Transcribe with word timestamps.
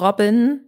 Robin, 0.00 0.60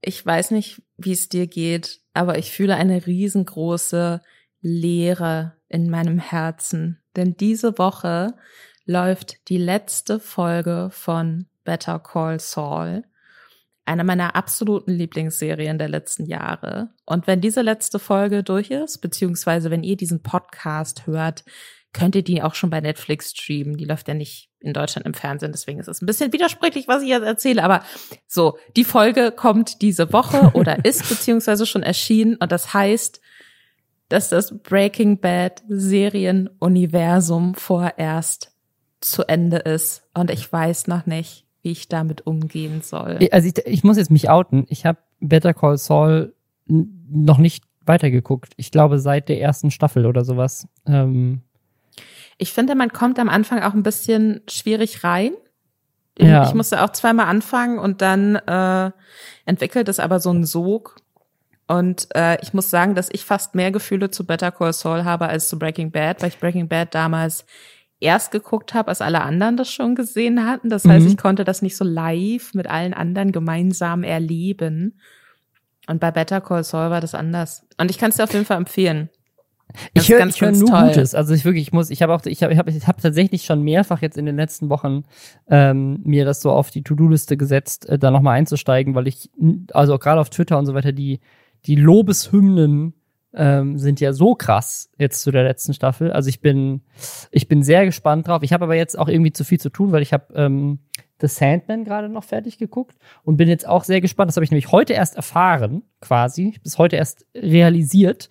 ich 0.00 0.24
weiß 0.24 0.50
nicht, 0.50 0.82
wie 0.96 1.12
es 1.12 1.28
dir 1.28 1.46
geht, 1.46 2.00
aber 2.12 2.38
ich 2.38 2.52
fühle 2.52 2.76
eine 2.76 3.06
riesengroße 3.06 4.20
Leere 4.60 5.56
in 5.68 5.90
meinem 5.90 6.18
Herzen. 6.18 7.00
Denn 7.16 7.36
diese 7.36 7.78
Woche 7.78 8.34
läuft 8.84 9.48
die 9.48 9.58
letzte 9.58 10.20
Folge 10.20 10.88
von 10.92 11.46
Better 11.64 11.98
Call 11.98 12.38
Saul. 12.40 13.04
Eine 13.86 14.04
meiner 14.04 14.34
absoluten 14.36 14.92
Lieblingsserien 14.92 15.78
der 15.78 15.88
letzten 15.88 16.26
Jahre. 16.26 16.90
Und 17.04 17.26
wenn 17.26 17.40
diese 17.40 17.62
letzte 17.62 17.98
Folge 17.98 18.42
durch 18.42 18.70
ist, 18.70 18.98
beziehungsweise 18.98 19.70
wenn 19.70 19.82
ihr 19.82 19.96
diesen 19.96 20.22
Podcast 20.22 21.06
hört, 21.06 21.44
könnt 21.92 22.14
ihr 22.14 22.24
die 22.24 22.42
auch 22.42 22.54
schon 22.54 22.70
bei 22.70 22.80
Netflix 22.80 23.30
streamen. 23.30 23.76
Die 23.76 23.84
läuft 23.84 24.08
ja 24.08 24.14
nicht 24.14 24.50
in 24.64 24.72
Deutschland 24.72 25.06
im 25.06 25.14
Fernsehen, 25.14 25.52
deswegen 25.52 25.80
ist 25.80 25.88
es 25.88 26.02
ein 26.02 26.06
bisschen 26.06 26.32
widersprüchlich, 26.32 26.88
was 26.88 27.02
ich 27.02 27.08
jetzt 27.08 27.24
erzähle. 27.24 27.62
Aber 27.62 27.82
so, 28.26 28.58
die 28.76 28.84
Folge 28.84 29.32
kommt 29.32 29.82
diese 29.82 30.12
Woche 30.12 30.50
oder 30.54 30.84
ist 30.84 31.08
beziehungsweise 31.08 31.66
schon 31.66 31.82
erschienen 31.82 32.36
und 32.36 32.50
das 32.52 32.74
heißt, 32.74 33.20
dass 34.08 34.28
das 34.28 34.58
Breaking 34.62 35.18
Bad 35.20 35.62
Serienuniversum 35.68 37.54
vorerst 37.54 38.52
zu 39.00 39.24
Ende 39.24 39.58
ist 39.58 40.02
und 40.14 40.30
ich 40.30 40.50
weiß 40.50 40.86
noch 40.86 41.06
nicht, 41.06 41.46
wie 41.62 41.72
ich 41.72 41.88
damit 41.88 42.26
umgehen 42.26 42.82
soll. 42.82 43.18
Also 43.32 43.48
ich, 43.48 43.66
ich 43.66 43.84
muss 43.84 43.96
jetzt 43.96 44.10
mich 44.10 44.30
outen. 44.30 44.66
Ich 44.68 44.86
habe 44.86 44.98
Better 45.20 45.54
Call 45.54 45.78
Saul 45.78 46.34
noch 46.66 47.38
nicht 47.38 47.64
weitergeguckt. 47.86 48.52
Ich 48.56 48.70
glaube 48.70 48.98
seit 48.98 49.28
der 49.28 49.40
ersten 49.40 49.70
Staffel 49.70 50.06
oder 50.06 50.24
sowas. 50.24 50.68
Ähm, 50.86 51.42
ich 52.38 52.52
finde, 52.52 52.74
man 52.74 52.92
kommt 52.92 53.18
am 53.18 53.28
Anfang 53.28 53.62
auch 53.62 53.74
ein 53.74 53.82
bisschen 53.82 54.42
schwierig 54.48 55.04
rein. 55.04 55.32
Ja. 56.18 56.46
Ich 56.46 56.54
musste 56.54 56.82
auch 56.82 56.90
zweimal 56.90 57.26
anfangen 57.26 57.78
und 57.78 58.00
dann 58.00 58.36
äh, 58.36 58.90
entwickelt 59.46 59.88
es 59.88 59.98
aber 59.98 60.20
so 60.20 60.30
einen 60.30 60.44
Sog. 60.44 60.96
Und 61.66 62.08
äh, 62.14 62.40
ich 62.42 62.52
muss 62.52 62.70
sagen, 62.70 62.94
dass 62.94 63.08
ich 63.10 63.24
fast 63.24 63.54
mehr 63.54 63.70
Gefühle 63.70 64.10
zu 64.10 64.26
Better 64.26 64.52
Call 64.52 64.72
Saul 64.72 65.04
habe 65.04 65.28
als 65.28 65.48
zu 65.48 65.58
Breaking 65.58 65.90
Bad, 65.90 66.20
weil 66.20 66.28
ich 66.28 66.38
Breaking 66.38 66.68
Bad 66.68 66.94
damals 66.94 67.46
erst 68.00 68.32
geguckt 68.32 68.74
habe, 68.74 68.88
als 68.88 69.00
alle 69.00 69.22
anderen 69.22 69.56
das 69.56 69.72
schon 69.72 69.94
gesehen 69.94 70.46
hatten. 70.46 70.68
Das 70.68 70.84
heißt, 70.84 71.06
mhm. 71.06 71.12
ich 71.12 71.16
konnte 71.16 71.44
das 71.44 71.62
nicht 71.62 71.76
so 71.76 71.84
live 71.84 72.52
mit 72.54 72.66
allen 72.66 72.92
anderen 72.92 73.32
gemeinsam 73.32 74.04
erleben. 74.04 75.00
Und 75.86 76.00
bei 76.00 76.10
Better 76.10 76.40
Call 76.40 76.64
Saul 76.64 76.90
war 76.90 77.00
das 77.00 77.14
anders. 77.14 77.66
Und 77.78 77.90
ich 77.90 77.98
kann 77.98 78.10
es 78.10 78.16
dir 78.16 78.24
auf 78.24 78.32
jeden 78.32 78.44
Fall 78.44 78.58
empfehlen. 78.58 79.08
Ich 79.92 80.08
höre 80.08 80.24
hör 80.26 80.52
nur 80.52 80.68
toll. 80.68 80.88
Gutes. 80.88 81.14
Also 81.14 81.34
ich 81.34 81.44
wirklich, 81.44 81.62
ich 81.62 81.72
muss, 81.72 81.90
ich 81.90 82.02
habe 82.02 82.14
auch, 82.14 82.24
ich 82.24 82.42
habe, 82.42 82.52
ich 82.52 82.58
habe, 82.58 82.72
habe 82.72 83.02
tatsächlich 83.02 83.44
schon 83.44 83.62
mehrfach 83.62 84.02
jetzt 84.02 84.16
in 84.16 84.26
den 84.26 84.36
letzten 84.36 84.68
Wochen 84.70 85.04
ähm, 85.48 86.00
mir 86.04 86.24
das 86.24 86.40
so 86.40 86.50
auf 86.50 86.70
die 86.70 86.82
To-Do-Liste 86.82 87.36
gesetzt, 87.36 87.88
äh, 87.88 87.98
da 87.98 88.10
nochmal 88.10 88.36
einzusteigen, 88.36 88.94
weil 88.94 89.08
ich, 89.08 89.30
also 89.72 89.98
gerade 89.98 90.20
auf 90.20 90.30
Twitter 90.30 90.58
und 90.58 90.66
so 90.66 90.74
weiter, 90.74 90.92
die 90.92 91.20
die 91.66 91.76
Lobeshymnen 91.76 92.94
ähm, 93.34 93.78
sind 93.78 94.00
ja 94.00 94.12
so 94.12 94.34
krass 94.34 94.90
jetzt 94.98 95.22
zu 95.22 95.30
der 95.30 95.44
letzten 95.44 95.74
Staffel. 95.74 96.12
Also 96.12 96.28
ich 96.28 96.40
bin, 96.40 96.82
ich 97.30 97.48
bin 97.48 97.62
sehr 97.62 97.84
gespannt 97.84 98.28
drauf. 98.28 98.42
Ich 98.42 98.52
habe 98.52 98.64
aber 98.64 98.76
jetzt 98.76 98.98
auch 98.98 99.08
irgendwie 99.08 99.32
zu 99.32 99.44
viel 99.44 99.58
zu 99.58 99.70
tun, 99.70 99.92
weil 99.92 100.02
ich 100.02 100.12
habe 100.12 100.32
ähm, 100.34 100.78
The 101.20 101.26
Sandman 101.26 101.84
gerade 101.84 102.08
noch 102.08 102.24
fertig 102.24 102.58
geguckt 102.58 102.96
und 103.24 103.36
bin 103.36 103.48
jetzt 103.48 103.66
auch 103.66 103.84
sehr 103.84 104.00
gespannt. 104.00 104.28
Das 104.28 104.36
habe 104.36 104.44
ich 104.44 104.50
nämlich 104.50 104.72
heute 104.72 104.92
erst 104.92 105.16
erfahren, 105.16 105.82
quasi, 106.00 106.58
bis 106.62 106.78
heute 106.78 106.96
erst 106.96 107.26
realisiert, 107.34 108.28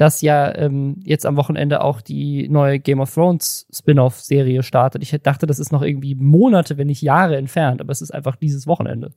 dass 0.00 0.22
ja 0.22 0.54
ähm, 0.56 0.96
jetzt 1.04 1.26
am 1.26 1.36
Wochenende 1.36 1.82
auch 1.82 2.00
die 2.00 2.48
neue 2.48 2.78
Game 2.78 3.00
of 3.00 3.12
Thrones 3.12 3.66
Spin-off-Serie 3.70 4.62
startet. 4.62 5.02
Ich 5.02 5.14
dachte, 5.22 5.46
das 5.46 5.58
ist 5.58 5.72
noch 5.72 5.82
irgendwie 5.82 6.14
Monate, 6.14 6.78
wenn 6.78 6.86
nicht 6.86 7.02
Jahre 7.02 7.36
entfernt, 7.36 7.82
aber 7.82 7.92
es 7.92 8.00
ist 8.00 8.10
einfach 8.10 8.36
dieses 8.36 8.66
Wochenende. 8.66 9.12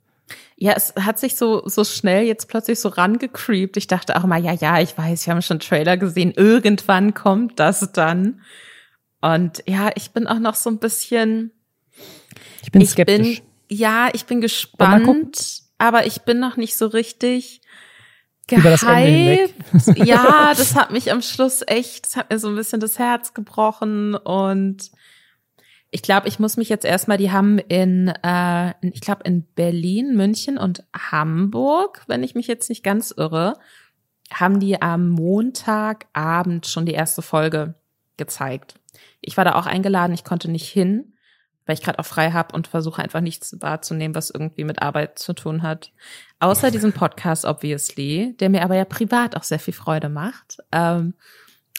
Ja, 0.56 0.74
es 0.76 0.92
hat 1.00 1.18
sich 1.18 1.36
so, 1.36 1.66
so 1.66 1.84
schnell 1.84 2.26
jetzt 2.26 2.48
plötzlich 2.48 2.80
so 2.80 2.90
rangecreept. 2.90 3.78
Ich 3.78 3.86
dachte 3.86 4.14
auch 4.14 4.24
mal, 4.24 4.44
ja, 4.44 4.52
ja, 4.52 4.78
ich 4.78 4.96
weiß, 4.96 5.26
wir 5.26 5.32
haben 5.32 5.40
schon 5.40 5.58
Trailer 5.58 5.96
gesehen. 5.96 6.34
Irgendwann 6.36 7.14
kommt 7.14 7.58
das 7.58 7.90
dann. 7.92 8.42
Und 9.22 9.62
ja, 9.66 9.90
ich 9.94 10.10
bin 10.10 10.26
auch 10.26 10.38
noch 10.38 10.54
so 10.54 10.68
ein 10.68 10.80
bisschen. 10.80 11.50
Ich 12.62 12.70
bin 12.70 12.86
skeptisch. 12.86 13.40
Bin, 13.40 13.78
ja, 13.78 14.10
ich 14.12 14.26
bin 14.26 14.42
gespannt, 14.42 15.62
aber 15.78 16.04
ich 16.04 16.22
bin 16.22 16.40
noch 16.40 16.58
nicht 16.58 16.76
so 16.76 16.88
richtig 16.88 17.62
gehypt. 18.46 19.54
ja, 19.96 20.52
das 20.56 20.74
hat 20.74 20.90
mich 20.90 21.10
am 21.12 21.22
Schluss 21.22 21.62
echt, 21.66 22.06
das 22.06 22.16
hat 22.16 22.30
mir 22.30 22.38
so 22.38 22.48
ein 22.48 22.56
bisschen 22.56 22.80
das 22.80 22.98
Herz 22.98 23.34
gebrochen 23.34 24.14
und 24.14 24.90
ich 25.90 26.02
glaube, 26.02 26.26
ich 26.26 26.40
muss 26.40 26.56
mich 26.56 26.68
jetzt 26.68 26.84
erstmal, 26.84 27.18
die 27.18 27.30
haben 27.30 27.60
in, 27.60 28.08
äh, 28.08 28.74
ich 28.82 29.00
glaube, 29.00 29.22
in 29.24 29.44
Berlin, 29.54 30.16
München 30.16 30.58
und 30.58 30.82
Hamburg, 30.92 32.02
wenn 32.08 32.24
ich 32.24 32.34
mich 32.34 32.48
jetzt 32.48 32.68
nicht 32.68 32.82
ganz 32.82 33.14
irre, 33.16 33.54
haben 34.32 34.58
die 34.58 34.82
am 34.82 35.10
Montagabend 35.10 36.66
schon 36.66 36.84
die 36.84 36.94
erste 36.94 37.22
Folge 37.22 37.74
gezeigt. 38.16 38.74
Ich 39.20 39.36
war 39.36 39.44
da 39.44 39.54
auch 39.54 39.66
eingeladen, 39.66 40.12
ich 40.14 40.24
konnte 40.24 40.50
nicht 40.50 40.68
hin, 40.68 41.13
weil 41.66 41.74
ich 41.74 41.82
gerade 41.82 41.98
auch 41.98 42.06
frei 42.06 42.30
habe 42.30 42.54
und 42.54 42.68
versuche 42.68 43.02
einfach 43.02 43.20
nichts 43.20 43.56
wahrzunehmen, 43.60 44.14
was 44.14 44.30
irgendwie 44.30 44.64
mit 44.64 44.82
Arbeit 44.82 45.18
zu 45.18 45.32
tun 45.32 45.62
hat. 45.62 45.92
Außer 46.40 46.70
diesen 46.70 46.92
Podcast, 46.92 47.44
obviously, 47.44 48.34
der 48.38 48.50
mir 48.50 48.62
aber 48.62 48.76
ja 48.76 48.84
privat 48.84 49.36
auch 49.36 49.44
sehr 49.44 49.58
viel 49.58 49.74
Freude 49.74 50.08
macht. 50.08 50.58
Ähm, 50.72 51.14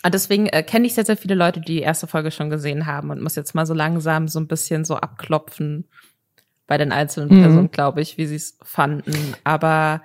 und 0.03 0.13
deswegen 0.13 0.47
äh, 0.47 0.63
kenne 0.63 0.87
ich 0.87 0.93
sehr, 0.93 1.05
sehr 1.05 1.17
viele 1.17 1.35
Leute, 1.35 1.59
die 1.59 1.75
die 1.75 1.81
erste 1.81 2.07
Folge 2.07 2.31
schon 2.31 2.49
gesehen 2.49 2.85
haben 2.85 3.09
und 3.09 3.21
muss 3.21 3.35
jetzt 3.35 3.55
mal 3.55 3.65
so 3.65 3.73
langsam 3.73 4.27
so 4.27 4.39
ein 4.39 4.47
bisschen 4.47 4.85
so 4.85 4.95
abklopfen 4.95 5.85
bei 6.67 6.77
den 6.77 6.91
einzelnen 6.91 7.35
mhm. 7.35 7.41
Personen, 7.41 7.71
glaube 7.71 8.01
ich, 8.01 8.17
wie 8.17 8.25
sie 8.25 8.35
es 8.35 8.57
fanden. 8.63 9.35
Aber 9.43 10.01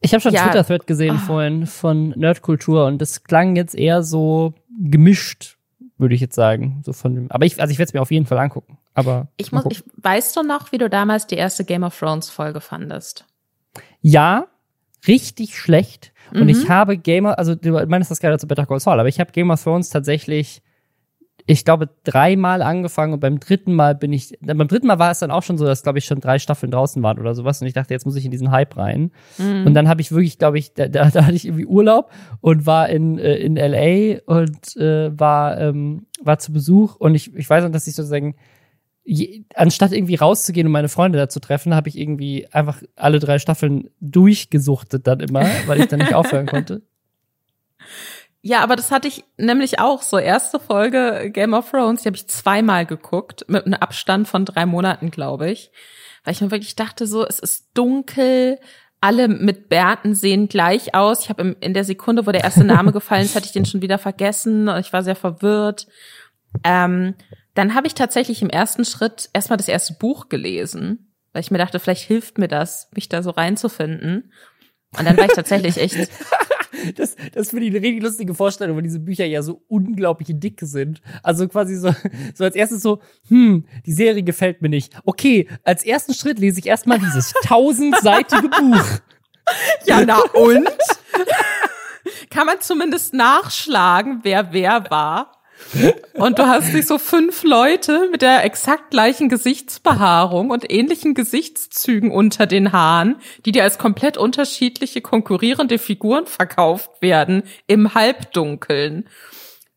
ich 0.00 0.12
habe 0.12 0.20
schon 0.20 0.32
ja, 0.32 0.44
Twitter-Thread 0.44 0.86
gesehen 0.86 1.16
oh. 1.16 1.26
vorhin 1.26 1.66
von 1.66 2.10
Nerdkultur 2.10 2.86
und 2.86 2.98
das 2.98 3.22
klang 3.22 3.54
jetzt 3.54 3.74
eher 3.74 4.02
so 4.02 4.54
gemischt, 4.80 5.58
würde 5.96 6.14
ich 6.14 6.20
jetzt 6.20 6.34
sagen. 6.34 6.82
So 6.84 6.92
von 6.92 7.26
aber 7.30 7.46
ich, 7.46 7.60
also 7.60 7.70
ich 7.70 7.78
werde 7.78 7.90
es 7.90 7.94
mir 7.94 8.02
auf 8.02 8.10
jeden 8.10 8.26
Fall 8.26 8.38
angucken. 8.38 8.78
Aber 8.94 9.28
ich 9.36 9.52
muss, 9.52 9.64
ich 9.70 9.82
weißt 9.96 10.36
du 10.36 10.42
noch, 10.42 10.72
wie 10.72 10.78
du 10.78 10.90
damals 10.90 11.26
die 11.26 11.36
erste 11.36 11.64
Game 11.64 11.82
of 11.82 11.98
Thrones 11.98 12.30
Folge 12.30 12.60
fandest? 12.60 13.24
Ja, 14.00 14.48
richtig 15.06 15.56
schlecht. 15.56 16.12
Und 16.32 16.44
mhm. 16.44 16.48
ich 16.48 16.68
habe 16.68 16.96
Gamer, 16.96 17.38
also 17.38 17.54
du 17.54 17.72
meinst 17.86 18.10
das 18.10 18.20
gerade 18.20 18.38
zu 18.38 18.46
Better 18.46 18.66
Call 18.66 18.80
Saul, 18.80 19.00
aber 19.00 19.08
ich 19.08 19.20
habe 19.20 19.32
Game 19.32 19.50
of 19.50 19.62
Thrones 19.62 19.90
tatsächlich, 19.90 20.62
ich 21.46 21.64
glaube, 21.64 21.90
dreimal 22.04 22.62
angefangen 22.62 23.12
und 23.14 23.20
beim 23.20 23.40
dritten 23.40 23.74
Mal 23.74 23.94
bin 23.94 24.12
ich, 24.12 24.38
beim 24.40 24.68
dritten 24.68 24.86
Mal 24.86 24.98
war 24.98 25.10
es 25.10 25.18
dann 25.18 25.30
auch 25.30 25.42
schon 25.42 25.58
so, 25.58 25.64
dass, 25.64 25.82
glaube 25.82 25.98
ich, 25.98 26.04
schon 26.04 26.20
drei 26.20 26.38
Staffeln 26.38 26.70
draußen 26.70 27.02
waren 27.02 27.18
oder 27.18 27.34
sowas 27.34 27.60
und 27.60 27.66
ich 27.66 27.74
dachte, 27.74 27.92
jetzt 27.92 28.06
muss 28.06 28.16
ich 28.16 28.24
in 28.24 28.30
diesen 28.30 28.50
Hype 28.50 28.76
rein. 28.76 29.10
Mhm. 29.38 29.66
Und 29.66 29.74
dann 29.74 29.88
habe 29.88 30.00
ich 30.00 30.12
wirklich, 30.12 30.38
glaube 30.38 30.58
ich, 30.58 30.72
da, 30.72 30.88
da, 30.88 31.10
da 31.10 31.26
hatte 31.26 31.34
ich 31.36 31.46
irgendwie 31.46 31.66
Urlaub 31.66 32.10
und 32.40 32.64
war 32.64 32.88
in, 32.88 33.18
äh, 33.18 33.36
in 33.36 33.56
LA 33.56 34.20
und 34.24 34.76
äh, 34.76 35.18
war, 35.18 35.58
ähm, 35.58 36.06
war 36.22 36.38
zu 36.38 36.52
Besuch 36.52 36.96
und 36.96 37.14
ich, 37.14 37.34
ich 37.34 37.50
weiß 37.50 37.64
noch, 37.64 37.72
dass 37.72 37.86
ich 37.88 37.94
sozusagen 37.94 38.36
je, 39.04 39.44
anstatt 39.54 39.92
irgendwie 39.92 40.14
rauszugehen 40.14 40.66
und 40.66 40.72
meine 40.72 40.88
Freunde 40.88 41.18
da 41.18 41.28
zu 41.28 41.40
treffen, 41.40 41.74
habe 41.74 41.88
ich 41.88 41.98
irgendwie 41.98 42.46
einfach 42.52 42.82
alle 42.96 43.18
drei 43.18 43.38
Staffeln 43.38 43.90
durchgesuchtet 44.00 45.06
dann 45.06 45.20
immer, 45.20 45.44
weil 45.66 45.80
ich 45.80 45.88
dann 45.88 46.00
nicht 46.00 46.14
aufhören 46.14 46.46
konnte. 46.46 46.82
Ja, 48.44 48.60
aber 48.60 48.74
das 48.74 48.90
hatte 48.90 49.06
ich 49.06 49.24
nämlich 49.36 49.78
auch 49.78 50.02
so. 50.02 50.18
Erste 50.18 50.58
Folge 50.58 51.30
Game 51.32 51.54
of 51.54 51.70
Thrones, 51.70 52.02
die 52.02 52.08
habe 52.08 52.16
ich 52.16 52.26
zweimal 52.26 52.86
geguckt, 52.86 53.44
mit 53.48 53.66
einem 53.66 53.74
Abstand 53.74 54.26
von 54.26 54.44
drei 54.44 54.66
Monaten, 54.66 55.12
glaube 55.12 55.50
ich. 55.50 55.70
Weil 56.24 56.34
ich 56.34 56.40
mir 56.40 56.50
wirklich 56.50 56.74
dachte, 56.74 57.06
so, 57.06 57.24
es 57.26 57.38
ist 57.38 57.70
dunkel, 57.74 58.58
alle 59.00 59.28
mit 59.28 59.68
Bärten 59.68 60.14
sehen 60.14 60.48
gleich 60.48 60.94
aus. 60.94 61.24
Ich 61.24 61.28
habe 61.28 61.56
in 61.60 61.74
der 61.74 61.84
Sekunde, 61.84 62.26
wo 62.26 62.32
der 62.32 62.44
erste 62.44 62.64
Name 62.64 62.92
gefallen 62.92 63.24
ist, 63.24 63.36
hatte 63.36 63.46
ich 63.46 63.52
den 63.52 63.64
schon 63.64 63.82
wieder 63.82 63.98
vergessen. 63.98 64.68
Ich 64.80 64.92
war 64.92 65.02
sehr 65.02 65.16
verwirrt. 65.16 65.86
Ähm, 66.64 67.14
dann 67.54 67.74
habe 67.74 67.86
ich 67.86 67.94
tatsächlich 67.94 68.42
im 68.42 68.50
ersten 68.50 68.84
Schritt 68.84 69.28
erstmal 69.32 69.56
das 69.56 69.68
erste 69.68 69.94
Buch 69.94 70.28
gelesen, 70.28 71.12
weil 71.32 71.42
ich 71.42 71.50
mir 71.50 71.58
dachte, 71.58 71.78
vielleicht 71.78 72.04
hilft 72.04 72.38
mir 72.38 72.48
das, 72.48 72.88
mich 72.94 73.08
da 73.08 73.22
so 73.22 73.30
reinzufinden. 73.30 74.32
Und 74.98 75.06
dann 75.06 75.16
war 75.16 75.24
ich 75.24 75.32
tatsächlich 75.32 75.78
echt. 75.78 75.96
das, 76.96 77.16
das 77.32 77.50
finde 77.50 77.66
ich 77.66 77.70
eine 77.70 77.82
richtig 77.82 78.02
lustige 78.02 78.34
Vorstellung, 78.34 78.76
weil 78.76 78.82
diese 78.82 79.00
Bücher 79.00 79.24
ja 79.24 79.42
so 79.42 79.62
unglaublich 79.68 80.28
dick 80.32 80.60
sind. 80.62 81.00
Also 81.22 81.48
quasi 81.48 81.76
so, 81.76 81.94
so 82.34 82.44
als 82.44 82.56
erstes 82.56 82.82
so, 82.82 83.00
hm, 83.28 83.66
die 83.86 83.92
Serie 83.92 84.22
gefällt 84.22 84.62
mir 84.62 84.68
nicht. 84.68 84.94
Okay, 85.04 85.48
als 85.64 85.84
ersten 85.84 86.14
Schritt 86.14 86.38
lese 86.38 86.60
ich 86.60 86.66
erstmal 86.66 86.98
dieses 86.98 87.32
tausendseitige 87.44 88.48
Buch. 88.48 88.84
Ja, 89.86 90.04
na 90.04 90.20
und? 90.34 90.68
Kann 92.30 92.46
man 92.46 92.60
zumindest 92.60 93.12
nachschlagen, 93.14 94.20
wer 94.22 94.52
wer 94.52 94.90
war? 94.90 95.41
Und 96.14 96.38
du 96.38 96.46
hast 96.46 96.72
nicht 96.74 96.86
so 96.86 96.98
fünf 96.98 97.44
Leute 97.44 98.08
mit 98.10 98.22
der 98.22 98.44
exakt 98.44 98.90
gleichen 98.90 99.28
Gesichtsbehaarung 99.28 100.50
und 100.50 100.70
ähnlichen 100.70 101.14
Gesichtszügen 101.14 102.10
unter 102.10 102.46
den 102.46 102.72
Haaren, 102.72 103.16
die 103.44 103.52
dir 103.52 103.62
als 103.62 103.78
komplett 103.78 104.16
unterschiedliche 104.16 105.00
konkurrierende 105.00 105.78
Figuren 105.78 106.26
verkauft 106.26 106.90
werden 107.00 107.42
im 107.66 107.94
Halbdunkeln. 107.94 109.08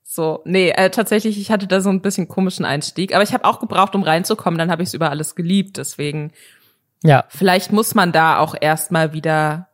So, 0.04 0.42
nee, 0.46 0.70
äh, 0.70 0.90
tatsächlich, 0.90 1.38
ich 1.40 1.52
hatte 1.52 1.68
da 1.68 1.82
so 1.82 1.90
ein 1.90 2.02
bisschen 2.02 2.28
komischen 2.28 2.64
Einstieg, 2.64 3.14
aber 3.14 3.24
ich 3.24 3.34
habe 3.34 3.46
auch 3.46 3.60
gebraucht, 3.60 3.96
um 3.96 4.04
reinzukommen, 4.04 4.58
dann 4.58 4.72
habe 4.72 4.82
ich 4.82 4.88
es 4.88 4.94
über 4.94 5.10
alles 5.10 5.36
geliebt, 5.36 5.78
deswegen 5.78 6.32
Ja. 7.04 7.26
Vielleicht 7.30 7.72
muss 7.72 7.96
man 7.96 8.12
da 8.12 8.40
auch 8.40 8.56
erstmal 8.60 9.14
wieder, 9.14 9.68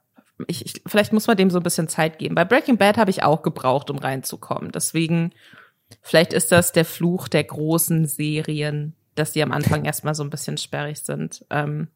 ich, 0.48 0.66
ich, 0.66 0.82
vielleicht 0.86 1.14
muss 1.14 1.28
man 1.28 1.38
dem 1.38 1.50
so 1.50 1.60
ein 1.60 1.64
bisschen 1.64 1.88
Zeit 1.88 2.20
geben. 2.20 2.36
Bei 2.36 2.44
Breaking 2.46 2.78
Bad 2.78 2.98
habe 2.98 3.12
ich 3.12 3.24
auch 3.24 3.42
gebraucht, 3.44 3.90
um 3.90 3.98
reinzukommen. 4.00 4.72
Deswegen, 4.72 5.32
vielleicht 6.02 6.34
ist 6.34 6.52
das 6.52 6.72
der 6.72 6.86
Fluch 6.86 7.28
der 7.28 7.44
großen 7.44 8.06
Serien, 8.06 8.96
dass 9.16 9.32
die 9.34 9.44
am 9.44 9.52
Anfang 9.52 9.86
erstmal 9.86 10.16
so 10.16 10.24
ein 10.24 10.30
bisschen 10.30 10.58
sperrig 10.58 11.00
sind. 11.00 11.46
Ähm, 11.50 11.90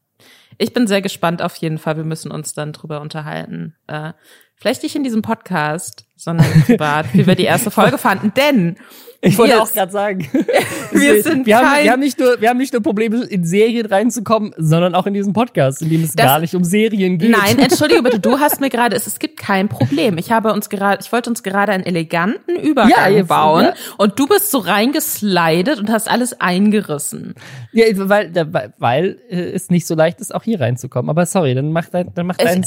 ich 0.58 0.72
bin 0.72 0.86
sehr 0.86 1.02
gespannt 1.02 1.42
auf 1.42 1.56
jeden 1.56 1.78
Fall. 1.78 1.96
Wir 1.96 2.04
müssen 2.04 2.30
uns 2.30 2.54
dann 2.54 2.72
drüber 2.72 3.00
unterhalten. 3.00 3.74
Äh, 3.86 4.12
vielleicht 4.56 4.82
nicht 4.82 4.96
in 4.96 5.04
diesem 5.04 5.22
Podcast, 5.22 6.06
sondern 6.16 6.46
privat, 6.64 7.12
wie 7.12 7.26
wir 7.26 7.34
die 7.34 7.44
erste 7.44 7.70
Folge 7.70 7.98
fanden. 7.98 8.32
Denn 8.34 8.76
ich 9.20 9.38
wollte 9.38 9.60
auch 9.60 9.72
gerade 9.72 9.92
sagen, 9.92 10.28
wir 10.92 11.22
sind 11.22 11.46
wir 11.46 11.58
haben, 11.58 11.84
wir 11.84 11.92
haben 11.92 12.00
nicht 12.00 12.18
nur 12.18 12.40
wir 12.40 12.48
haben 12.48 12.58
nicht 12.58 12.72
nur 12.72 12.82
Probleme 12.82 13.24
in 13.24 13.44
Serien 13.44 13.86
reinzukommen, 13.86 14.52
sondern 14.56 14.94
auch 14.94 15.06
in 15.06 15.14
diesem 15.14 15.32
Podcast, 15.32 15.82
in 15.82 15.90
dem 15.90 16.02
es 16.02 16.12
das, 16.12 16.26
gar 16.26 16.38
nicht 16.40 16.54
um 16.54 16.64
Serien 16.64 17.18
geht. 17.18 17.30
Nein, 17.30 17.58
entschuldige 17.58 18.02
bitte, 18.02 18.20
du 18.20 18.38
hast 18.38 18.60
mir 18.60 18.70
gerade 18.70 18.96
es, 18.96 19.06
es 19.06 19.18
gibt 19.18 19.38
kein 19.38 19.68
Problem. 19.68 20.18
Ich 20.18 20.30
habe 20.30 20.52
uns 20.52 20.68
gerade 20.68 21.02
ich 21.02 21.12
wollte 21.12 21.30
uns 21.30 21.42
gerade 21.42 21.72
einen 21.72 21.84
eleganten 21.84 22.56
Übergang 22.56 23.16
ja, 23.16 23.22
bauen 23.22 23.64
ja. 23.64 23.74
und 23.98 24.18
du 24.18 24.26
bist 24.26 24.50
so 24.50 24.58
reingeslidet 24.58 25.78
und 25.78 25.90
hast 25.90 26.10
alles 26.10 26.40
eingerissen. 26.40 27.34
Ja, 27.72 27.84
weil 27.94 28.32
weil 28.78 29.18
äh, 29.28 29.50
es 29.50 29.70
nicht 29.70 29.86
so 29.86 29.94
leicht 29.94 30.20
ist 30.20 30.34
auch 30.34 30.42
hier 30.42 30.60
reinzukommen, 30.60 31.10
aber 31.10 31.26
sorry, 31.26 31.54
dann 31.54 31.72
mach 31.72 31.88
dein 31.88 32.14
dann 32.14 32.26
mach 32.26 32.36
dein 32.36 32.64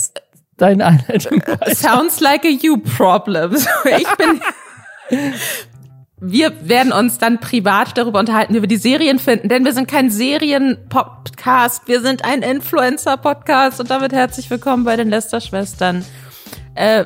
deine 0.61 0.85
Einleitung. 0.85 1.41
Sounds 1.73 2.19
like 2.19 2.45
a 2.45 2.49
you 2.49 2.77
problem. 2.77 3.55
Ich 3.55 4.07
bin 4.17 4.41
wir 6.21 6.67
werden 6.67 6.91
uns 6.91 7.17
dann 7.17 7.39
privat 7.39 7.97
darüber 7.97 8.19
unterhalten, 8.19 8.53
wie 8.53 8.61
wir 8.61 8.67
die 8.67 8.77
Serien 8.77 9.19
finden, 9.19 9.47
denn 9.47 9.63
wir 9.63 9.73
sind 9.73 9.87
kein 9.87 10.11
Serien-Podcast, 10.11 11.87
wir 11.87 12.01
sind 12.01 12.25
ein 12.25 12.41
Influencer-Podcast 12.41 13.79
und 13.79 13.89
damit 13.89 14.11
herzlich 14.11 14.49
willkommen 14.49 14.83
bei 14.83 14.97
den 14.97 15.09
Lester-Schwestern. 15.09 16.03
Äh, 16.75 17.05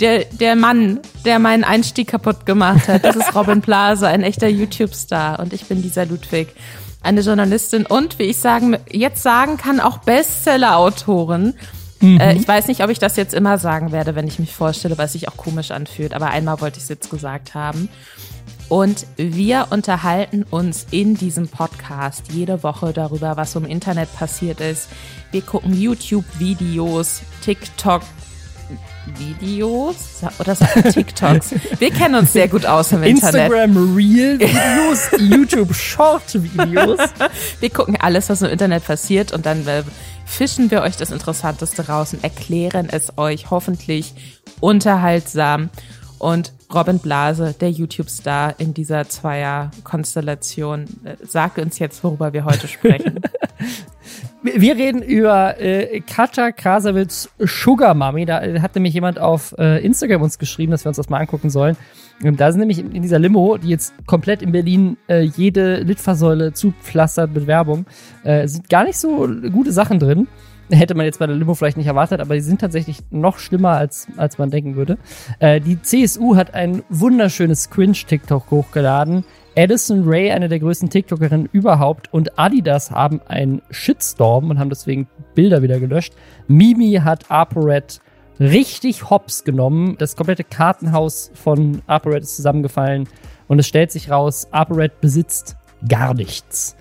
der, 0.00 0.24
der 0.26 0.56
Mann, 0.56 1.00
der 1.24 1.38
meinen 1.38 1.64
Einstieg 1.64 2.08
kaputt 2.08 2.46
gemacht 2.46 2.88
hat, 2.88 3.04
das 3.04 3.16
ist 3.16 3.34
Robin 3.34 3.60
Blase, 3.60 4.06
ein 4.06 4.22
echter 4.22 4.48
YouTube-Star 4.48 5.40
und 5.40 5.52
ich 5.52 5.66
bin 5.66 5.82
Lisa 5.82 6.04
Ludwig, 6.04 6.54
eine 7.02 7.20
Journalistin 7.20 7.84
und, 7.84 8.18
wie 8.18 8.24
ich 8.24 8.38
sagen, 8.38 8.78
jetzt 8.90 9.22
sagen 9.22 9.58
kann, 9.58 9.80
auch 9.80 9.98
Bestseller-Autorin. 9.98 11.54
Mhm. 12.00 12.20
Äh, 12.20 12.34
ich 12.34 12.46
weiß 12.46 12.68
nicht, 12.68 12.82
ob 12.82 12.90
ich 12.90 12.98
das 12.98 13.16
jetzt 13.16 13.34
immer 13.34 13.58
sagen 13.58 13.92
werde, 13.92 14.14
wenn 14.14 14.26
ich 14.26 14.38
mich 14.38 14.54
vorstelle, 14.54 14.98
weil 14.98 15.06
es 15.06 15.12
sich 15.12 15.28
auch 15.28 15.36
komisch 15.36 15.70
anfühlt, 15.70 16.14
aber 16.14 16.28
einmal 16.28 16.60
wollte 16.60 16.78
ich 16.78 16.84
es 16.84 16.88
jetzt 16.88 17.10
gesagt 17.10 17.54
haben. 17.54 17.88
Und 18.68 19.06
wir 19.16 19.68
unterhalten 19.70 20.42
uns 20.42 20.86
in 20.90 21.14
diesem 21.14 21.48
Podcast 21.48 22.24
jede 22.30 22.62
Woche 22.62 22.92
darüber, 22.92 23.36
was 23.38 23.54
im 23.54 23.64
Internet 23.64 24.14
passiert 24.14 24.60
ist. 24.60 24.88
Wir 25.30 25.40
gucken 25.40 25.72
YouTube-Videos, 25.72 27.22
TikTok, 27.42 28.02
Videos 29.16 29.96
oder 30.38 30.54
TikToks. 30.54 31.54
Wir 31.78 31.90
kennen 31.90 32.16
uns 32.16 32.34
sehr 32.34 32.48
gut 32.48 32.66
aus 32.66 32.92
im 32.92 33.02
Internet. 33.02 33.50
Instagram 33.50 33.96
Real 33.96 34.38
Videos, 34.38 35.08
YouTube 35.18 35.74
Short 35.74 36.34
Videos. 36.34 36.98
Wir 37.60 37.70
gucken 37.70 37.96
alles, 37.98 38.28
was 38.28 38.42
im 38.42 38.50
Internet 38.50 38.84
passiert 38.84 39.32
und 39.32 39.46
dann 39.46 39.66
äh, 39.66 39.82
fischen 40.28 40.70
wir 40.70 40.82
euch 40.82 40.96
das 40.96 41.10
Interessanteste 41.10 41.88
raus 41.88 42.12
und 42.12 42.22
erklären 42.22 42.88
es 42.90 43.16
euch 43.16 43.50
hoffentlich 43.50 44.14
unterhaltsam. 44.60 45.70
Und 46.18 46.52
Robin 46.72 46.98
Blase, 46.98 47.54
der 47.58 47.70
YouTube-Star 47.70 48.54
in 48.58 48.74
dieser 48.74 49.08
Zweier-Konstellation, 49.08 50.84
äh, 51.04 51.16
sag 51.26 51.58
uns 51.58 51.78
jetzt, 51.78 52.02
worüber 52.04 52.32
wir 52.32 52.44
heute 52.44 52.68
sprechen. 52.68 53.20
Wir 54.42 54.76
reden 54.76 55.02
über 55.02 55.60
äh, 55.60 56.00
Katja 56.00 56.52
Krasavits 56.52 57.28
Sugar 57.40 57.94
Mummy. 57.94 58.24
Da 58.24 58.40
hat 58.62 58.74
nämlich 58.76 58.94
jemand 58.94 59.18
auf 59.18 59.52
äh, 59.58 59.84
Instagram 59.84 60.22
uns 60.22 60.38
geschrieben, 60.38 60.70
dass 60.70 60.84
wir 60.84 60.90
uns 60.90 60.96
das 60.96 61.08
mal 61.08 61.18
angucken 61.18 61.50
sollen. 61.50 61.76
Und 62.22 62.38
da 62.38 62.52
sind 62.52 62.60
nämlich 62.60 62.78
in 62.78 63.02
dieser 63.02 63.18
Limo, 63.18 63.58
die 63.58 63.68
jetzt 63.68 63.94
komplett 64.06 64.42
in 64.42 64.52
Berlin 64.52 64.96
äh, 65.08 65.22
jede 65.22 65.78
Litfaßsäule 65.78 66.52
zupflastert 66.52 67.34
mit 67.34 67.48
Werbung, 67.48 67.86
äh, 68.22 68.46
sind 68.46 68.68
gar 68.68 68.84
nicht 68.84 68.98
so 68.98 69.28
gute 69.52 69.72
Sachen 69.72 69.98
drin. 69.98 70.28
Hätte 70.70 70.94
man 70.94 71.06
jetzt 71.06 71.18
bei 71.18 71.26
der 71.26 71.34
Limo 71.34 71.54
vielleicht 71.54 71.76
nicht 71.76 71.86
erwartet, 71.86 72.20
aber 72.20 72.34
die 72.34 72.40
sind 72.40 72.60
tatsächlich 72.60 72.98
noch 73.10 73.38
schlimmer, 73.38 73.70
als, 73.70 74.06
als 74.18 74.38
man 74.38 74.50
denken 74.50 74.76
würde. 74.76 74.98
Äh, 75.40 75.60
die 75.60 75.80
CSU 75.82 76.36
hat 76.36 76.54
ein 76.54 76.82
wunderschönes 76.90 77.70
Cringe-TikTok 77.70 78.50
hochgeladen. 78.50 79.24
Addison 79.58 80.04
Ray, 80.06 80.30
eine 80.30 80.48
der 80.48 80.60
größten 80.60 80.88
TikTokerinnen 80.88 81.48
überhaupt, 81.50 82.12
und 82.12 82.38
Adidas 82.38 82.92
haben 82.92 83.20
einen 83.26 83.60
Shitstorm 83.70 84.50
und 84.50 84.58
haben 84.60 84.70
deswegen 84.70 85.08
Bilder 85.34 85.62
wieder 85.62 85.80
gelöscht. 85.80 86.14
Mimi 86.46 87.00
hat 87.02 87.28
ApoRed 87.28 88.00
richtig 88.38 89.10
hops 89.10 89.42
genommen. 89.42 89.96
Das 89.98 90.14
komplette 90.14 90.44
Kartenhaus 90.44 91.32
von 91.34 91.82
ApoRed 91.88 92.22
ist 92.22 92.36
zusammengefallen 92.36 93.08
und 93.48 93.58
es 93.58 93.66
stellt 93.66 93.90
sich 93.90 94.12
raus, 94.12 94.46
ApoRed 94.52 95.00
besitzt 95.00 95.56
gar 95.88 96.14
nichts. 96.14 96.76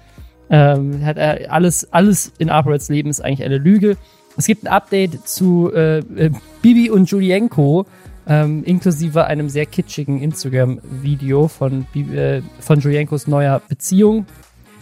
Ähm, 0.51 1.03
hat 1.03 1.17
er 1.17 1.51
alles, 1.51 1.91
alles 1.91 2.31
in 2.37 2.51
ApoReds 2.51 2.89
Leben 2.89 3.09
ist 3.09 3.21
eigentlich 3.21 3.43
eine 3.43 3.57
Lüge. 3.57 3.97
Es 4.37 4.45
gibt 4.45 4.67
ein 4.67 4.71
Update 4.71 5.27
zu 5.27 5.71
äh, 5.73 5.97
äh, 5.97 6.29
Bibi 6.61 6.91
und 6.91 7.09
Julienko, 7.09 7.87
ähm, 8.27 8.63
inklusive 8.63 9.25
einem 9.25 9.49
sehr 9.49 9.65
kitschigen 9.65 10.21
Instagram-Video 10.21 11.47
von, 11.47 11.85
äh, 11.95 12.41
von 12.59 12.79
Julienkos 12.79 13.27
neuer 13.27 13.61
Beziehung. 13.67 14.25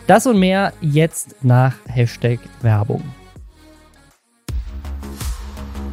Das 0.08 0.28
und 0.28 0.38
mehr 0.40 0.74
jetzt 0.82 1.44
nach 1.44 1.76
Hashtag 1.88 2.40
Werbung. 2.62 3.04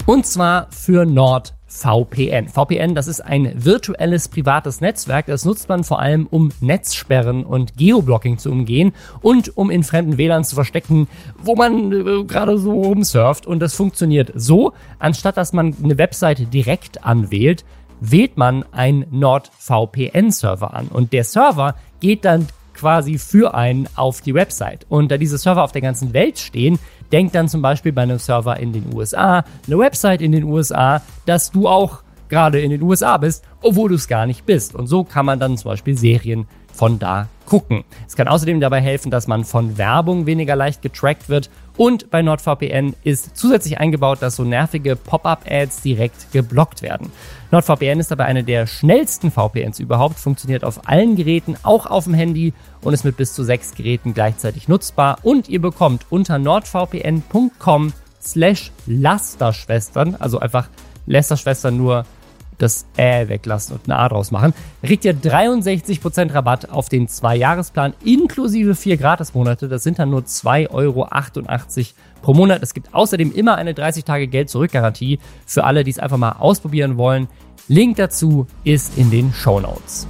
Und 0.06 0.26
zwar 0.26 0.70
für 0.70 1.06
Nord 1.06 1.54
VPN. 1.81 2.49
VPN, 2.49 2.95
das 2.95 3.09
ist 3.09 3.21
ein 3.21 3.53
virtuelles 3.65 4.29
privates 4.29 4.81
Netzwerk. 4.81 5.27
Das 5.27 5.45
nutzt 5.45 5.69
man 5.69 5.85
vor 5.85 6.01
allem, 6.01 6.27
um 6.29 6.51
Netzsperren 6.61 7.45
und 7.45 7.77
Geoblocking 7.77 8.39
zu 8.39 8.51
umgehen 8.51 8.93
und 9.21 9.57
um 9.57 9.71
in 9.71 9.83
fremden 9.83 10.19
WLAN 10.19 10.45
zu 10.45 10.55
verstecken, 10.55 11.09
wo 11.43 11.57
man 11.57 11.93
äh, 11.93 12.25
gerade 12.25 12.59
so 12.59 12.73
rumsurft. 12.73 13.47
Und 13.47 13.61
das 13.61 13.75
funktioniert 13.75 14.33
so, 14.35 14.73
anstatt 14.99 15.37
dass 15.37 15.53
man 15.53 15.75
eine 15.83 15.99
Webseite 15.99 16.45
direkt 16.45 17.05
anwählt, 17.05 17.65
wählt 18.01 18.37
man 18.37 18.65
einen 18.73 19.07
NordVPN-Server 19.11 20.75
an. 20.75 20.89
Und 20.89 21.13
der 21.13 21.25
Server 21.25 21.75
geht 22.01 22.25
dann 22.25 22.49
quasi 22.75 23.19
für 23.19 23.55
einen 23.55 23.89
auf 23.97 24.21
die 24.21 24.35
Website. 24.35 24.87
Und 24.89 25.11
da 25.11 25.19
diese 25.19 25.39
Server 25.39 25.63
auf 25.63 25.73
der 25.73 25.83
ganzen 25.83 26.13
Welt 26.13 26.39
stehen, 26.39 26.79
denkt 27.13 27.35
dann 27.35 27.49
zum 27.49 27.63
Beispiel 27.63 27.93
bei 27.93 28.03
einem 28.03 28.19
Server 28.19 28.59
in 28.59 28.73
den 28.73 28.95
USA, 28.95 29.45
eine 29.67 29.79
Website 29.79 30.23
in 30.23 30.33
den 30.33 30.45
USA, 30.45 31.02
dass 31.26 31.50
du 31.50 31.69
auch 31.69 32.02
gerade 32.29 32.61
in 32.61 32.71
den 32.71 32.81
USA 32.81 33.19
bist, 33.19 33.45
obwohl 33.61 33.91
du 33.91 33.97
es 33.97 34.09
gar 34.09 34.25
nicht 34.26 34.47
bist. 34.47 34.75
Und 34.75 34.87
so 34.87 35.05
kann 35.05 35.26
man 35.26 35.38
dann 35.38 35.59
zum 35.59 35.71
Beispiel 35.71 35.97
Serien 35.97 36.47
von 36.73 36.99
da 36.99 37.29
gucken. 37.45 37.85
Es 38.09 38.17
kann 38.17 38.29
außerdem 38.29 38.61
dabei 38.61 38.81
helfen, 38.81 39.11
dass 39.11 39.26
man 39.26 39.45
von 39.45 39.76
Werbung 39.76 40.25
weniger 40.25 40.57
leicht 40.57 40.81
getrackt 40.81 41.29
wird 41.29 41.50
und 41.76 42.11
bei 42.11 42.23
NordVPN 42.23 42.95
ist 43.02 43.37
zusätzlich 43.37 43.79
eingebaut, 43.79 44.19
dass 44.21 44.37
so 44.37 44.45
nervige 44.45 44.97
Pop-up-Ads 44.97 45.83
direkt 45.83 46.33
geblockt 46.33 46.83
werden. 46.83 47.11
NordVPN 47.50 48.00
ist 48.00 48.11
dabei 48.11 48.26
eine 48.26 48.45
der 48.45 48.67
schnellsten 48.67 49.31
VPNs 49.31 49.79
überhaupt, 49.79 50.19
funktioniert 50.19 50.64
auf 50.64 50.88
allen 50.88 51.17
Geräten, 51.17 51.57
auch 51.62 51.87
auf 51.87 52.05
dem 52.05 52.14
Handy 52.14 52.52
und 52.83 52.93
ist 52.93 53.05
mit 53.05 53.17
bis 53.17 53.35
zu 53.35 53.43
sechs 53.43 53.75
Geräten 53.75 54.14
gleichzeitig 54.14 54.69
nutzbar. 54.69 55.19
Und 55.23 55.49
ihr 55.49 55.61
bekommt 55.61 56.07
unter 56.11 56.38
nordvpn.com 56.38 57.93
slash 58.23 58.71
Lasterschwestern, 58.87 60.17
also 60.19 60.38
einfach 60.38 60.69
Lästerschwestern 61.07 61.76
nur 61.76 62.05
das 62.62 62.87
Ä 62.97 63.28
weglassen 63.28 63.76
und 63.76 63.88
ein 63.88 63.92
A 63.92 64.09
draus 64.09 64.31
machen, 64.31 64.54
kriegt 64.83 65.04
ihr 65.04 65.14
63% 65.14 66.33
Rabatt 66.33 66.71
auf 66.71 66.88
den 66.88 67.09
Zwei-Jahresplan 67.09 67.95
inklusive 68.04 68.75
vier 68.75 68.97
Gratismonate. 68.97 69.69
Das 69.69 69.83
sind 69.83 69.99
dann 69.99 70.11
nur 70.11 70.23
2,88 70.23 70.69
Euro 70.71 71.09
pro 72.23 72.35
Monat. 72.35 72.62
Es 72.62 72.73
gibt 72.73 72.95
außerdem 72.95 73.33
immer 73.33 73.57
eine 73.57 73.73
30-Tage-Geld-Zurück-Garantie 73.73 75.19
für 75.45 75.64
alle, 75.64 75.85
die 75.85 75.90
es 75.90 75.99
einfach 75.99 76.19
mal 76.19 76.37
ausprobieren 76.38 76.97
wollen. 76.97 77.28
Link 77.69 77.97
dazu 77.97 78.47
ist 78.64 78.97
in 78.97 79.11
den 79.11 79.33
Show 79.33 79.61
Notes. 79.61 80.07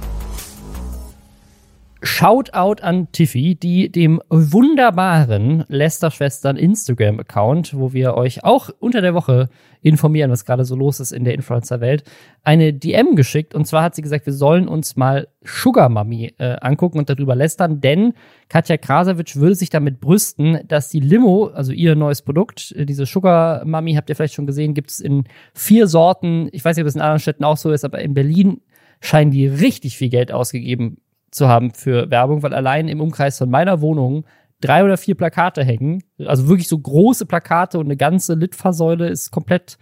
Shoutout 2.05 2.83
an 2.83 3.13
Tiffy, 3.13 3.55
die 3.55 3.89
dem 3.89 4.21
wunderbaren 4.29 5.63
Lester-Schwestern 5.69 6.57
Instagram-Account, 6.57 7.77
wo 7.77 7.93
wir 7.93 8.15
euch 8.15 8.43
auch 8.43 8.69
unter 8.79 8.99
der 8.99 9.13
Woche 9.13 9.47
informieren, 9.81 10.29
was 10.29 10.43
gerade 10.43 10.65
so 10.65 10.75
los 10.75 10.99
ist 10.99 11.13
in 11.13 11.23
der 11.23 11.33
Influencer-Welt, 11.33 12.03
eine 12.43 12.73
DM 12.73 13.15
geschickt. 13.15 13.55
Und 13.55 13.67
zwar 13.67 13.83
hat 13.83 13.95
sie 13.95 14.01
gesagt, 14.01 14.25
wir 14.25 14.33
sollen 14.33 14.67
uns 14.67 14.97
mal 14.97 15.29
Sugar 15.45 15.87
Mummy 15.87 16.33
äh, 16.39 16.57
angucken 16.59 16.99
und 16.99 17.09
darüber 17.09 17.35
lästern, 17.35 17.79
denn 17.79 18.15
Katja 18.49 18.75
Krasavitsch 18.75 19.37
würde 19.37 19.55
sich 19.55 19.69
damit 19.69 20.01
brüsten, 20.01 20.59
dass 20.67 20.89
die 20.89 20.99
Limo, 20.99 21.51
also 21.53 21.71
ihr 21.71 21.95
neues 21.95 22.21
Produkt, 22.21 22.73
äh, 22.73 22.85
diese 22.85 23.05
Sugar 23.05 23.63
Mummy, 23.63 23.93
habt 23.93 24.09
ihr 24.09 24.17
vielleicht 24.17 24.33
schon 24.33 24.45
gesehen, 24.45 24.73
gibt 24.73 24.91
es 24.91 24.99
in 24.99 25.23
vier 25.53 25.87
Sorten. 25.87 26.49
Ich 26.51 26.65
weiß 26.65 26.75
nicht, 26.75 26.83
ob 26.83 26.89
es 26.89 26.95
in 26.95 27.01
anderen 27.01 27.19
Städten 27.19 27.45
auch 27.45 27.57
so 27.57 27.71
ist, 27.71 27.85
aber 27.85 27.99
in 27.99 28.13
Berlin 28.13 28.59
scheinen 28.99 29.31
die 29.31 29.47
richtig 29.47 29.97
viel 29.97 30.09
Geld 30.09 30.33
ausgegeben 30.33 30.97
zu 31.33 31.47
haben 31.47 31.71
für 31.71 32.09
Werbung, 32.09 32.43
weil 32.43 32.53
allein 32.53 32.87
im 32.87 33.01
Umkreis 33.01 33.37
von 33.37 33.49
meiner 33.49 33.81
Wohnung 33.81 34.25
drei 34.61 34.83
oder 34.83 34.97
vier 34.97 35.15
Plakate 35.15 35.63
hängen. 35.63 36.03
Also 36.25 36.47
wirklich 36.47 36.67
so 36.67 36.77
große 36.77 37.25
Plakate 37.25 37.79
und 37.79 37.85
eine 37.85 37.97
ganze 37.97 38.35
Litfaßsäule 38.35 39.07
ist 39.07 39.31
komplett 39.31 39.77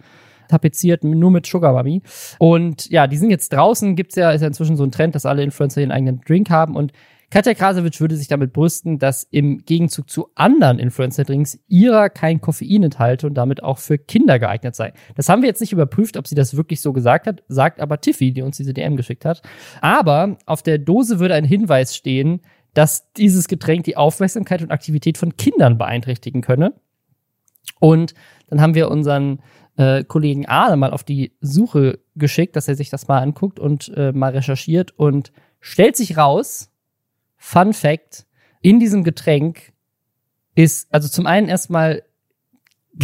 tapeziert, 0.48 1.04
nur 1.04 1.30
mit 1.30 1.46
Sugar 1.46 1.72
Mummy. 1.72 2.02
Und 2.38 2.90
ja, 2.90 3.06
die 3.06 3.16
sind 3.16 3.30
jetzt 3.30 3.52
draußen, 3.52 3.96
gibt's 3.96 4.16
ja, 4.16 4.32
ist 4.32 4.42
ja 4.42 4.48
inzwischen 4.48 4.76
so 4.76 4.84
ein 4.84 4.90
Trend, 4.90 5.14
dass 5.14 5.24
alle 5.24 5.42
Influencer 5.42 5.80
ihren 5.80 5.92
eigenen 5.92 6.20
Drink 6.20 6.50
haben 6.50 6.76
und 6.76 6.92
Katja 7.32 7.54
Krasowitsch 7.54 7.98
würde 7.98 8.14
sich 8.14 8.28
damit 8.28 8.52
brüsten, 8.52 8.98
dass 8.98 9.22
im 9.22 9.64
Gegenzug 9.64 10.10
zu 10.10 10.28
anderen 10.34 10.78
Influencer-Drinks 10.78 11.60
ihrer 11.66 12.10
kein 12.10 12.42
Koffein 12.42 12.82
enthalte 12.82 13.26
und 13.26 13.32
damit 13.32 13.62
auch 13.62 13.78
für 13.78 13.96
Kinder 13.96 14.38
geeignet 14.38 14.76
sei. 14.76 14.92
Das 15.14 15.30
haben 15.30 15.40
wir 15.40 15.48
jetzt 15.48 15.62
nicht 15.62 15.72
überprüft, 15.72 16.18
ob 16.18 16.28
sie 16.28 16.34
das 16.34 16.58
wirklich 16.58 16.82
so 16.82 16.92
gesagt 16.92 17.26
hat, 17.26 17.42
sagt 17.48 17.80
aber 17.80 18.02
Tiffy, 18.02 18.34
die 18.34 18.42
uns 18.42 18.58
diese 18.58 18.74
DM 18.74 18.96
geschickt 18.96 19.24
hat. 19.24 19.40
Aber 19.80 20.36
auf 20.44 20.62
der 20.62 20.76
Dose 20.76 21.20
würde 21.20 21.34
ein 21.34 21.46
Hinweis 21.46 21.96
stehen, 21.96 22.42
dass 22.74 23.10
dieses 23.14 23.48
Getränk 23.48 23.84
die 23.84 23.96
Aufmerksamkeit 23.96 24.60
und 24.60 24.70
Aktivität 24.70 25.16
von 25.16 25.34
Kindern 25.38 25.78
beeinträchtigen 25.78 26.42
könne. 26.42 26.74
Und 27.80 28.12
dann 28.48 28.60
haben 28.60 28.74
wir 28.74 28.90
unseren 28.90 29.40
äh, 29.78 30.04
Kollegen 30.04 30.46
Ahle 30.46 30.76
mal 30.76 30.90
auf 30.90 31.02
die 31.02 31.34
Suche 31.40 32.00
geschickt, 32.14 32.56
dass 32.56 32.68
er 32.68 32.74
sich 32.74 32.90
das 32.90 33.08
mal 33.08 33.20
anguckt 33.20 33.58
und 33.58 33.90
äh, 33.96 34.12
mal 34.12 34.32
recherchiert 34.32 34.90
und 34.98 35.32
stellt 35.60 35.96
sich 35.96 36.18
raus, 36.18 36.71
Fun 37.44 37.72
Fact, 37.72 38.24
in 38.60 38.78
diesem 38.78 39.02
Getränk 39.02 39.72
ist, 40.54 40.86
also 40.94 41.08
zum 41.08 41.26
einen 41.26 41.48
erstmal 41.48 42.04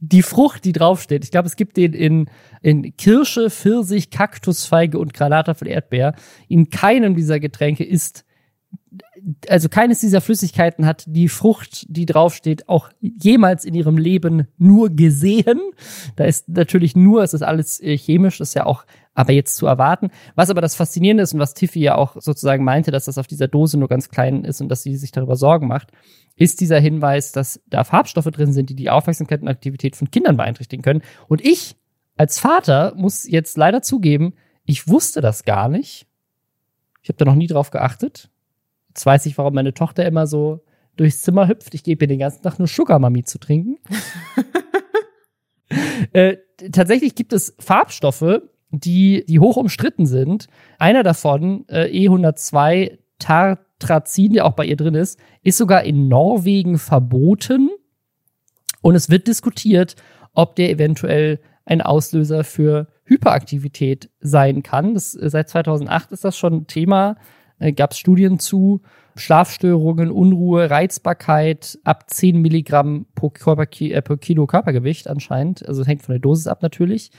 die 0.00 0.22
Frucht, 0.22 0.64
die 0.64 0.72
draufsteht. 0.72 1.22
Ich 1.22 1.30
glaube, 1.30 1.46
es 1.46 1.54
gibt 1.54 1.76
den 1.76 1.92
in, 1.92 2.28
in 2.62 2.96
Kirsche, 2.96 3.48
Pfirsich, 3.48 4.10
Kaktusfeige 4.10 4.98
und 4.98 5.14
Granatapfel 5.14 5.68
Erdbeer. 5.68 6.16
In 6.48 6.68
keinem 6.68 7.14
dieser 7.14 7.38
Getränke 7.38 7.84
ist 7.84 8.24
also 9.48 9.68
keines 9.68 10.00
dieser 10.00 10.20
Flüssigkeiten 10.20 10.86
hat 10.86 11.04
die 11.06 11.28
Frucht, 11.28 11.86
die 11.88 12.06
draufsteht, 12.06 12.68
auch 12.68 12.90
jemals 13.00 13.64
in 13.64 13.74
ihrem 13.74 13.98
Leben 13.98 14.48
nur 14.56 14.90
gesehen. 14.90 15.60
Da 16.16 16.24
ist 16.24 16.48
natürlich 16.48 16.96
nur, 16.96 17.22
es 17.22 17.34
ist 17.34 17.42
alles 17.42 17.80
äh, 17.80 17.96
chemisch, 17.96 18.40
ist 18.40 18.54
ja 18.54 18.66
auch 18.66 18.84
aber 19.18 19.32
jetzt 19.32 19.56
zu 19.56 19.66
erwarten. 19.66 20.10
Was 20.36 20.48
aber 20.48 20.60
das 20.60 20.76
Faszinierende 20.76 21.24
ist 21.24 21.34
und 21.34 21.40
was 21.40 21.52
Tiffy 21.52 21.80
ja 21.80 21.96
auch 21.96 22.14
sozusagen 22.20 22.62
meinte, 22.62 22.92
dass 22.92 23.06
das 23.06 23.18
auf 23.18 23.26
dieser 23.26 23.48
Dose 23.48 23.76
nur 23.76 23.88
ganz 23.88 24.10
klein 24.10 24.44
ist 24.44 24.60
und 24.60 24.68
dass 24.68 24.84
sie 24.84 24.94
sich 24.94 25.10
darüber 25.10 25.34
Sorgen 25.34 25.66
macht, 25.66 25.90
ist 26.36 26.60
dieser 26.60 26.78
Hinweis, 26.78 27.32
dass 27.32 27.60
da 27.66 27.82
Farbstoffe 27.82 28.30
drin 28.30 28.52
sind, 28.52 28.70
die 28.70 28.76
die 28.76 28.90
Aufmerksamkeit 28.90 29.42
und 29.42 29.48
Aktivität 29.48 29.96
von 29.96 30.12
Kindern 30.12 30.36
beeinträchtigen 30.36 30.84
können. 30.84 31.02
Und 31.26 31.44
ich 31.44 31.74
als 32.16 32.38
Vater 32.38 32.94
muss 32.94 33.28
jetzt 33.28 33.56
leider 33.56 33.82
zugeben, 33.82 34.34
ich 34.64 34.86
wusste 34.86 35.20
das 35.20 35.42
gar 35.42 35.68
nicht. 35.68 36.06
Ich 37.02 37.08
habe 37.08 37.16
da 37.16 37.24
noch 37.24 37.34
nie 37.34 37.48
drauf 37.48 37.70
geachtet. 37.70 38.30
Jetzt 38.90 39.04
weiß 39.04 39.26
ich, 39.26 39.36
warum 39.36 39.52
meine 39.52 39.74
Tochter 39.74 40.06
immer 40.06 40.28
so 40.28 40.64
durchs 40.96 41.22
Zimmer 41.22 41.48
hüpft. 41.48 41.74
Ich 41.74 41.82
gebe 41.82 42.04
ihr 42.04 42.08
den 42.08 42.20
ganzen 42.20 42.42
Tag 42.44 42.60
nur 42.60 42.68
Sugar 42.68 43.00
Mami 43.00 43.24
zu 43.24 43.38
trinken. 43.40 43.78
äh, 46.12 46.36
tatsächlich 46.70 47.16
gibt 47.16 47.32
es 47.32 47.56
Farbstoffe, 47.58 48.42
die, 48.70 49.24
die 49.26 49.40
hoch 49.40 49.56
umstritten 49.56 50.06
sind. 50.06 50.46
Einer 50.78 51.02
davon, 51.02 51.64
äh, 51.68 51.86
E102 51.86 52.98
Tartrazin, 53.18 54.34
der 54.34 54.46
auch 54.46 54.52
bei 54.52 54.64
ihr 54.64 54.76
drin 54.76 54.94
ist, 54.94 55.18
ist 55.42 55.58
sogar 55.58 55.84
in 55.84 56.08
Norwegen 56.08 56.78
verboten. 56.78 57.70
Und 58.82 58.94
es 58.94 59.10
wird 59.10 59.26
diskutiert, 59.26 59.96
ob 60.34 60.56
der 60.56 60.70
eventuell 60.70 61.40
ein 61.64 61.82
Auslöser 61.82 62.44
für 62.44 62.88
Hyperaktivität 63.04 64.10
sein 64.20 64.62
kann. 64.62 64.94
Das, 64.94 65.14
äh, 65.14 65.30
seit 65.30 65.48
2008 65.48 66.12
ist 66.12 66.24
das 66.24 66.36
schon 66.36 66.66
Thema 66.66 67.16
äh, 67.58 67.72
gab 67.72 67.92
es 67.92 67.98
Studien 67.98 68.38
zu. 68.38 68.82
Schlafstörungen, 69.18 70.10
Unruhe, 70.10 70.70
Reizbarkeit 70.70 71.78
ab 71.84 72.04
10 72.08 72.40
Milligramm 72.40 73.06
pro, 73.14 73.30
Körper, 73.30 73.66
äh, 73.80 74.02
pro 74.02 74.16
Kilo 74.16 74.46
Körpergewicht 74.46 75.08
anscheinend. 75.08 75.66
Also 75.66 75.84
hängt 75.84 76.02
von 76.02 76.14
der 76.14 76.20
Dosis 76.20 76.46
ab 76.46 76.62
natürlich. 76.62 77.10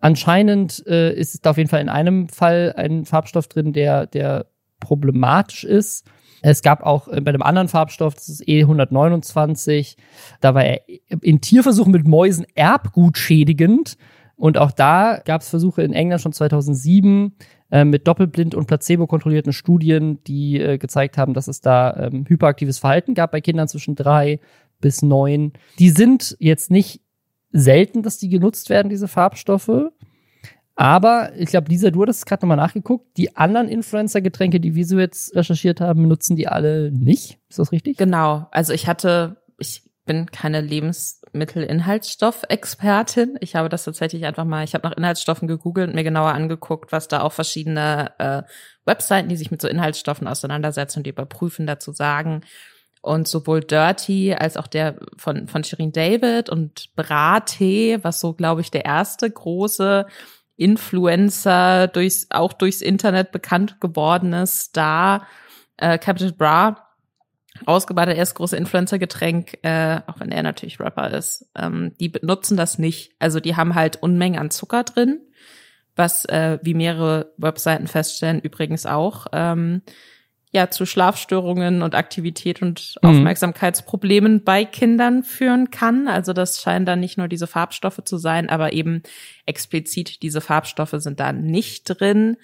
Anscheinend 0.00 0.86
äh, 0.86 1.12
ist 1.14 1.34
es 1.34 1.44
auf 1.44 1.56
jeden 1.56 1.70
Fall 1.70 1.80
in 1.80 1.88
einem 1.88 2.28
Fall 2.28 2.74
ein 2.76 3.04
Farbstoff 3.04 3.48
drin, 3.48 3.72
der, 3.72 4.06
der 4.06 4.46
problematisch 4.80 5.64
ist. 5.64 6.06
Es 6.42 6.62
gab 6.62 6.82
auch 6.82 7.08
äh, 7.08 7.20
bei 7.20 7.30
einem 7.30 7.42
anderen 7.42 7.68
Farbstoff, 7.68 8.14
das 8.14 8.28
ist 8.28 8.42
E129, 8.42 9.96
da 10.40 10.54
war 10.54 10.64
er 10.64 10.80
in 11.22 11.40
Tierversuchen 11.40 11.92
mit 11.92 12.06
Mäusen 12.06 12.46
erbgutschädigend. 12.54 13.96
Und 14.36 14.58
auch 14.58 14.70
da 14.70 15.20
gab 15.24 15.40
es 15.40 15.48
Versuche 15.48 15.82
in 15.82 15.94
England 15.94 16.20
schon 16.20 16.32
2007 16.32 17.36
äh, 17.70 17.84
mit 17.84 18.06
doppelblind 18.06 18.54
und 18.54 18.66
placebo-kontrollierten 18.66 19.52
Studien, 19.52 20.22
die 20.24 20.60
äh, 20.60 20.78
gezeigt 20.78 21.18
haben, 21.18 21.34
dass 21.34 21.48
es 21.48 21.60
da 21.60 21.96
ähm, 21.96 22.24
hyperaktives 22.28 22.78
Verhalten 22.78 23.14
gab 23.14 23.32
bei 23.32 23.40
Kindern 23.40 23.68
zwischen 23.68 23.94
drei 23.94 24.40
bis 24.80 25.02
neun. 25.02 25.52
Die 25.78 25.90
sind 25.90 26.36
jetzt 26.38 26.70
nicht 26.70 27.00
selten, 27.52 28.02
dass 28.02 28.18
die 28.18 28.28
genutzt 28.28 28.70
werden, 28.70 28.88
diese 28.88 29.08
Farbstoffe. 29.08 29.90
Aber 30.74 31.30
ich 31.36 31.46
glaube, 31.46 31.70
Lisa, 31.70 31.90
du 31.90 32.02
hattest 32.02 32.26
gerade 32.26 32.44
nochmal 32.44 32.58
nachgeguckt. 32.58 33.16
Die 33.16 33.34
anderen 33.34 33.68
Influencer-Getränke, 33.68 34.60
die 34.60 34.74
wir 34.74 34.84
so 34.84 34.98
jetzt 34.98 35.34
recherchiert 35.34 35.80
haben, 35.80 36.06
nutzen 36.06 36.36
die 36.36 36.48
alle 36.48 36.92
nicht. 36.92 37.38
Ist 37.48 37.58
das 37.58 37.72
richtig? 37.72 37.96
Genau. 37.96 38.46
Also 38.50 38.74
ich 38.74 38.86
hatte, 38.86 39.38
ich 39.58 39.85
bin 40.06 40.30
keine 40.30 40.62
Lebensmittelinhaltsstoffexpertin. 40.62 43.36
Ich 43.40 43.56
habe 43.56 43.68
das 43.68 43.84
tatsächlich 43.84 44.24
einfach 44.24 44.44
mal, 44.44 44.64
ich 44.64 44.72
habe 44.74 44.88
nach 44.88 44.96
Inhaltsstoffen 44.96 45.48
gegoogelt 45.48 45.88
und 45.88 45.94
mir 45.94 46.04
genauer 46.04 46.32
angeguckt, 46.32 46.92
was 46.92 47.08
da 47.08 47.20
auch 47.20 47.32
verschiedene 47.32 48.12
äh, 48.18 48.42
Webseiten, 48.86 49.28
die 49.28 49.36
sich 49.36 49.50
mit 49.50 49.60
so 49.60 49.68
Inhaltsstoffen 49.68 50.28
auseinandersetzen 50.28 51.00
und 51.00 51.06
die 51.06 51.10
überprüfen, 51.10 51.66
dazu 51.66 51.92
sagen. 51.92 52.40
Und 53.02 53.28
sowohl 53.28 53.60
Dirty 53.60 54.34
als 54.34 54.56
auch 54.56 54.66
der 54.66 54.96
von, 55.16 55.48
von 55.48 55.62
Shirin 55.62 55.92
David 55.92 56.48
und 56.48 56.94
Brattee, 56.96 57.98
was 58.02 58.20
so, 58.20 58.32
glaube 58.32 58.62
ich, 58.62 58.70
der 58.70 58.84
erste 58.84 59.30
große 59.30 60.06
Influencer 60.56 61.88
durchs, 61.88 62.28
auch 62.30 62.52
durchs 62.52 62.80
Internet 62.80 63.30
bekannt 63.30 63.80
gewordene 63.80 64.46
Star, 64.46 65.26
äh, 65.76 65.98
Capital 65.98 66.32
Bra, 66.32 66.85
Ausgebaut, 67.64 68.08
das 68.08 68.16
erste 68.16 68.36
große 68.36 68.56
Influencer-Getränk, 68.56 69.58
äh, 69.62 70.00
auch 70.06 70.20
wenn 70.20 70.32
er 70.32 70.42
natürlich 70.42 70.80
Rapper 70.80 71.10
ist, 71.10 71.48
ähm, 71.56 71.92
die 71.98 72.08
benutzen 72.08 72.56
das 72.56 72.78
nicht. 72.78 73.12
Also 73.18 73.40
die 73.40 73.56
haben 73.56 73.74
halt 73.74 74.02
Unmengen 74.02 74.38
an 74.38 74.50
Zucker 74.50 74.84
drin, 74.84 75.20
was, 75.94 76.24
äh, 76.26 76.58
wie 76.62 76.74
mehrere 76.74 77.32
Webseiten 77.38 77.86
feststellen, 77.86 78.40
übrigens 78.40 78.86
auch, 78.86 79.26
ähm, 79.32 79.82
ja, 80.52 80.70
zu 80.70 80.86
Schlafstörungen 80.86 81.82
und 81.82 81.94
Aktivität 81.94 82.62
und 82.62 82.94
mhm. 83.02 83.10
Aufmerksamkeitsproblemen 83.10 84.44
bei 84.44 84.64
Kindern 84.64 85.22
führen 85.22 85.70
kann. 85.70 86.08
Also 86.08 86.32
das 86.32 86.62
scheinen 86.62 86.86
dann 86.86 87.00
nicht 87.00 87.18
nur 87.18 87.28
diese 87.28 87.46
Farbstoffe 87.46 88.02
zu 88.04 88.16
sein, 88.16 88.48
aber 88.48 88.72
eben 88.72 89.02
explizit 89.44 90.22
diese 90.22 90.40
Farbstoffe 90.40 90.94
sind 90.96 91.20
da 91.20 91.32
nicht 91.32 91.84
drin 91.84 92.36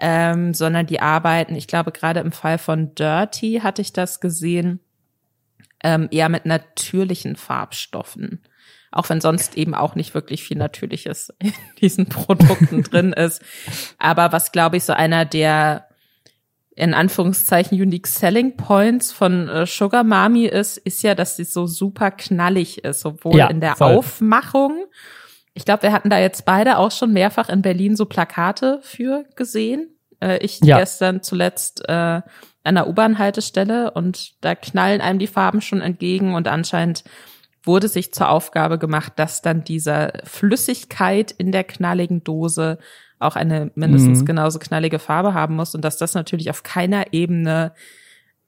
ähm, 0.00 0.54
sondern 0.54 0.86
die 0.86 1.00
arbeiten, 1.00 1.54
ich 1.54 1.66
glaube, 1.66 1.92
gerade 1.92 2.20
im 2.20 2.32
Fall 2.32 2.58
von 2.58 2.94
Dirty 2.94 3.60
hatte 3.62 3.82
ich 3.82 3.92
das 3.92 4.20
gesehen, 4.20 4.80
ähm, 5.84 6.08
eher 6.10 6.28
mit 6.28 6.46
natürlichen 6.46 7.36
Farbstoffen. 7.36 8.42
Auch 8.92 9.08
wenn 9.08 9.20
sonst 9.20 9.56
eben 9.56 9.74
auch 9.74 9.94
nicht 9.94 10.14
wirklich 10.14 10.42
viel 10.42 10.56
Natürliches 10.56 11.32
in 11.38 11.52
diesen 11.80 12.06
Produkten 12.06 12.82
drin 12.90 13.12
ist. 13.12 13.42
Aber 13.98 14.32
was, 14.32 14.52
glaube 14.52 14.78
ich, 14.78 14.84
so 14.84 14.94
einer 14.94 15.24
der 15.24 15.86
in 16.74 16.94
Anführungszeichen 16.94 17.78
Unique 17.78 18.06
Selling 18.06 18.56
Points 18.56 19.12
von 19.12 19.48
äh, 19.48 19.66
Sugar 19.66 20.02
Mami 20.02 20.46
ist, 20.46 20.78
ist 20.78 21.02
ja, 21.02 21.14
dass 21.14 21.36
sie 21.36 21.44
so 21.44 21.66
super 21.66 22.10
knallig 22.10 22.84
ist, 22.84 23.00
sowohl 23.00 23.36
ja, 23.36 23.48
in 23.48 23.60
der 23.60 23.76
voll. 23.76 23.96
Aufmachung. 23.96 24.86
Ich 25.54 25.64
glaube, 25.64 25.82
wir 25.82 25.92
hatten 25.92 26.10
da 26.10 26.18
jetzt 26.18 26.44
beide 26.44 26.78
auch 26.78 26.90
schon 26.90 27.12
mehrfach 27.12 27.48
in 27.48 27.62
Berlin 27.62 27.96
so 27.96 28.06
Plakate 28.06 28.80
für 28.82 29.24
gesehen. 29.36 29.88
Äh, 30.20 30.38
ich 30.38 30.60
ja. 30.62 30.78
gestern 30.78 31.22
zuletzt 31.22 31.88
äh, 31.88 32.22
an 32.62 32.74
der 32.74 32.88
U-Bahn-Haltestelle 32.88 33.90
und 33.92 34.32
da 34.42 34.54
knallen 34.54 35.00
einem 35.00 35.18
die 35.18 35.26
Farben 35.26 35.60
schon 35.60 35.80
entgegen 35.80 36.34
und 36.34 36.46
anscheinend 36.46 37.04
wurde 37.62 37.88
sich 37.88 38.12
zur 38.14 38.30
Aufgabe 38.30 38.78
gemacht, 38.78 39.14
dass 39.16 39.42
dann 39.42 39.64
diese 39.64 40.12
Flüssigkeit 40.24 41.30
in 41.30 41.52
der 41.52 41.64
knalligen 41.64 42.24
Dose 42.24 42.78
auch 43.18 43.36
eine 43.36 43.70
mindestens 43.74 44.20
mhm. 44.20 44.26
genauso 44.26 44.58
knallige 44.58 44.98
Farbe 44.98 45.34
haben 45.34 45.56
muss 45.56 45.74
und 45.74 45.84
dass 45.84 45.98
das 45.98 46.14
natürlich 46.14 46.50
auf 46.50 46.62
keiner 46.62 47.12
Ebene 47.12 47.72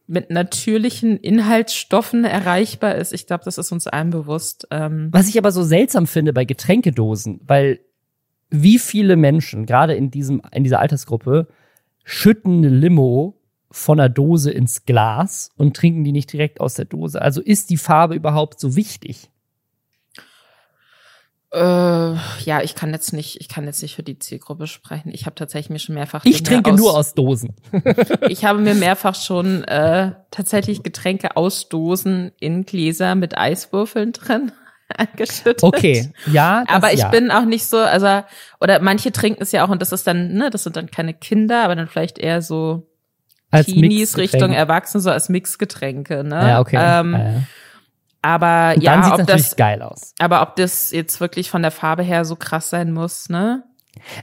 mit 0.07 0.31
natürlichen 0.31 1.17
Inhaltsstoffen 1.17 2.25
erreichbar 2.25 2.97
ist. 2.97 3.13
Ich 3.13 3.27
glaube, 3.27 3.45
das 3.45 3.59
ist 3.59 3.73
uns 3.73 3.87
allen 3.87 4.11
bewusst. 4.11 4.67
Ähm 4.71 5.09
Was 5.11 5.29
ich 5.29 5.39
aber 5.39 5.53
so 5.53 5.63
seltsam 5.63 6.07
finde 6.07 6.33
bei 6.33 6.45
Getränkedosen, 6.45 7.41
weil 7.47 7.81
wie 8.51 8.79
viele 8.79 9.17
Menschen, 9.17 9.65
gerade 9.65 9.95
in 9.95 10.11
diesem, 10.11 10.43
in 10.53 10.63
dieser 10.65 10.81
Altersgruppe, 10.81 11.49
schütten 12.05 12.59
eine 12.59 12.69
Limo 12.69 13.39
von 13.71 13.97
der 13.99 14.11
Dose 14.11 14.51
ins 14.51 14.85
Glas 14.85 15.51
und 15.57 15.75
trinken 15.75 16.05
die 16.05 16.13
nicht 16.13 16.33
direkt 16.33 16.61
aus 16.61 16.75
der 16.75 16.85
Dose. 16.85 17.23
Also 17.23 17.41
ist 17.41 17.71
die 17.71 17.79
Farbe 17.79 18.15
überhaupt 18.15 18.61
so 18.61 18.77
wichtig? 18.77 19.31
Äh, 21.53 21.59
ja, 21.59 22.63
ich 22.63 22.75
kann 22.75 22.93
jetzt 22.93 23.13
nicht, 23.13 23.39
ich 23.41 23.49
kann 23.49 23.67
jetzt 23.67 23.83
nicht 23.83 23.95
für 23.95 24.03
die 24.03 24.19
Zielgruppe 24.19 24.67
sprechen. 24.67 25.11
Ich 25.13 25.27
habe 25.27 25.35
tatsächlich 25.35 25.69
mir 25.69 25.79
schon 25.79 25.95
mehrfach. 25.95 26.25
Ich 26.25 26.43
Dinge 26.43 26.63
trinke 26.63 26.73
aus, 26.73 26.79
nur 26.79 26.97
aus 26.97 27.15
Dosen. 27.15 27.55
ich 28.29 28.47
habe 28.47 28.59
mir 28.59 28.75
mehrfach 28.75 29.15
schon 29.15 29.63
äh, 29.65 30.13
tatsächlich 30.31 30.83
Getränke 30.83 31.37
aus 31.37 31.69
Dosen 31.69 32.33
in 32.41 32.65
Gläser 32.65 33.15
mit 33.17 33.37
Eiswürfeln 33.37 34.13
drin 34.13 34.53
angeschüttet. 34.97 35.63
Okay, 35.63 36.11
ja. 36.33 36.65
aber 36.69 36.95
ich 36.95 37.01
ja. 37.01 37.09
bin 37.09 37.31
auch 37.31 37.45
nicht 37.45 37.67
so, 37.67 37.79
also 37.79 38.23
oder 38.59 38.81
manche 38.81 39.13
trinken 39.13 39.43
es 39.43 39.53
ja 39.53 39.67
auch 39.67 39.69
und 39.69 39.83
das 39.83 39.93
ist 39.93 40.07
dann, 40.07 40.33
ne, 40.33 40.49
das 40.49 40.63
sind 40.63 40.77
dann 40.77 40.91
keine 40.91 41.13
Kinder, 41.13 41.65
aber 41.65 41.77
dann 41.77 41.87
vielleicht 41.87 42.19
eher 42.19 42.41
so 42.41 42.89
als 43.51 43.67
Teenies 43.67 44.17
Richtung 44.17 44.55
Erwachsene 44.55 45.03
so 45.03 45.11
als 45.11 45.29
Mixgetränke, 45.29 46.25
ne? 46.25 46.49
Ja, 46.49 46.61
okay. 46.61 46.79
Ähm, 46.81 47.13
ja, 47.13 47.19
ja. 47.19 47.43
Aber 48.23 48.75
und 48.77 48.83
ja, 48.83 49.01
dann 49.01 49.21
ob 49.21 49.27
das 49.27 49.57
geil 49.57 49.83
aus. 49.83 50.15
Aber 50.19 50.43
ob 50.43 50.57
das 50.57 50.93
jetzt 50.93 51.21
wirklich 51.21 51.51
von 51.51 51.63
der 51.63 51.73
Farbe 51.73 52.03
her 52.03 52.25
so 52.25 52.37
krass 52.37 52.71
sein 52.71 52.93
muss, 52.93 53.29
ne? 53.29 53.65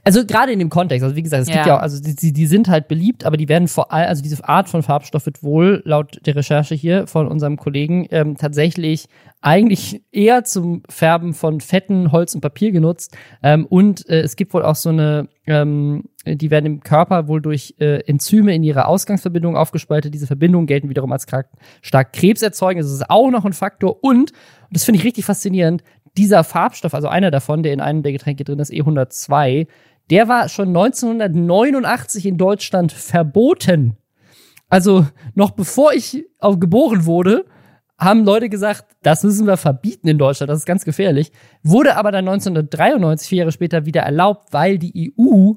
Also 0.04 0.26
gerade 0.26 0.52
in 0.52 0.60
dem 0.60 0.70
Kontext, 0.70 1.04
also 1.04 1.16
wie 1.16 1.22
gesagt, 1.22 1.44
es 1.44 1.50
ja. 1.50 1.56
gibt 1.56 1.68
ja 1.68 1.78
auch, 1.78 1.82
also 1.82 2.02
die, 2.02 2.34
die 2.34 2.48
sind 2.48 2.68
halt 2.68 2.88
beliebt, 2.88 3.24
aber 3.24 3.38
die 3.38 3.48
werden 3.48 3.68
vor 3.68 3.92
allem, 3.92 4.10
also 4.10 4.24
diese 4.24 4.48
Art 4.48 4.68
von 4.68 4.82
Farbstoff 4.82 5.26
wird 5.26 5.44
wohl 5.44 5.84
laut 5.86 6.20
der 6.26 6.36
Recherche 6.36 6.74
hier 6.74 7.06
von 7.06 7.28
unserem 7.28 7.58
Kollegen 7.58 8.08
ähm, 8.10 8.36
tatsächlich 8.36 9.08
eigentlich 9.42 10.04
eher 10.12 10.44
zum 10.44 10.84
Färben 10.90 11.34
von 11.34 11.62
Fetten, 11.62 12.12
Holz 12.12 12.34
und 12.34 12.42
Papier 12.42 12.72
genutzt. 12.72 13.16
Ähm, 13.44 13.66
und 13.68 14.10
äh, 14.10 14.22
es 14.22 14.36
gibt 14.36 14.54
wohl 14.54 14.64
auch 14.64 14.76
so 14.76 14.90
eine, 14.90 15.30
ähm, 15.46 16.09
die 16.26 16.52
werden 16.52 16.66
im 16.66 16.80
Körper 16.82 17.28
wohl 17.28 17.42
durch 17.42 17.76
äh, 17.80 18.02
Enzyme 18.06 18.54
in 18.54 18.64
ihrer 18.64 18.88
Ausgangsverbindung 18.88 19.56
aufgespaltet. 19.56 20.14
Diese 20.14 20.28
Verbindungen 20.28 20.68
gelten 20.68 20.90
wiederum 20.90 21.12
als 21.12 21.26
stark 21.82 22.14
krebserzeugend. 22.14 22.84
Das 22.84 22.92
ist 22.92 23.10
auch 23.10 23.32
noch 23.32 23.46
ein 23.46 23.54
Faktor. 23.54 24.04
Und, 24.04 24.32
und 24.32 24.34
das 24.72 24.84
finde 24.84 25.00
ich 25.00 25.06
richtig 25.06 25.26
faszinierend, 25.26 25.84
dieser 26.18 26.44
Farbstoff, 26.44 26.94
also 26.94 27.08
einer 27.08 27.32
davon, 27.32 27.64
der 27.64 27.72
in 27.72 27.80
einem 27.80 28.04
der 28.04 28.12
Getränke 28.12 28.44
drin 28.44 28.60
ist, 28.60 28.72
E102, 28.72 29.68
der 30.10 30.28
war 30.28 30.50
schon 30.50 30.70
1989 30.70 32.26
in 32.26 32.38
Deutschland 32.38 32.92
verboten. 32.92 33.96
Also 34.68 35.08
noch 35.36 35.52
bevor 35.52 35.94
ich 35.94 36.26
geboren 36.42 37.06
wurde, 37.06 37.46
haben 37.98 38.24
Leute 38.24 38.50
gesagt, 38.50 38.86
das 39.04 39.24
müssen 39.24 39.46
wir 39.46 39.58
verbieten 39.58 40.08
in 40.08 40.18
Deutschland, 40.18 40.50
das 40.50 40.60
ist 40.60 40.66
ganz 40.66 40.86
gefährlich. 40.86 41.32
Wurde 41.64 41.96
aber 41.96 42.12
dann 42.12 42.28
1993, 42.28 43.30
vier 43.30 43.38
Jahre 43.40 43.52
später, 43.52 43.86
wieder 43.86 44.02
erlaubt, 44.02 44.52
weil 44.52 44.78
die 44.78 45.14
EU 45.18 45.54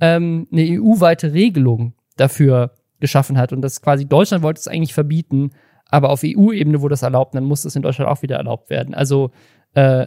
ähm, 0.00 0.46
eine 0.52 0.62
EU-weite 0.62 1.32
Regelung 1.32 1.94
dafür 2.16 2.72
geschaffen 3.00 3.38
hat. 3.38 3.52
Und 3.52 3.62
das 3.62 3.82
quasi 3.82 4.06
Deutschland 4.06 4.42
wollte 4.42 4.60
es 4.60 4.68
eigentlich 4.68 4.94
verbieten, 4.94 5.50
aber 5.88 6.10
auf 6.10 6.22
EU-Ebene 6.24 6.80
wurde 6.80 6.94
es 6.94 7.02
erlaubt, 7.02 7.34
dann 7.34 7.44
muss 7.44 7.64
es 7.64 7.76
in 7.76 7.82
Deutschland 7.82 8.10
auch 8.10 8.22
wieder 8.22 8.36
erlaubt 8.36 8.70
werden. 8.70 8.94
Also 8.94 9.30
äh, 9.74 10.06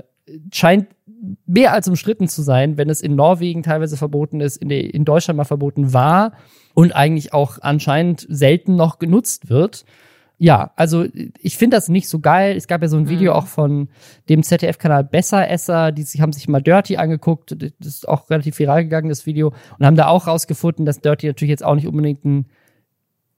scheint 0.52 0.88
mehr 1.46 1.74
als 1.74 1.88
umstritten 1.88 2.28
zu 2.28 2.42
sein, 2.42 2.78
wenn 2.78 2.90
es 2.90 3.02
in 3.02 3.16
Norwegen 3.16 3.64
teilweise 3.64 3.98
verboten 3.98 4.42
ist, 4.42 4.58
in, 4.58 4.70
in 4.70 5.06
Deutschland 5.06 5.38
mal 5.38 5.44
verboten 5.44 5.94
war 5.94 6.34
und 6.74 6.96
eigentlich 6.96 7.34
auch 7.34 7.58
anscheinend 7.62 8.26
selten 8.30 8.76
noch 8.76 9.00
genutzt 9.00 9.50
wird. 9.50 9.86
Ja, 10.42 10.72
also 10.78 11.06
ich 11.38 11.58
finde 11.58 11.76
das 11.76 11.90
nicht 11.90 12.08
so 12.08 12.20
geil. 12.20 12.56
Es 12.56 12.68
gab 12.68 12.82
ja 12.82 12.88
so 12.88 12.96
ein 12.96 13.10
Video 13.10 13.34
mhm. 13.34 13.38
auch 13.38 13.48
von 13.48 13.90
dem 14.30 14.42
ZDF-Kanal 14.42 15.04
Besseresser, 15.04 15.92
die 15.92 16.06
haben 16.22 16.32
sich 16.32 16.48
mal 16.48 16.62
Dirty 16.62 16.96
angeguckt. 16.96 17.58
Das 17.60 17.88
ist 17.88 18.08
auch 18.08 18.30
relativ 18.30 18.58
viral 18.58 18.84
gegangen, 18.84 19.10
das 19.10 19.26
Video. 19.26 19.54
Und 19.78 19.86
haben 19.86 19.98
da 19.98 20.08
auch 20.08 20.28
rausgefunden, 20.28 20.86
dass 20.86 21.02
Dirty 21.02 21.28
natürlich 21.28 21.50
jetzt 21.50 21.66
auch 21.66 21.76
nicht 21.76 21.88
unbedingt 21.88 22.24
ein 22.24 22.46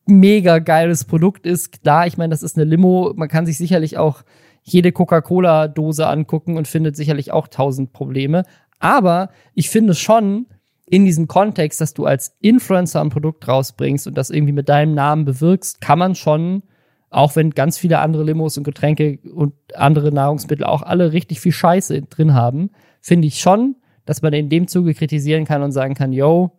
mega 0.06 0.60
geiles 0.60 1.06
Produkt 1.06 1.48
ist. 1.48 1.82
Klar, 1.82 2.06
ich 2.06 2.18
meine, 2.18 2.30
das 2.30 2.44
ist 2.44 2.56
eine 2.56 2.66
Limo. 2.66 3.14
Man 3.16 3.30
kann 3.30 3.48
sich 3.48 3.58
sicherlich 3.58 3.98
auch 3.98 4.22
jede 4.62 4.92
Coca-Cola-Dose 4.92 6.06
angucken 6.06 6.56
und 6.56 6.68
findet 6.68 6.96
sicherlich 6.96 7.32
auch 7.32 7.48
tausend 7.48 7.94
Probleme. 7.94 8.44
Aber 8.78 9.32
ich 9.56 9.72
finde 9.72 9.96
schon 9.96 10.46
in 10.86 11.06
diesem 11.06 11.28
Kontext, 11.28 11.82
dass 11.82 11.96
du 11.96 12.06
als 12.06 12.36
Influencer 12.42 13.02
ein 13.02 13.10
Produkt 13.10 13.48
rausbringst 13.48 14.06
und 14.06 14.16
das 14.16 14.30
irgendwie 14.30 14.54
mit 14.54 14.70
deinem 14.70 14.94
Namen 14.94 15.26
bewirkst, 15.26 15.82
kann 15.82 15.98
man 15.98 16.14
schon, 16.14 16.62
auch 17.12 17.36
wenn 17.36 17.52
ganz 17.52 17.78
viele 17.78 18.00
andere 18.00 18.24
Limos 18.24 18.58
und 18.58 18.64
Getränke 18.64 19.20
und 19.34 19.54
andere 19.76 20.12
Nahrungsmittel 20.12 20.66
auch 20.66 20.82
alle 20.82 21.12
richtig 21.12 21.42
viel 21.42 21.52
Scheiße 21.52 22.02
drin 22.04 22.34
haben, 22.34 22.72
finde 23.02 23.28
ich 23.28 23.40
schon, 23.40 23.76
dass 24.06 24.22
man 24.22 24.34
in 24.34 24.50
dem 24.50 24.68
Zuge 24.68 24.94
kritisieren 24.94 25.46
kann 25.46 25.62
und 25.62 25.74
sagen 25.74 25.94
kann, 25.94 26.14
yo, 26.14 26.58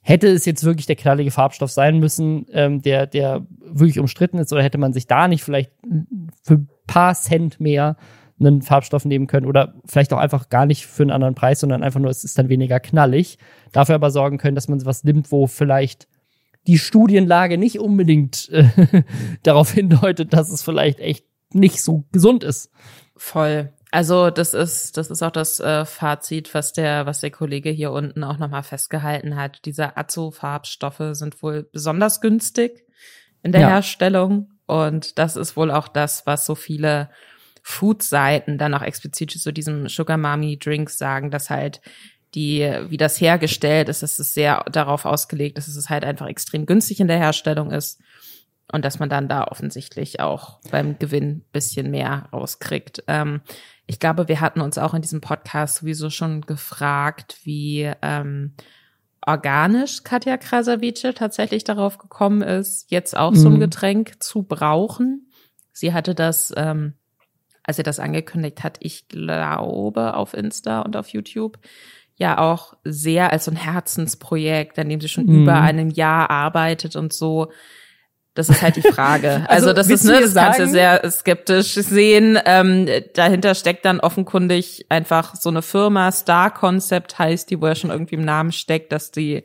hätte 0.00 0.28
es 0.28 0.46
jetzt 0.46 0.64
wirklich 0.64 0.86
der 0.86 0.96
knallige 0.96 1.30
Farbstoff 1.30 1.70
sein 1.70 1.98
müssen, 1.98 2.46
ähm, 2.52 2.80
der, 2.80 3.06
der 3.06 3.46
wirklich 3.60 3.98
umstritten 3.98 4.38
ist, 4.38 4.52
oder 4.52 4.62
hätte 4.62 4.78
man 4.78 4.94
sich 4.94 5.06
da 5.06 5.28
nicht 5.28 5.44
vielleicht 5.44 5.70
für 6.42 6.66
paar 6.86 7.14
Cent 7.14 7.60
mehr 7.60 7.96
einen 8.40 8.62
Farbstoff 8.62 9.04
nehmen 9.04 9.26
können 9.26 9.46
oder 9.46 9.74
vielleicht 9.84 10.12
auch 10.12 10.18
einfach 10.18 10.48
gar 10.48 10.66
nicht 10.66 10.86
für 10.86 11.02
einen 11.02 11.12
anderen 11.12 11.34
Preis, 11.34 11.60
sondern 11.60 11.82
einfach 11.82 12.00
nur, 12.00 12.10
es 12.10 12.24
ist 12.24 12.38
dann 12.38 12.48
weniger 12.48 12.80
knallig. 12.80 13.38
Dafür 13.72 13.94
aber 13.94 14.10
sorgen 14.10 14.38
können, 14.38 14.54
dass 14.54 14.68
man 14.68 14.84
was 14.84 15.04
nimmt, 15.04 15.30
wo 15.30 15.46
vielleicht 15.46 16.08
die 16.66 16.78
Studienlage 16.78 17.58
nicht 17.58 17.78
unbedingt 17.78 18.48
äh, 18.50 19.02
darauf 19.42 19.72
hindeutet, 19.72 20.32
dass 20.32 20.50
es 20.50 20.62
vielleicht 20.62 21.00
echt 21.00 21.26
nicht 21.52 21.82
so 21.82 22.04
gesund 22.12 22.44
ist. 22.44 22.70
Voll. 23.16 23.72
Also 23.90 24.30
das 24.30 24.54
ist 24.54 24.96
das 24.96 25.08
ist 25.08 25.22
auch 25.22 25.30
das 25.30 25.60
äh, 25.60 25.84
Fazit, 25.84 26.52
was 26.52 26.72
der 26.72 27.06
was 27.06 27.20
der 27.20 27.30
Kollege 27.30 27.70
hier 27.70 27.92
unten 27.92 28.24
auch 28.24 28.38
nochmal 28.38 28.64
festgehalten 28.64 29.36
hat. 29.36 29.64
Diese 29.66 29.96
Azo-Farbstoffe 29.96 31.12
sind 31.12 31.40
wohl 31.42 31.62
besonders 31.62 32.20
günstig 32.20 32.84
in 33.44 33.52
der 33.52 33.60
ja. 33.60 33.68
Herstellung 33.68 34.50
und 34.66 35.18
das 35.18 35.36
ist 35.36 35.56
wohl 35.56 35.70
auch 35.70 35.86
das, 35.86 36.26
was 36.26 36.44
so 36.44 36.56
viele 36.56 37.10
Food-Seiten 37.62 38.58
dann 38.58 38.74
auch 38.74 38.82
explizit 38.82 39.30
zu 39.30 39.52
diesem 39.52 39.88
Sugar 39.88 40.18
Mami 40.18 40.58
Drinks 40.58 40.98
sagen, 40.98 41.30
dass 41.30 41.48
halt 41.48 41.80
die, 42.34 42.60
wie 42.88 42.96
das 42.96 43.20
hergestellt 43.20 43.88
ist, 43.88 44.02
dass 44.02 44.18
es 44.18 44.34
sehr 44.34 44.64
darauf 44.70 45.04
ausgelegt 45.04 45.58
ist, 45.58 45.68
dass 45.68 45.76
es 45.76 45.90
halt 45.90 46.04
einfach 46.04 46.26
extrem 46.26 46.66
günstig 46.66 47.00
in 47.00 47.08
der 47.08 47.18
Herstellung 47.18 47.70
ist 47.70 48.00
und 48.72 48.84
dass 48.84 48.98
man 48.98 49.08
dann 49.08 49.28
da 49.28 49.44
offensichtlich 49.44 50.20
auch 50.20 50.60
beim 50.70 50.98
Gewinn 50.98 51.44
bisschen 51.52 51.90
mehr 51.90 52.28
rauskriegt. 52.32 53.04
Ähm, 53.06 53.40
ich 53.86 54.00
glaube, 54.00 54.28
wir 54.28 54.40
hatten 54.40 54.60
uns 54.60 54.78
auch 54.78 54.94
in 54.94 55.02
diesem 55.02 55.20
Podcast 55.20 55.76
sowieso 55.76 56.10
schon 56.10 56.40
gefragt, 56.40 57.38
wie 57.44 57.90
ähm, 58.02 58.54
organisch 59.26 60.02
Katja 60.02 60.36
Krasavice 60.36 61.14
tatsächlich 61.14 61.64
darauf 61.64 61.98
gekommen 61.98 62.42
ist, 62.42 62.90
jetzt 62.90 63.16
auch 63.16 63.32
mhm. 63.32 63.36
so 63.36 63.48
ein 63.48 63.54
mhm. 63.54 63.60
Getränk 63.60 64.22
zu 64.22 64.42
brauchen. 64.42 65.30
Sie 65.72 65.92
hatte 65.92 66.14
das, 66.14 66.52
ähm, 66.56 66.94
als 67.62 67.76
sie 67.76 67.82
das 67.82 68.00
angekündigt 68.00 68.62
hat, 68.62 68.78
ich 68.80 69.08
glaube 69.08 70.14
auf 70.14 70.34
Insta 70.34 70.82
und 70.82 70.96
auf 70.96 71.08
YouTube, 71.08 71.58
ja 72.16 72.38
auch 72.38 72.74
sehr 72.84 73.32
als 73.32 73.46
so 73.46 73.50
ein 73.50 73.56
Herzensprojekt, 73.56 74.78
an 74.78 74.88
dem 74.88 75.00
sie 75.00 75.08
schon 75.08 75.26
mhm. 75.26 75.42
über 75.42 75.60
einem 75.60 75.90
Jahr 75.90 76.30
arbeitet 76.30 76.96
und 76.96 77.12
so. 77.12 77.50
Das 78.34 78.48
ist 78.48 78.62
halt 78.62 78.76
die 78.76 78.82
Frage. 78.82 79.44
Also, 79.48 79.68
also 79.68 79.72
das 79.72 79.88
ist, 79.88 80.04
ne, 80.04 80.20
das 80.20 80.34
kannst 80.34 80.58
du 80.58 80.66
sehr 80.66 81.08
skeptisch 81.10 81.74
sehen. 81.74 82.38
Ähm, 82.44 82.88
dahinter 83.14 83.54
steckt 83.54 83.84
dann 83.84 84.00
offenkundig 84.00 84.86
einfach 84.88 85.36
so 85.36 85.50
eine 85.50 85.62
Firma, 85.62 86.10
Star 86.10 86.52
Concept 86.52 87.18
heißt 87.18 87.50
die, 87.50 87.60
wo 87.60 87.66
ja 87.66 87.74
schon 87.74 87.90
irgendwie 87.90 88.16
im 88.16 88.24
Namen 88.24 88.50
steckt, 88.50 88.90
dass 88.92 89.12
die 89.12 89.44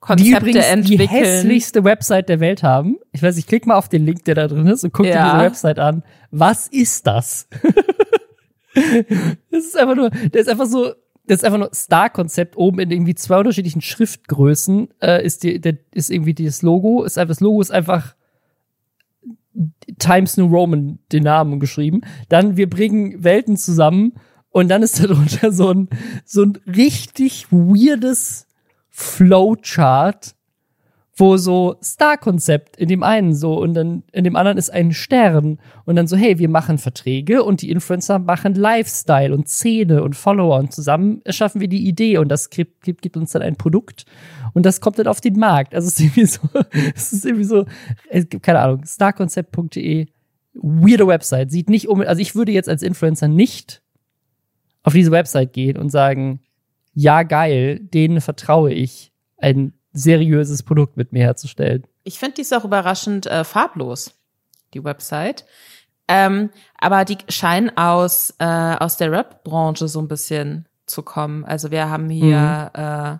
Konzepte 0.00 0.30
die 0.30 0.36
übrigens 0.36 0.66
entwickeln. 0.66 1.08
die 1.08 1.14
hässlichste 1.14 1.84
Website 1.84 2.28
der 2.28 2.40
Welt 2.40 2.62
haben. 2.62 2.98
Ich 3.12 3.22
weiß, 3.22 3.36
ich 3.36 3.46
klick 3.46 3.66
mal 3.66 3.76
auf 3.76 3.88
den 3.88 4.06
Link, 4.06 4.24
der 4.24 4.34
da 4.34 4.48
drin 4.48 4.66
ist 4.66 4.84
und 4.84 4.92
guck 4.92 5.06
ja. 5.06 5.12
dir 5.12 5.32
diese 5.32 5.44
Website 5.44 5.78
an. 5.78 6.02
Was 6.30 6.68
ist 6.68 7.06
das? 7.06 7.48
das 8.74 9.64
ist 9.64 9.76
einfach 9.76 9.96
nur, 9.96 10.10
der 10.10 10.40
ist 10.40 10.48
einfach 10.48 10.66
so, 10.66 10.94
das 11.30 11.38
ist 11.38 11.44
einfach 11.44 11.60
nur 11.60 11.70
Star-Konzept 11.72 12.56
oben 12.56 12.80
in 12.80 12.90
irgendwie 12.90 13.14
zwei 13.14 13.38
unterschiedlichen 13.38 13.80
Schriftgrößen 13.80 14.88
äh, 15.00 15.24
ist 15.24 15.44
die, 15.44 15.60
der, 15.60 15.78
ist 15.92 16.10
irgendwie 16.10 16.34
dieses 16.34 16.62
Logo. 16.62 17.04
Ist 17.04 17.18
einfach 17.18 17.30
das 17.30 17.40
Logo 17.40 17.60
ist 17.60 17.70
einfach 17.70 18.16
Times 20.00 20.36
New 20.36 20.46
Roman 20.46 20.98
den 21.12 21.22
Namen 21.22 21.60
geschrieben. 21.60 22.00
Dann 22.28 22.56
wir 22.56 22.68
bringen 22.68 23.22
Welten 23.22 23.56
zusammen 23.56 24.14
und 24.50 24.68
dann 24.70 24.82
ist 24.82 25.04
darunter 25.04 25.52
so 25.52 25.70
ein 25.70 25.88
so 26.24 26.42
ein 26.42 26.58
richtig 26.66 27.46
weirdes 27.52 28.48
Flowchart 28.88 30.34
wo 31.20 31.36
so 31.36 31.76
Star-Konzept 31.82 32.76
in 32.76 32.88
dem 32.88 33.02
einen 33.02 33.34
so 33.34 33.58
und 33.60 33.74
dann 33.74 34.02
in 34.12 34.24
dem 34.24 34.36
anderen 34.36 34.56
ist 34.56 34.70
ein 34.70 34.92
Stern 34.92 35.58
und 35.84 35.96
dann 35.96 36.06
so, 36.06 36.16
hey, 36.16 36.38
wir 36.38 36.48
machen 36.48 36.78
Verträge 36.78 37.44
und 37.44 37.60
die 37.60 37.70
Influencer 37.70 38.18
machen 38.18 38.54
Lifestyle 38.54 39.34
und 39.34 39.48
Szene 39.48 40.02
und 40.02 40.16
Follower 40.16 40.58
und 40.58 40.72
zusammen 40.72 41.20
erschaffen 41.24 41.60
wir 41.60 41.68
die 41.68 41.86
Idee 41.86 42.18
und 42.18 42.28
das 42.28 42.48
gibt, 42.48 42.82
gibt, 42.82 43.02
gibt 43.02 43.16
uns 43.16 43.32
dann 43.32 43.42
ein 43.42 43.56
Produkt 43.56 44.06
und 44.54 44.64
das 44.64 44.80
kommt 44.80 44.98
dann 44.98 45.06
auf 45.06 45.20
den 45.20 45.38
Markt. 45.38 45.74
Also 45.74 45.88
es 45.88 45.94
ist 45.94 46.00
irgendwie 46.00 46.26
so, 46.26 46.40
es 46.94 47.12
ist 47.12 47.24
irgendwie 47.26 47.44
so, 47.44 47.66
es 48.08 48.28
gibt 48.28 48.42
keine 48.42 48.60
Ahnung, 48.60 48.82
starkonzept.de, 48.86 50.06
weirde 50.54 51.06
Website, 51.06 51.50
sieht 51.50 51.68
nicht 51.68 51.88
um, 51.88 52.00
also 52.00 52.20
ich 52.20 52.34
würde 52.34 52.52
jetzt 52.52 52.68
als 52.68 52.82
Influencer 52.82 53.28
nicht 53.28 53.82
auf 54.82 54.94
diese 54.94 55.10
Website 55.10 55.52
gehen 55.52 55.76
und 55.76 55.90
sagen, 55.90 56.40
ja 56.94 57.22
geil, 57.24 57.78
denen 57.80 58.20
vertraue 58.20 58.72
ich, 58.72 59.12
ein 59.36 59.74
seriöses 59.92 60.62
Produkt 60.62 60.96
mit 60.96 61.12
mir 61.12 61.24
herzustellen. 61.24 61.84
Ich 62.04 62.18
finde 62.18 62.36
dies 62.36 62.52
auch 62.52 62.64
überraschend 62.64 63.26
äh, 63.26 63.44
farblos, 63.44 64.14
die 64.74 64.84
Website. 64.84 65.44
Ähm, 66.08 66.50
aber 66.78 67.04
die 67.04 67.18
scheinen 67.28 67.76
aus, 67.76 68.34
äh, 68.38 68.44
aus 68.44 68.96
der 68.96 69.12
Rap-Branche 69.12 69.86
so 69.86 70.00
ein 70.00 70.08
bisschen 70.08 70.66
zu 70.86 71.02
kommen. 71.02 71.44
Also 71.44 71.70
wir 71.70 71.88
haben 71.88 72.08
hier 72.10 72.70
mhm. 72.76 72.82
äh, 72.82 73.18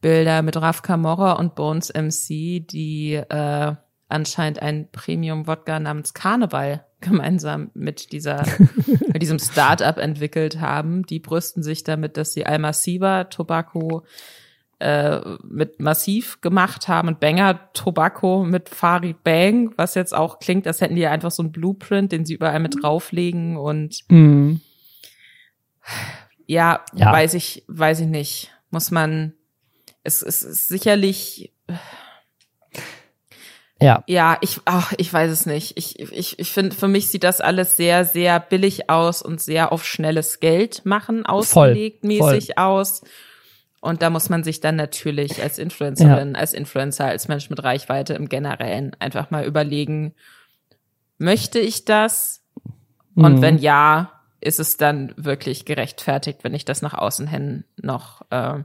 Bilder 0.00 0.42
mit 0.42 0.56
Raf 0.56 0.82
Camorra 0.82 1.32
und 1.32 1.54
Bones 1.54 1.92
MC, 1.92 2.66
die 2.66 3.14
äh, 3.14 3.74
anscheinend 4.08 4.60
ein 4.60 4.88
Premium-Wodka 4.90 5.80
namens 5.80 6.14
Karneval 6.14 6.84
gemeinsam 7.00 7.70
mit 7.74 8.12
dieser, 8.12 8.44
mit 9.12 9.20
diesem 9.22 9.38
Startup 9.38 9.96
entwickelt 9.98 10.60
haben. 10.60 11.04
Die 11.04 11.18
brüsten 11.18 11.62
sich 11.62 11.84
damit, 11.84 12.16
dass 12.16 12.32
sie 12.32 12.46
Almassiva 12.46 13.24
Tobacco 13.24 14.04
äh, 14.82 15.20
mit 15.44 15.80
Massiv 15.80 16.40
gemacht 16.40 16.88
haben 16.88 17.06
und 17.06 17.20
Banger 17.20 17.72
Tobacco 17.72 18.42
mit 18.42 18.68
Farid 18.68 19.22
Bang, 19.22 19.72
was 19.76 19.94
jetzt 19.94 20.12
auch 20.12 20.40
klingt, 20.40 20.66
als 20.66 20.80
hätten 20.80 20.96
die 20.96 21.06
einfach 21.06 21.30
so 21.30 21.44
einen 21.44 21.52
Blueprint, 21.52 22.10
den 22.10 22.24
sie 22.24 22.34
überall 22.34 22.58
mit 22.58 22.82
drauflegen 22.82 23.56
und 23.56 24.00
mhm. 24.08 24.60
ja, 26.46 26.84
ja, 26.94 27.12
weiß 27.12 27.34
ich, 27.34 27.64
weiß 27.68 28.00
ich 28.00 28.08
nicht. 28.08 28.50
Muss 28.70 28.90
man, 28.90 29.34
es, 30.02 30.20
es 30.20 30.42
ist 30.42 30.66
sicherlich, 30.66 31.52
ja. 33.80 34.02
Ja, 34.08 34.38
ich, 34.40 34.60
ach, 34.64 34.92
ich 34.96 35.12
weiß 35.12 35.30
es 35.30 35.46
nicht. 35.46 35.76
Ich, 35.76 35.98
ich, 36.00 36.38
ich 36.38 36.52
finde, 36.52 36.74
für 36.74 36.88
mich 36.88 37.08
sieht 37.08 37.24
das 37.24 37.40
alles 37.40 37.76
sehr, 37.76 38.04
sehr 38.04 38.40
billig 38.40 38.90
aus 38.90 39.22
und 39.22 39.40
sehr 39.40 39.72
auf 39.72 39.84
schnelles 39.84 40.40
Geld 40.40 40.84
machen 40.84 41.24
ausgelegt 41.26 42.00
voll, 42.00 42.08
mäßig 42.08 42.52
voll. 42.54 42.64
aus. 42.64 43.02
Und 43.82 44.00
da 44.00 44.10
muss 44.10 44.28
man 44.28 44.44
sich 44.44 44.60
dann 44.60 44.76
natürlich 44.76 45.42
als 45.42 45.58
Influencerin, 45.58 46.34
ja. 46.34 46.38
als 46.38 46.52
Influencer, 46.52 47.06
als 47.06 47.26
Mensch 47.26 47.50
mit 47.50 47.64
Reichweite 47.64 48.14
im 48.14 48.28
Generellen 48.28 48.94
einfach 49.00 49.32
mal 49.32 49.44
überlegen, 49.44 50.14
möchte 51.18 51.58
ich 51.58 51.84
das? 51.84 52.44
Und 53.16 53.38
mhm. 53.38 53.42
wenn 53.42 53.58
ja, 53.58 54.12
ist 54.40 54.60
es 54.60 54.76
dann 54.76 55.12
wirklich 55.16 55.64
gerechtfertigt, 55.64 56.44
wenn 56.44 56.54
ich 56.54 56.64
das 56.64 56.80
nach 56.80 56.94
außen 56.94 57.26
hin 57.26 57.64
noch 57.76 58.22
äh, 58.30 58.62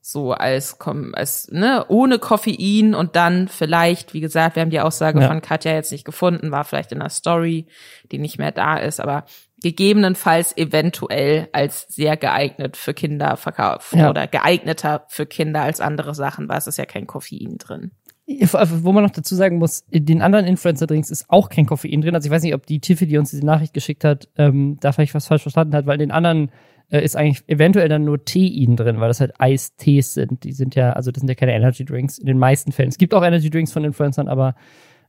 so 0.00 0.32
als, 0.32 0.78
als 1.12 1.50
ne, 1.50 1.84
ohne 1.88 2.20
Koffein 2.20 2.94
und 2.94 3.16
dann 3.16 3.48
vielleicht, 3.48 4.14
wie 4.14 4.20
gesagt, 4.20 4.54
wir 4.54 4.60
haben 4.60 4.70
die 4.70 4.80
Aussage 4.80 5.20
ja. 5.20 5.26
von 5.26 5.42
Katja 5.42 5.72
jetzt 5.72 5.90
nicht 5.90 6.04
gefunden, 6.04 6.52
war 6.52 6.62
vielleicht 6.62 6.92
in 6.92 7.00
der 7.00 7.10
Story, 7.10 7.66
die 8.12 8.18
nicht 8.18 8.38
mehr 8.38 8.52
da 8.52 8.76
ist, 8.76 9.00
aber 9.00 9.24
gegebenenfalls 9.62 10.56
eventuell 10.56 11.48
als 11.52 11.86
sehr 11.88 12.16
geeignet 12.16 12.76
für 12.76 12.94
Kinder 12.94 13.36
verkauft 13.36 13.94
ja. 13.94 14.10
oder 14.10 14.26
geeigneter 14.26 15.04
für 15.08 15.26
Kinder 15.26 15.62
als 15.62 15.80
andere 15.80 16.14
Sachen, 16.14 16.48
weil 16.48 16.58
es 16.58 16.66
ist 16.66 16.78
ja 16.78 16.86
kein 16.86 17.06
Koffein 17.06 17.58
drin. 17.58 17.92
Wo 18.26 18.92
man 18.92 19.02
noch 19.02 19.10
dazu 19.10 19.34
sagen 19.34 19.58
muss, 19.58 19.84
in 19.90 20.06
den 20.06 20.22
anderen 20.22 20.46
Influencer-Drinks 20.46 21.10
ist 21.10 21.28
auch 21.28 21.48
kein 21.48 21.66
Koffein 21.66 22.00
drin. 22.00 22.14
Also 22.14 22.26
ich 22.26 22.30
weiß 22.30 22.42
nicht, 22.42 22.54
ob 22.54 22.64
die 22.64 22.80
Tiffy, 22.80 23.06
die 23.06 23.18
uns 23.18 23.30
diese 23.30 23.44
Nachricht 23.44 23.74
geschickt 23.74 24.04
hat, 24.04 24.28
ähm, 24.36 24.78
da 24.80 24.92
vielleicht 24.92 25.14
was 25.14 25.26
falsch 25.26 25.42
verstanden 25.42 25.74
hat, 25.74 25.86
weil 25.86 25.94
in 25.94 26.08
den 26.08 26.10
anderen 26.12 26.50
äh, 26.90 27.02
ist 27.02 27.16
eigentlich 27.16 27.42
eventuell 27.48 27.88
dann 27.88 28.04
nur 28.04 28.24
Tein 28.24 28.76
drin, 28.76 29.00
weil 29.00 29.08
das 29.08 29.20
halt 29.20 29.40
Eistees 29.40 30.14
sind. 30.14 30.44
Die 30.44 30.52
sind 30.52 30.76
ja, 30.76 30.92
also 30.92 31.10
das 31.10 31.20
sind 31.20 31.28
ja 31.28 31.34
keine 31.34 31.54
Energy 31.54 31.84
Drinks 31.84 32.18
in 32.18 32.26
den 32.26 32.38
meisten 32.38 32.70
Fällen. 32.70 32.88
Es 32.88 32.98
gibt 32.98 33.14
auch 33.14 33.24
Energy 33.24 33.50
Drinks 33.50 33.72
von 33.72 33.84
Influencern, 33.84 34.28
aber 34.28 34.54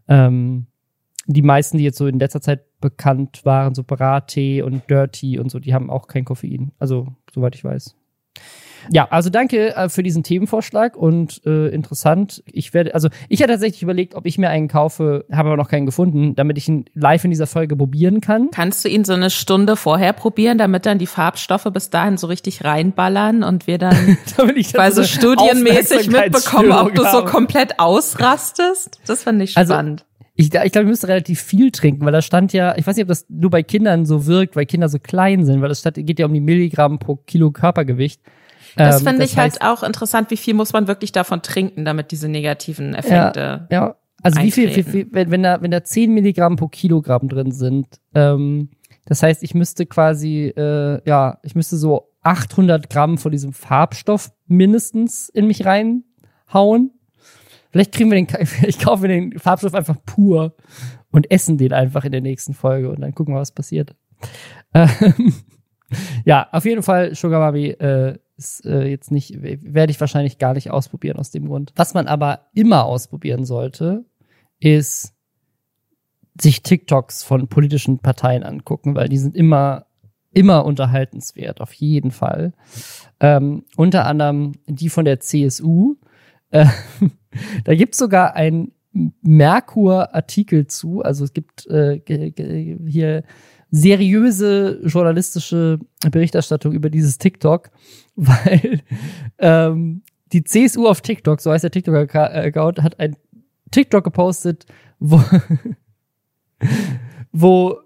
ähm, 0.08 0.66
die 1.28 1.42
meisten, 1.42 1.78
die 1.78 1.84
jetzt 1.84 1.98
so 1.98 2.08
in 2.08 2.20
letzter 2.20 2.42
Zeit 2.42 2.66
bekannt 2.80 3.42
waren, 3.46 3.76
so 3.76 3.84
Brattee 3.84 4.62
und 4.62 4.90
Dirty 4.90 5.40
und 5.40 5.50
so, 5.50 5.60
die 5.60 5.74
haben 5.74 5.90
auch 5.90 6.08
kein 6.08 6.26
Koffein. 6.26 6.72
Also, 6.80 7.08
soweit 7.34 7.56
ich 7.56 7.64
weiß. 7.64 7.96
Ja, 8.90 9.08
also 9.10 9.30
danke 9.30 9.76
äh, 9.76 9.90
für 9.90 10.04
diesen 10.04 10.24
Themenvorschlag 10.24 10.96
und 10.96 11.46
äh, 11.46 11.68
interessant. 11.68 12.44
Ich 12.52 12.74
werde, 12.74 12.94
also 12.94 13.10
ich 13.30 13.42
hatte 13.42 13.54
tatsächlich 13.54 13.84
überlegt, 13.84 14.16
ob 14.16 14.26
ich 14.26 14.38
mir 14.38 14.50
einen 14.50 14.68
kaufe, 14.68 15.26
habe 15.32 15.50
aber 15.50 15.58
noch 15.58 15.70
keinen 15.70 15.86
gefunden, 15.86 16.36
damit 16.36 16.58
ich 16.58 16.68
ihn 16.68 16.86
live 16.94 17.24
in 17.24 17.32
dieser 17.32 17.48
Folge 17.48 17.76
probieren 17.76 18.22
kann. 18.22 18.50
Kannst 18.52 18.84
du 18.84 18.90
ihn 18.90 19.04
so 19.04 19.14
eine 19.14 19.30
Stunde 19.30 19.76
vorher 19.76 20.14
probieren, 20.14 20.58
damit 20.58 20.86
dann 20.86 20.98
die 20.98 21.08
Farbstoffe 21.08 21.68
bis 21.72 21.90
dahin 21.90 22.18
so 22.18 22.28
richtig 22.28 22.64
reinballern 22.64 23.44
und 23.44 23.68
wir 23.68 23.78
dann 23.78 24.18
weil 24.38 24.92
so 24.92 25.04
studienmäßig 25.04 26.10
mitbekommen, 26.10 26.72
ob 26.72 26.96
du 26.96 27.04
so 27.04 27.24
komplett 27.26 27.80
ausrastest? 27.80 29.00
Das 29.06 29.24
fand 29.24 29.42
ich 29.42 29.58
also, 29.58 29.74
spannend. 29.74 30.02
Also, 30.02 30.11
ich, 30.42 30.54
ich 30.54 30.72
glaube, 30.72 30.84
ich 30.84 30.90
müsste 30.90 31.08
relativ 31.08 31.42
viel 31.42 31.72
trinken, 31.72 32.06
weil 32.06 32.12
da 32.12 32.22
stand 32.22 32.54
ja, 32.54 32.76
ich 32.78 32.86
weiß 32.86 32.96
nicht, 32.96 33.04
ob 33.04 33.10
das 33.10 33.26
nur 33.30 33.50
bei 33.50 33.64
Kindern 33.64 34.06
so 34.06 34.26
wirkt, 34.26 34.56
weil 34.56 34.66
Kinder 34.66 34.90
so 34.90 35.00
klein 35.00 35.46
sind, 35.46 35.62
weil 35.62 35.70
das 35.70 35.84
geht 35.84 36.20
ja 36.20 36.26
um 36.26 36.34
die 36.34 36.42
Milligramm 36.42 37.00
pro 37.00 37.16
Kilo 37.16 37.52
Körpergewicht. 37.52 38.22
Das 38.76 39.02
ähm, 39.02 39.08
finde 39.08 39.26
ich 39.26 39.38
halt 39.38 39.62
auch 39.62 39.84
interessant, 39.84 40.32
wie 40.32 40.38
viel 40.38 40.54
muss 40.54 40.74
man 40.74 40.88
wirklich 40.88 41.12
davon 41.12 41.42
trinken, 41.42 41.86
damit 41.86 42.12
diese 42.12 42.30
negativen 42.30 42.94
Effekte. 42.94 43.68
Ja, 43.70 43.78
ja. 43.78 43.96
also 44.24 44.40
eintreten. 44.40 44.46
wie 44.46 44.52
viel, 44.52 44.86
wie 44.86 44.92
viel 44.92 45.08
wenn, 45.12 45.32
wenn, 45.32 45.44
da, 45.44 45.62
wenn 45.62 45.72
da 45.72 45.84
10 45.84 46.14
Milligramm 46.14 46.56
pro 46.56 46.68
Kilogramm 46.68 47.28
drin 47.28 47.52
sind, 47.52 47.88
ähm, 48.16 48.70
das 49.06 49.24
heißt, 49.24 49.44
ich 49.44 49.54
müsste 49.54 49.86
quasi, 49.86 50.54
äh, 50.56 51.02
ja, 51.06 51.40
ich 51.44 51.56
müsste 51.56 51.76
so 51.78 52.12
800 52.22 52.90
Gramm 52.90 53.18
von 53.18 53.32
diesem 53.32 53.52
Farbstoff 53.52 54.32
mindestens 54.48 55.28
in 55.30 55.48
mich 55.48 55.66
reinhauen. 55.66 56.94
Vielleicht 57.72 57.94
kriegen 57.94 58.12
wir 58.12 58.24
den, 58.24 58.28
ich 58.68 58.80
kaufe 58.80 59.08
den 59.08 59.38
Farbstoff 59.40 59.74
einfach 59.74 59.98
pur 60.06 60.56
und 61.12 61.32
essen 61.32 61.58
den 61.58 61.74
einfach 61.74 62.06
in 62.06 62.12
der 62.12 62.22
nächsten 62.22 62.54
Folge 62.54 62.90
und 62.90 63.02
dann 63.02 63.16
gucken 63.16 63.34
wir, 63.34 63.40
was 63.40 63.52
passiert. 63.52 63.96
Ähm, 64.74 65.34
ja, 66.24 66.48
auf 66.54 66.64
jeden 66.64 66.84
Fall 66.84 67.14
Sugar 67.14 67.42
Mami 67.42 67.72
äh, 67.72 68.18
ist 68.38 68.66
äh, 68.66 68.86
jetzt 68.88 69.12
nicht, 69.12 69.42
werde 69.42 69.92
ich 69.92 70.00
wahrscheinlich 70.00 70.38
gar 70.38 70.54
nicht 70.54 70.72
ausprobieren 70.72 71.18
aus 71.18 71.32
dem 71.32 71.48
Grund. 71.48 71.74
Was 71.76 71.94
man 71.94 72.08
aber 72.08 72.48
immer 72.54 72.86
ausprobieren 72.86 73.44
sollte, 73.44 74.06
ist 74.60 75.14
sich 76.40 76.64
TikToks 76.64 77.24
von 77.24 77.50
politischen 77.50 78.00
Parteien 78.00 78.44
angucken, 78.44 78.96
weil 78.96 79.10
die 79.10 79.18
sind 79.18 79.36
immer 79.36 79.88
immer 80.34 80.66
unterhaltenswert, 80.66 81.62
auf 81.62 81.74
jeden 81.74 82.12
Fall. 82.12 82.54
Ähm, 83.20 83.66
unter 83.76 84.06
anderem 84.06 84.54
die 84.66 84.90
von 84.90 85.06
der 85.06 85.20
CSU. 85.20 85.96
Äh, 86.50 86.68
da 87.64 87.76
gibt's 87.76 87.98
sogar 87.98 88.36
ein 88.36 88.72
Merkur-Artikel 89.22 90.68
zu. 90.68 91.02
Also 91.02 91.24
es 91.24 91.34
gibt 91.34 91.66
äh, 91.68 92.02
hier 92.88 93.24
seriöse 93.72 94.82
journalistische 94.84 95.80
Berichterstattung 96.10 96.74
über 96.74 96.90
dieses 96.90 97.18
TikTok, 97.18 97.72
weil 98.16 98.82
ähm, 99.40 100.04
die 100.34 100.44
CSU 100.44 100.88
auf 100.88 101.02
TikTok, 101.02 101.42
so 101.42 101.52
heißt 101.52 101.64
der 101.64 101.72
TikTok-Account, 101.72 102.84
hat 102.84 103.00
ein 103.00 103.16
TikTok 103.72 104.04
gepostet, 104.04 104.66
wo, 105.00 105.22
wo 107.32 107.78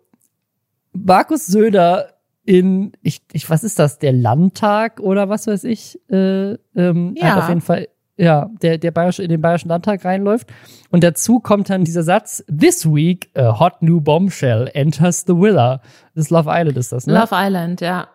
Markus 0.93 1.45
Söder 1.45 2.13
in, 2.43 2.91
ich, 3.01 3.23
ich, 3.31 3.49
was 3.49 3.63
ist 3.63 3.79
das, 3.79 3.97
der 3.97 4.13
Landtag 4.13 4.99
oder 4.99 5.29
was 5.29 5.47
weiß 5.47 5.63
ich, 5.63 5.99
äh, 6.10 6.53
ähm, 6.75 7.15
ja. 7.17 7.39
auf 7.39 7.49
jeden 7.49 7.62
Fall 7.62 7.88
ja, 8.17 8.49
der, 8.62 8.78
der 8.78 8.91
Bayerische, 8.91 9.23
in 9.23 9.30
den 9.30 9.41
Bayerischen 9.41 9.69
Landtag 9.69 10.06
reinläuft. 10.06 10.47
Und 10.89 11.04
dazu 11.04 11.39
kommt 11.39 11.69
dann 11.69 11.84
dieser 11.84 12.04
Satz, 12.04 12.43
This 12.47 12.86
week, 12.86 13.30
a 13.36 13.60
hot 13.60 13.82
new 13.82 13.99
bombshell 13.99 14.69
enters 14.73 15.25
the 15.28 15.34
villa. 15.34 15.82
Das 16.13 16.25
ist 16.25 16.30
Love 16.30 16.49
Island, 16.51 16.78
ist 16.78 16.91
das, 16.91 17.08
ne? 17.08 17.13
Love 17.13 17.34
Island, 17.34 17.82
ja. 17.82 18.08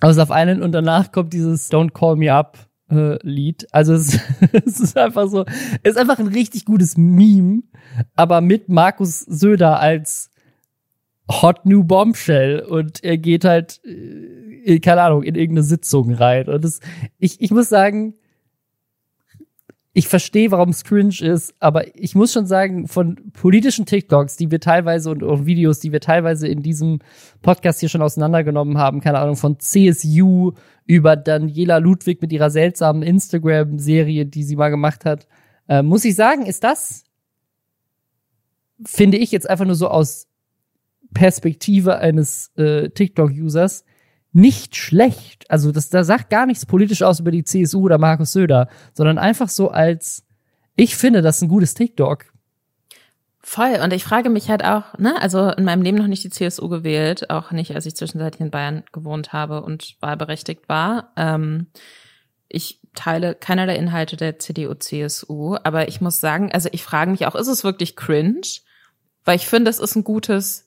Aus 0.00 0.16
Love 0.16 0.32
Island 0.34 0.62
und 0.62 0.72
danach 0.72 1.10
kommt 1.10 1.32
dieses 1.32 1.70
Don't 1.70 1.92
Call 1.92 2.16
Me 2.16 2.32
Up 2.32 2.58
äh, 2.90 3.18
Lied. 3.26 3.66
Also 3.72 3.94
es, 3.94 4.18
es 4.52 4.80
ist 4.80 4.96
einfach 4.96 5.28
so, 5.28 5.44
es 5.82 5.92
ist 5.92 5.98
einfach 5.98 6.18
ein 6.18 6.28
richtig 6.28 6.64
gutes 6.64 6.96
Meme, 6.96 7.62
aber 8.14 8.40
mit 8.40 8.68
Markus 8.68 9.20
Söder 9.20 9.80
als 9.80 10.30
Hot 11.28 11.66
New 11.66 11.82
Bombshell 11.82 12.60
und 12.60 13.02
er 13.02 13.18
geht 13.18 13.44
halt, 13.44 13.80
äh, 13.84 14.78
keine 14.78 15.02
Ahnung, 15.02 15.24
in 15.24 15.34
irgendeine 15.34 15.64
Sitzung 15.64 16.12
rein. 16.12 16.48
Und 16.48 16.62
das, 16.62 16.80
ich, 17.18 17.40
ich 17.40 17.50
muss 17.50 17.68
sagen, 17.68 18.14
ich 19.96 20.08
verstehe, 20.08 20.50
warum 20.50 20.68
es 20.68 20.84
cringe 20.84 21.22
ist, 21.22 21.54
aber 21.58 21.96
ich 21.96 22.14
muss 22.14 22.30
schon 22.30 22.44
sagen, 22.44 22.86
von 22.86 23.32
politischen 23.32 23.86
TikToks, 23.86 24.36
die 24.36 24.50
wir 24.50 24.60
teilweise 24.60 25.10
und 25.10 25.24
auch 25.24 25.46
Videos, 25.46 25.80
die 25.80 25.90
wir 25.90 26.00
teilweise 26.00 26.46
in 26.48 26.62
diesem 26.62 26.98
Podcast 27.40 27.80
hier 27.80 27.88
schon 27.88 28.02
auseinandergenommen 28.02 28.76
haben, 28.76 29.00
keine 29.00 29.20
Ahnung, 29.20 29.36
von 29.36 29.58
CSU 29.58 30.52
über 30.84 31.16
Daniela 31.16 31.78
Ludwig 31.78 32.20
mit 32.20 32.30
ihrer 32.30 32.50
seltsamen 32.50 33.02
Instagram-Serie, 33.02 34.26
die 34.26 34.42
sie 34.44 34.56
mal 34.56 34.68
gemacht 34.68 35.06
hat, 35.06 35.26
äh, 35.66 35.80
muss 35.80 36.04
ich 36.04 36.14
sagen, 36.14 36.44
ist 36.44 36.62
das, 36.62 37.04
finde 38.84 39.16
ich 39.16 39.32
jetzt 39.32 39.48
einfach 39.48 39.64
nur 39.64 39.76
so 39.76 39.88
aus 39.88 40.28
Perspektive 41.14 41.96
eines 42.00 42.50
äh, 42.58 42.90
TikTok-Users, 42.90 43.86
nicht 44.36 44.76
schlecht. 44.76 45.50
Also 45.50 45.72
das, 45.72 45.88
da 45.88 46.04
sagt 46.04 46.28
gar 46.28 46.44
nichts 46.44 46.66
politisch 46.66 47.02
aus 47.02 47.20
über 47.20 47.30
die 47.30 47.42
CSU 47.42 47.80
oder 47.80 47.96
Markus 47.96 48.32
Söder, 48.32 48.68
sondern 48.92 49.16
einfach 49.16 49.48
so 49.48 49.70
als, 49.70 50.26
ich 50.76 50.94
finde 50.94 51.22
das 51.22 51.40
ein 51.40 51.48
gutes 51.48 51.72
TikTok. 51.72 52.26
Voll. 53.40 53.80
Und 53.82 53.94
ich 53.94 54.04
frage 54.04 54.28
mich 54.28 54.50
halt 54.50 54.62
auch, 54.62 54.98
ne, 54.98 55.20
also 55.22 55.48
in 55.50 55.64
meinem 55.64 55.80
Leben 55.80 55.96
noch 55.96 56.06
nicht 56.06 56.22
die 56.22 56.30
CSU 56.30 56.68
gewählt, 56.68 57.30
auch 57.30 57.50
nicht, 57.50 57.74
als 57.74 57.86
ich 57.86 57.96
zwischenzeitlich 57.96 58.42
in 58.42 58.50
Bayern 58.50 58.84
gewohnt 58.92 59.32
habe 59.32 59.62
und 59.62 59.96
wahlberechtigt 60.00 60.68
war. 60.68 61.12
Ähm, 61.16 61.68
ich 62.48 62.80
teile 62.94 63.34
keiner 63.34 63.64
der 63.64 63.78
Inhalte 63.78 64.16
der 64.16 64.38
CDU, 64.38 64.74
CSU, 64.74 65.56
aber 65.62 65.88
ich 65.88 66.02
muss 66.02 66.20
sagen, 66.20 66.52
also 66.52 66.68
ich 66.72 66.82
frage 66.82 67.10
mich 67.10 67.26
auch, 67.26 67.36
ist 67.36 67.48
es 67.48 67.64
wirklich 67.64 67.96
cringe? 67.96 68.42
Weil 69.24 69.36
ich 69.36 69.46
finde, 69.46 69.70
es 69.70 69.78
ist 69.78 69.96
ein 69.96 70.04
gutes 70.04 70.65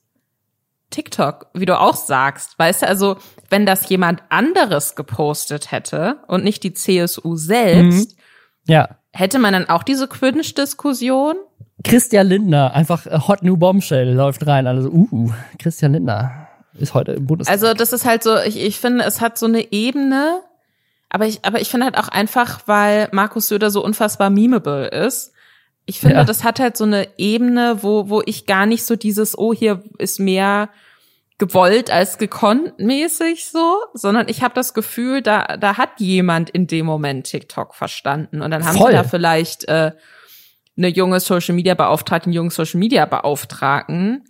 TikTok, 0.89 1.47
wie 1.53 1.65
du 1.65 1.79
auch 1.79 1.95
sagst. 1.95 2.57
Weißt 2.57 2.81
du, 2.81 2.87
also 2.87 3.17
wenn 3.49 3.65
das 3.65 3.87
jemand 3.89 4.23
anderes 4.29 4.95
gepostet 4.95 5.71
hätte 5.71 6.17
und 6.27 6.43
nicht 6.43 6.63
die 6.63 6.73
CSU 6.73 7.35
selbst, 7.35 8.17
mhm. 8.17 8.73
ja. 8.73 8.89
hätte 9.13 9.39
man 9.39 9.53
dann 9.53 9.69
auch 9.69 9.83
diese 9.83 10.07
Cringe-Diskussion? 10.07 11.35
Christian 11.83 12.27
Lindner, 12.27 12.73
einfach 12.73 13.05
Hot 13.27 13.43
New 13.43 13.55
Bombshell 13.55 14.13
läuft 14.13 14.45
rein. 14.45 14.67
Also, 14.67 14.89
uh, 14.89 15.31
Christian 15.59 15.93
Lindner 15.93 16.47
ist 16.73 16.93
heute 16.93 17.13
im 17.13 17.25
Bundestag. 17.25 17.53
Also 17.53 17.73
das 17.73 17.93
ist 17.93 18.05
halt 18.05 18.23
so, 18.23 18.37
ich, 18.37 18.59
ich 18.59 18.79
finde, 18.79 19.03
es 19.03 19.21
hat 19.21 19.37
so 19.37 19.45
eine 19.45 19.71
Ebene, 19.71 20.41
aber 21.09 21.25
ich, 21.25 21.43
aber 21.43 21.61
ich 21.61 21.69
finde 21.69 21.85
halt 21.85 21.97
auch 21.97 22.09
einfach, 22.09 22.61
weil 22.65 23.09
Markus 23.11 23.47
Söder 23.47 23.71
so 23.71 23.83
unfassbar 23.83 24.29
memeable 24.29 24.87
ist. 24.87 25.33
Ich 25.89 26.01
finde, 26.01 26.17
ja. 26.17 26.23
das 26.23 26.43
hat 26.43 26.59
halt 26.59 26.77
so 26.77 26.83
eine 26.83 27.07
Ebene, 27.17 27.79
wo, 27.81 28.09
wo 28.09 28.21
ich 28.23 28.45
gar 28.45 28.67
nicht 28.67 28.83
so 28.83 28.95
dieses, 28.95 29.35
oh, 29.35 29.55
hier 29.55 29.81
ist 29.97 30.19
mehr 30.19 30.69
gewollt 31.39 31.89
als 31.89 32.19
gekonnt 32.19 32.77
mäßig 32.77 33.45
so, 33.45 33.77
sondern 33.95 34.27
ich 34.29 34.43
habe 34.43 34.53
das 34.53 34.75
Gefühl, 34.75 35.23
da, 35.23 35.57
da 35.57 35.77
hat 35.77 35.89
jemand 35.97 36.51
in 36.51 36.67
dem 36.67 36.85
Moment 36.85 37.25
TikTok 37.25 37.73
verstanden. 37.73 38.41
Und 38.41 38.51
dann 38.51 38.67
haben 38.67 38.77
Voll. 38.77 38.91
sie 38.91 38.97
da 38.97 39.03
vielleicht 39.03 39.67
äh, 39.67 39.93
eine 40.77 40.89
junge 40.89 41.19
Social 41.19 41.55
Media 41.55 41.73
Beauftragte, 41.73 42.27
einen 42.27 42.33
jungen 42.33 42.51
Social 42.51 42.79
Media 42.79 43.07
Beauftragten, 43.07 44.25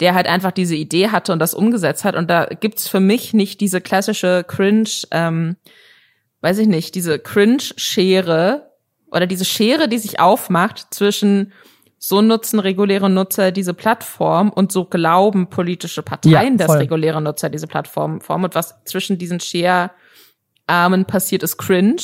der 0.00 0.14
halt 0.14 0.26
einfach 0.26 0.52
diese 0.52 0.76
Idee 0.76 1.10
hatte 1.10 1.34
und 1.34 1.40
das 1.40 1.52
umgesetzt 1.52 2.04
hat. 2.04 2.16
Und 2.16 2.30
da 2.30 2.46
gibt's 2.46 2.88
für 2.88 3.00
mich 3.00 3.34
nicht 3.34 3.60
diese 3.60 3.82
klassische 3.82 4.44
Cringe, 4.48 4.88
ähm, 5.10 5.56
weiß 6.40 6.56
ich 6.56 6.68
nicht, 6.68 6.94
diese 6.94 7.18
Cringe-Schere 7.18 8.71
oder 9.12 9.26
diese 9.26 9.44
Schere, 9.44 9.88
die 9.88 9.98
sich 9.98 10.18
aufmacht 10.18 10.86
zwischen 10.90 11.52
so 11.98 12.20
nutzen 12.20 12.58
reguläre 12.58 13.08
Nutzer 13.08 13.52
diese 13.52 13.74
Plattform 13.74 14.50
und 14.50 14.72
so 14.72 14.86
glauben 14.86 15.48
politische 15.48 16.02
Parteien, 16.02 16.58
ja, 16.58 16.66
dass 16.66 16.76
reguläre 16.76 17.22
Nutzer 17.22 17.48
diese 17.48 17.68
Plattform 17.68 18.20
formen. 18.20 18.46
Und 18.46 18.56
was 18.56 18.82
zwischen 18.84 19.18
diesen 19.18 19.38
Share-Armen 19.38 21.04
passiert, 21.04 21.44
ist 21.44 21.58
cringe. 21.58 22.02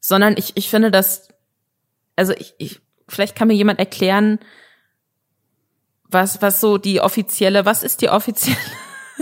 Sondern 0.00 0.34
ich, 0.36 0.56
ich 0.56 0.68
finde, 0.68 0.90
dass, 0.90 1.28
also 2.16 2.32
ich, 2.36 2.54
ich, 2.58 2.80
vielleicht 3.06 3.36
kann 3.36 3.46
mir 3.46 3.54
jemand 3.54 3.78
erklären, 3.78 4.40
was, 6.08 6.42
was 6.42 6.60
so 6.60 6.78
die 6.78 7.00
offizielle, 7.00 7.64
was 7.64 7.84
ist 7.84 8.00
die 8.00 8.08
offizielle 8.08 8.56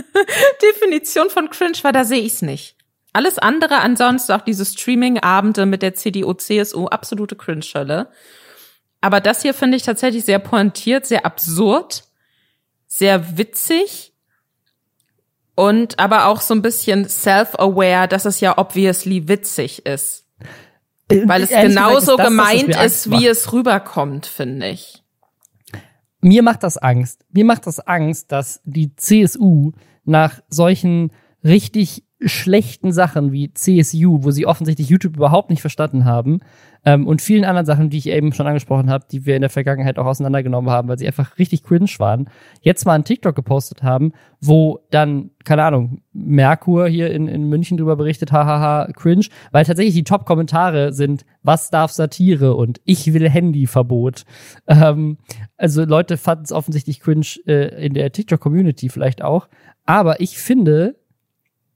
Definition 0.63 1.29
von 1.29 1.49
cringe, 1.51 1.77
weil 1.83 1.93
da 1.93 2.05
sehe 2.05 2.21
ich 2.21 2.33
es 2.33 2.41
nicht. 2.41 2.80
Alles 3.13 3.37
andere 3.37 3.79
ansonsten, 3.79 4.31
auch 4.31 4.41
diese 4.41 4.65
Streaming-Abende 4.65 5.65
mit 5.65 5.81
der 5.81 5.93
CDU, 5.93 6.33
CSU, 6.33 6.87
absolute 6.87 7.35
Cringe-Hölle. 7.35 8.09
Aber 9.01 9.19
das 9.19 9.41
hier 9.41 9.53
finde 9.53 9.77
ich 9.77 9.83
tatsächlich 9.83 10.23
sehr 10.25 10.39
pointiert, 10.39 11.05
sehr 11.05 11.25
absurd, 11.25 12.03
sehr 12.87 13.37
witzig 13.37 14.13
und 15.55 15.99
aber 15.99 16.27
auch 16.27 16.39
so 16.39 16.53
ein 16.53 16.61
bisschen 16.61 17.09
self-aware, 17.09 18.07
dass 18.07 18.25
es 18.25 18.39
ja 18.39 18.57
obviously 18.57 19.27
witzig 19.27 19.85
ist. 19.85 20.25
Äh, 21.09 21.27
Weil 21.27 21.43
es 21.43 21.49
genauso 21.49 22.15
gesagt, 22.15 22.29
gemeint 22.29 22.75
ist, 22.75 23.11
wie 23.11 23.27
es 23.27 23.51
rüberkommt, 23.51 24.25
finde 24.25 24.69
ich. 24.69 25.03
Mir 26.21 26.43
macht 26.43 26.63
das 26.63 26.77
Angst. 26.77 27.25
Mir 27.31 27.45
macht 27.45 27.65
das 27.67 27.79
Angst, 27.79 28.31
dass 28.31 28.61
die 28.63 28.95
CSU 28.95 29.71
nach 30.05 30.41
solchen 30.49 31.11
richtig 31.43 32.03
schlechten 32.23 32.91
Sachen 32.91 33.31
wie 33.31 33.53
CSU, 33.53 34.23
wo 34.23 34.31
sie 34.31 34.45
offensichtlich 34.45 34.89
YouTube 34.89 35.15
überhaupt 35.15 35.49
nicht 35.49 35.61
verstanden 35.61 36.05
haben, 36.05 36.41
ähm, 36.83 37.05
und 37.05 37.21
vielen 37.21 37.45
anderen 37.45 37.65
Sachen, 37.65 37.89
die 37.89 37.97
ich 37.97 38.07
eben 38.07 38.33
schon 38.33 38.47
angesprochen 38.47 38.89
habe, 38.89 39.05
die 39.11 39.25
wir 39.25 39.35
in 39.35 39.41
der 39.41 39.51
Vergangenheit 39.51 39.99
auch 39.99 40.05
auseinandergenommen 40.05 40.71
haben, 40.71 40.87
weil 40.87 40.97
sie 40.97 41.05
einfach 41.05 41.37
richtig 41.37 41.63
cringe 41.63 41.91
waren, 41.99 42.27
jetzt 42.61 42.85
mal 42.85 42.95
einen 42.95 43.03
TikTok 43.03 43.35
gepostet 43.35 43.83
haben, 43.83 44.13
wo 44.39 44.79
dann, 44.89 45.29
keine 45.43 45.63
Ahnung, 45.63 46.01
Merkur 46.11 46.87
hier 46.87 47.11
in, 47.11 47.27
in 47.27 47.49
München 47.49 47.77
drüber 47.77 47.95
berichtet, 47.95 48.31
hahaha, 48.31 48.91
cringe, 48.93 49.27
weil 49.51 49.65
tatsächlich 49.65 49.93
die 49.93 50.03
Top-Kommentare 50.03 50.91
sind, 50.93 51.23
was 51.43 51.69
darf 51.69 51.91
Satire 51.91 52.55
und 52.55 52.81
ich 52.83 53.13
will 53.13 53.29
Handyverbot. 53.29 54.23
Ähm, 54.67 55.17
also 55.57 55.85
Leute 55.85 56.17
fanden 56.17 56.45
es 56.45 56.51
offensichtlich 56.51 56.99
cringe 56.99 57.27
äh, 57.45 57.85
in 57.85 57.93
der 57.93 58.11
TikTok-Community 58.11 58.89
vielleicht 58.89 59.21
auch. 59.21 59.47
Aber 59.85 60.19
ich 60.19 60.37
finde, 60.39 60.95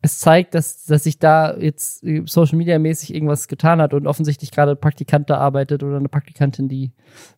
es 0.05 0.19
zeigt, 0.19 0.53
dass, 0.53 0.85
dass 0.85 1.03
sich 1.03 1.19
da 1.19 1.57
jetzt 1.57 2.03
äh, 2.03 2.21
Social 2.25 2.57
Media 2.57 2.77
mäßig 2.79 3.13
irgendwas 3.13 3.47
getan 3.47 3.81
hat 3.81 3.93
und 3.93 4.07
offensichtlich 4.07 4.51
gerade 4.51 4.71
ein 4.71 4.79
Praktikant 4.79 5.29
da 5.29 5.37
arbeitet 5.37 5.83
oder 5.83 5.97
eine 5.97 6.09
Praktikantin, 6.09 6.69
die 6.69 6.91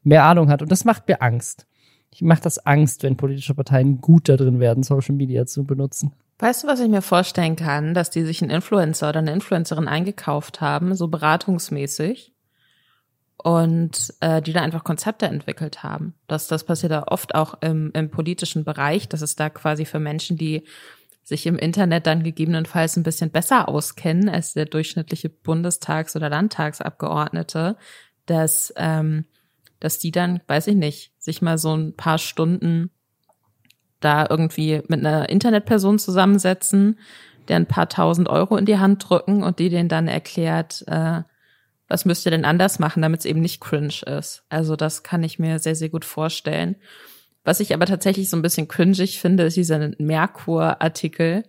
mehr 0.03 0.25
Ahnung 0.25 0.49
hat. 0.49 0.61
Und 0.61 0.71
das 0.71 0.83
macht 0.83 1.07
mir 1.07 1.21
Angst. 1.21 1.65
Ich 2.13 2.21
mache 2.21 2.41
das 2.41 2.59
Angst, 2.59 3.03
wenn 3.03 3.15
politische 3.15 3.53
Parteien 3.53 4.01
gut 4.01 4.27
da 4.27 4.35
drin 4.35 4.59
werden, 4.59 4.83
Social 4.83 5.15
Media 5.15 5.45
zu 5.45 5.63
benutzen. 5.63 6.13
Weißt 6.39 6.63
du, 6.63 6.67
was 6.67 6.79
ich 6.79 6.89
mir 6.89 7.01
vorstellen 7.01 7.55
kann? 7.55 7.93
Dass 7.93 8.09
die 8.09 8.23
sich 8.23 8.41
einen 8.41 8.51
Influencer 8.51 9.09
oder 9.09 9.19
eine 9.19 9.31
Influencerin 9.31 9.87
eingekauft 9.87 10.61
haben, 10.61 10.93
so 10.93 11.07
beratungsmäßig, 11.07 12.33
und 13.37 14.13
äh, 14.19 14.41
die 14.41 14.51
da 14.51 14.61
einfach 14.61 14.83
Konzepte 14.83 15.27
entwickelt 15.27 15.83
haben. 15.83 16.15
Das, 16.27 16.47
das 16.47 16.63
passiert 16.63 16.91
ja 16.91 17.07
oft 17.07 17.35
auch 17.35 17.61
im, 17.61 17.91
im 17.93 18.09
politischen 18.09 18.65
Bereich, 18.65 19.07
dass 19.07 19.21
es 19.21 19.35
da 19.35 19.49
quasi 19.49 19.85
für 19.85 19.99
Menschen, 19.99 20.37
die 20.37 20.63
sich 21.27 21.45
im 21.45 21.57
Internet 21.57 22.07
dann 22.07 22.23
gegebenenfalls 22.23 22.95
ein 22.95 23.03
bisschen 23.03 23.31
besser 23.31 23.67
auskennen 23.67 24.29
als 24.29 24.53
der 24.53 24.63
durchschnittliche 24.63 25.27
Bundestags- 25.27 26.15
oder 26.15 26.29
Landtagsabgeordnete, 26.29 27.75
dass, 28.27 28.73
ähm, 28.77 29.25
dass 29.81 29.99
die 29.99 30.11
dann, 30.11 30.39
weiß 30.47 30.67
ich 30.67 30.77
nicht, 30.77 31.11
sich 31.19 31.41
mal 31.41 31.57
so 31.57 31.75
ein 31.75 31.97
paar 31.97 32.17
Stunden 32.17 32.91
da 33.99 34.25
irgendwie 34.29 34.81
mit 34.87 35.05
einer 35.05 35.27
Internetperson 35.27 35.99
zusammensetzen, 35.99 36.97
der 37.49 37.57
ein 37.57 37.65
paar 37.65 37.89
tausend 37.89 38.29
Euro 38.29 38.55
in 38.55 38.65
die 38.65 38.79
Hand 38.79 39.09
drücken 39.09 39.43
und 39.43 39.59
die 39.59 39.67
denen 39.67 39.89
dann 39.89 40.07
erklärt, 40.07 40.85
äh, 40.87 41.23
was 41.89 42.05
müsst 42.05 42.25
ihr 42.25 42.31
denn 42.31 42.45
anders 42.45 42.79
machen, 42.79 43.01
damit 43.01 43.19
es 43.19 43.25
eben 43.25 43.41
nicht 43.41 43.59
cringe 43.59 44.01
ist. 44.05 44.45
Also 44.47 44.77
das 44.77 45.03
kann 45.03 45.23
ich 45.23 45.39
mir 45.39 45.59
sehr, 45.59 45.75
sehr 45.75 45.89
gut 45.89 46.05
vorstellen. 46.05 46.77
Was 47.47 47.61
ich 47.61 47.73
aber 47.73 47.85
tatsächlich 47.85 48.29
so 48.29 48.35
ein 48.35 48.41
bisschen 48.41 48.67
cringig 48.67 49.21
finde, 49.21 49.45
ist 49.45 49.55
dieser 49.55 49.91
Merkur-Artikel, 49.99 51.43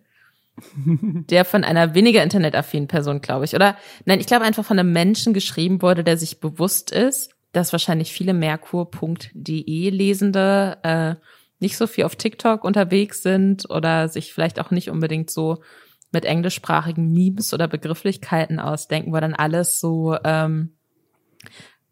der 0.76 1.44
von 1.44 1.64
einer 1.64 1.92
weniger 1.92 2.22
internetaffinen 2.22 2.86
Person, 2.86 3.20
glaube 3.20 3.46
ich, 3.46 3.56
oder 3.56 3.76
nein, 4.04 4.20
ich 4.20 4.28
glaube 4.28 4.44
einfach 4.44 4.64
von 4.64 4.78
einem 4.78 4.92
Menschen 4.92 5.34
geschrieben 5.34 5.82
wurde, 5.82 6.04
der 6.04 6.16
sich 6.16 6.38
bewusst 6.38 6.92
ist, 6.92 7.34
dass 7.50 7.72
wahrscheinlich 7.72 8.12
viele 8.12 8.32
Merkur.de 8.32 9.90
Lesende 9.90 10.78
äh, 10.84 11.16
nicht 11.58 11.76
so 11.76 11.88
viel 11.88 12.04
auf 12.04 12.14
TikTok 12.14 12.62
unterwegs 12.62 13.24
sind 13.24 13.68
oder 13.68 14.08
sich 14.08 14.32
vielleicht 14.32 14.60
auch 14.60 14.70
nicht 14.70 14.90
unbedingt 14.90 15.30
so 15.30 15.64
mit 16.12 16.24
englischsprachigen 16.24 17.12
Memes 17.12 17.52
oder 17.52 17.66
Begrifflichkeiten 17.66 18.60
ausdenken, 18.60 19.12
wo 19.12 19.18
dann 19.18 19.34
alles 19.34 19.80
so 19.80 20.16
ähm, 20.22 20.76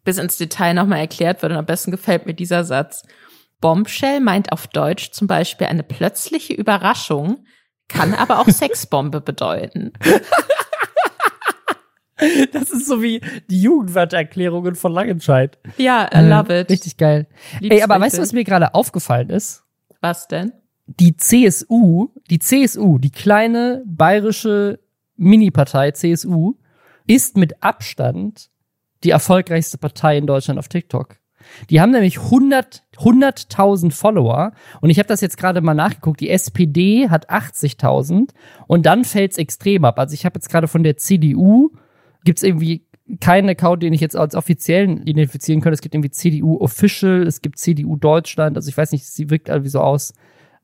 bis 0.05 0.19
ins 0.19 0.37
Detail 0.37 0.75
nochmal 0.75 1.01
erklärt 1.01 1.43
wird. 1.43 1.51
Und 1.51 1.59
am 1.59 1.67
besten 1.67 1.91
gefällt 1.91 2.25
mir 2.27 2.35
dieser 2.35 2.63
Satz. 2.63 3.03
Bombshell 3.61 4.21
meint 4.21 4.53
auf 4.53 4.67
Deutsch 4.67 5.13
zum 5.13 5.27
Beispiel 5.27 5.67
eine 5.67 5.83
plötzliche 5.83 6.55
Überraschung, 6.55 7.45
kann 7.89 8.15
aber 8.15 8.41
auch 8.41 8.49
Sexbombe 8.51 9.21
bedeuten. 9.21 9.93
Das 12.53 12.71
ist 12.71 12.87
so 12.87 13.03
wie 13.03 13.21
die 13.51 13.61
Jugendwerterklärungen 13.61 14.75
von 14.75 14.93
Langenscheid. 14.93 15.59
Ja, 15.77 16.09
I 16.15 16.27
love 16.27 16.61
it. 16.61 16.71
Richtig 16.71 16.97
geil. 16.97 17.27
Ey, 17.61 17.83
aber 17.83 18.01
weißt 18.01 18.17
du, 18.17 18.23
was 18.23 18.33
mir 18.33 18.45
gerade 18.45 18.75
aufgefallen 18.75 19.29
ist? 19.29 19.65
Was 20.01 20.27
denn? 20.27 20.53
Die 20.87 21.17
CSU, 21.17 22.09
die 22.31 22.39
CSU, 22.39 22.99
die 22.99 23.11
kleine 23.11 23.83
bayerische 23.87 24.81
Mini-Partei 25.17 25.91
CSU, 25.91 26.55
ist 27.07 27.37
mit 27.37 27.63
Abstand 27.63 28.51
die 29.05 29.11
erfolgreichste 29.11 29.77
Partei 29.79 30.17
in 30.17 30.27
Deutschland 30.27 30.59
auf 30.59 30.69
TikTok. 30.69 31.19
Die 31.71 31.81
haben 31.81 31.91
nämlich 31.93 32.19
100 32.19 32.83
100.000 32.99 33.93
Follower 33.93 34.53
und 34.81 34.91
ich 34.91 34.99
habe 34.99 35.07
das 35.09 35.21
jetzt 35.21 35.37
gerade 35.37 35.61
mal 35.61 35.75
nachgeguckt. 35.75 36.21
Die 36.21 36.31
SPD 36.31 37.11
hat 37.11 37.31
80.000 37.31 38.31
und 38.67 38.87
dann 38.87 39.05
fällt's 39.05 39.37
extrem 39.39 39.85
ab. 39.85 39.99
Also 39.99 40.15
ich 40.15 40.25
habe 40.25 40.37
jetzt 40.37 40.49
gerade 40.49 40.67
von 40.67 40.83
der 40.83 40.97
CDU 40.97 41.73
gibt's 42.25 42.43
irgendwie 42.43 42.87
keinen 43.21 43.49
Account, 43.49 43.83
den 43.83 43.93
ich 43.93 44.01
jetzt 44.01 44.17
als 44.17 44.35
offiziellen 44.35 45.07
identifizieren 45.07 45.61
könnte. 45.61 45.75
Es 45.75 45.81
gibt 45.81 45.95
irgendwie 45.95 46.11
CDU 46.11 46.59
Official, 46.59 47.27
es 47.27 47.41
gibt 47.41 47.59
CDU 47.59 47.97
Deutschland. 47.97 48.57
Also 48.57 48.69
ich 48.69 48.77
weiß 48.77 48.93
nicht, 48.93 49.07
sie 49.07 49.31
wirkt 49.31 49.49
irgendwie 49.49 49.71
so 49.71 49.81
aus, 49.81 50.13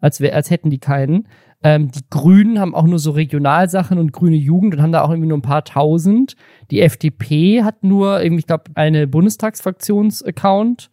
als, 0.01 0.21
wär, 0.21 0.35
als 0.35 0.51
hätten 0.51 0.71
die 0.71 0.81
keinen. 0.81 1.29
Ähm, 1.64 1.90
die 1.90 2.03
Grünen 2.11 2.59
haben 2.59 2.75
auch 2.75 2.87
nur 2.87 2.98
so 2.98 3.12
Regionalsachen 3.12 3.98
und 3.98 4.12
grüne 4.12 4.37
Jugend 4.37 4.75
und 4.75 4.83
haben 4.83 4.92
da 4.92 5.03
auch 5.03 5.11
irgendwie 5.11 5.29
nur 5.29 5.38
ein 5.38 5.42
paar 5.42 5.64
tausend. 5.64 6.35
Die 6.70 6.81
FDP 6.81 7.62
hat 7.62 7.85
nur 7.85 8.22
irgendwie, 8.22 8.40
ich 8.40 8.46
glaube, 8.46 8.64
eine 8.75 9.07
Bundestagsfraktions-Account. 9.07 10.90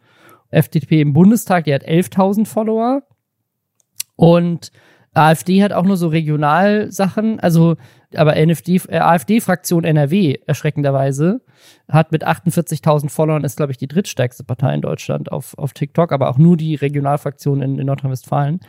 FDP 0.50 1.00
im 1.00 1.12
Bundestag, 1.12 1.64
die 1.64 1.74
hat 1.74 1.86
11.000 1.86 2.46
Follower. 2.46 3.02
Und 4.16 4.70
AfD 5.12 5.62
hat 5.62 5.72
auch 5.72 5.84
nur 5.84 5.96
so 5.96 6.08
Regionalsachen, 6.08 7.40
also 7.40 7.76
aber 8.14 8.34
NFD, 8.34 8.80
äh, 8.88 8.98
AfD-Fraktion 8.98 9.84
NRW 9.84 10.36
erschreckenderweise 10.46 11.42
hat 11.88 12.12
mit 12.12 12.26
48.000 12.26 13.08
Followern 13.08 13.44
ist 13.44 13.56
glaube 13.56 13.72
ich 13.72 13.78
die 13.78 13.88
drittstärkste 13.88 14.44
Partei 14.44 14.74
in 14.74 14.82
Deutschland 14.82 15.32
auf 15.32 15.58
auf 15.58 15.72
TikTok, 15.72 16.12
aber 16.12 16.28
auch 16.28 16.38
nur 16.38 16.56
die 16.56 16.76
Regionalfraktion 16.76 17.60
in, 17.60 17.78
in 17.78 17.86
Nordrhein-Westfalen. 17.86 18.60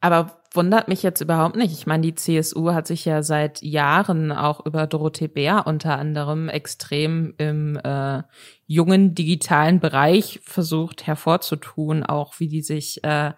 Aber 0.00 0.42
wundert 0.54 0.88
mich 0.88 1.02
jetzt 1.02 1.20
überhaupt 1.20 1.56
nicht. 1.56 1.72
Ich 1.72 1.86
meine, 1.86 2.02
die 2.02 2.14
CSU 2.14 2.72
hat 2.72 2.86
sich 2.86 3.04
ja 3.04 3.22
seit 3.22 3.62
Jahren 3.62 4.32
auch 4.32 4.64
über 4.64 4.86
Dorothee 4.86 5.28
Bär 5.28 5.66
unter 5.66 5.98
anderem 5.98 6.48
extrem 6.48 7.34
im 7.38 7.76
äh, 7.82 8.22
jungen 8.66 9.14
digitalen 9.14 9.80
Bereich 9.80 10.40
versucht 10.44 11.06
hervorzutun, 11.06 12.04
auch 12.04 12.38
wie 12.38 12.48
die 12.48 12.62
sich 12.62 13.02
äh, 13.04 13.32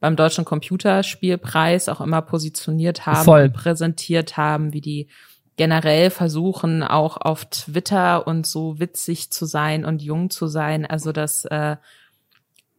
beim 0.00 0.16
Deutschen 0.16 0.44
Computerspielpreis 0.44 1.88
auch 1.88 2.00
immer 2.00 2.22
positioniert 2.22 3.06
haben, 3.06 3.24
Voll. 3.24 3.50
präsentiert 3.50 4.36
haben, 4.36 4.72
wie 4.72 4.80
die 4.80 5.08
generell 5.56 6.10
versuchen, 6.10 6.82
auch 6.82 7.16
auf 7.18 7.44
Twitter 7.44 8.26
und 8.26 8.46
so 8.46 8.80
witzig 8.80 9.30
zu 9.30 9.46
sein 9.46 9.84
und 9.84 10.02
jung 10.02 10.30
zu 10.30 10.46
sein. 10.46 10.86
Also 10.86 11.12
das 11.12 11.44
äh, 11.44 11.76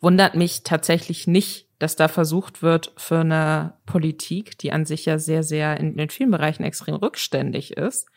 wundert 0.01 0.35
mich 0.35 0.63
tatsächlich 0.63 1.27
nicht, 1.27 1.62
dass 1.83 1.97
da 1.97 2.07
versucht 2.07 2.61
wird, 2.61 2.93
für 2.95 3.19
eine 3.19 3.73
Politik, 3.85 4.57
die 4.57 4.71
an 4.71 4.85
sich 4.85 5.05
ja 5.05 5.19
sehr, 5.19 5.43
sehr 5.43 5.77
in, 5.77 5.99
in 5.99 6.09
vielen 6.09 6.31
Bereichen 6.31 6.63
extrem 6.63 6.95
rückständig 6.95 7.75
ist, 7.75 8.07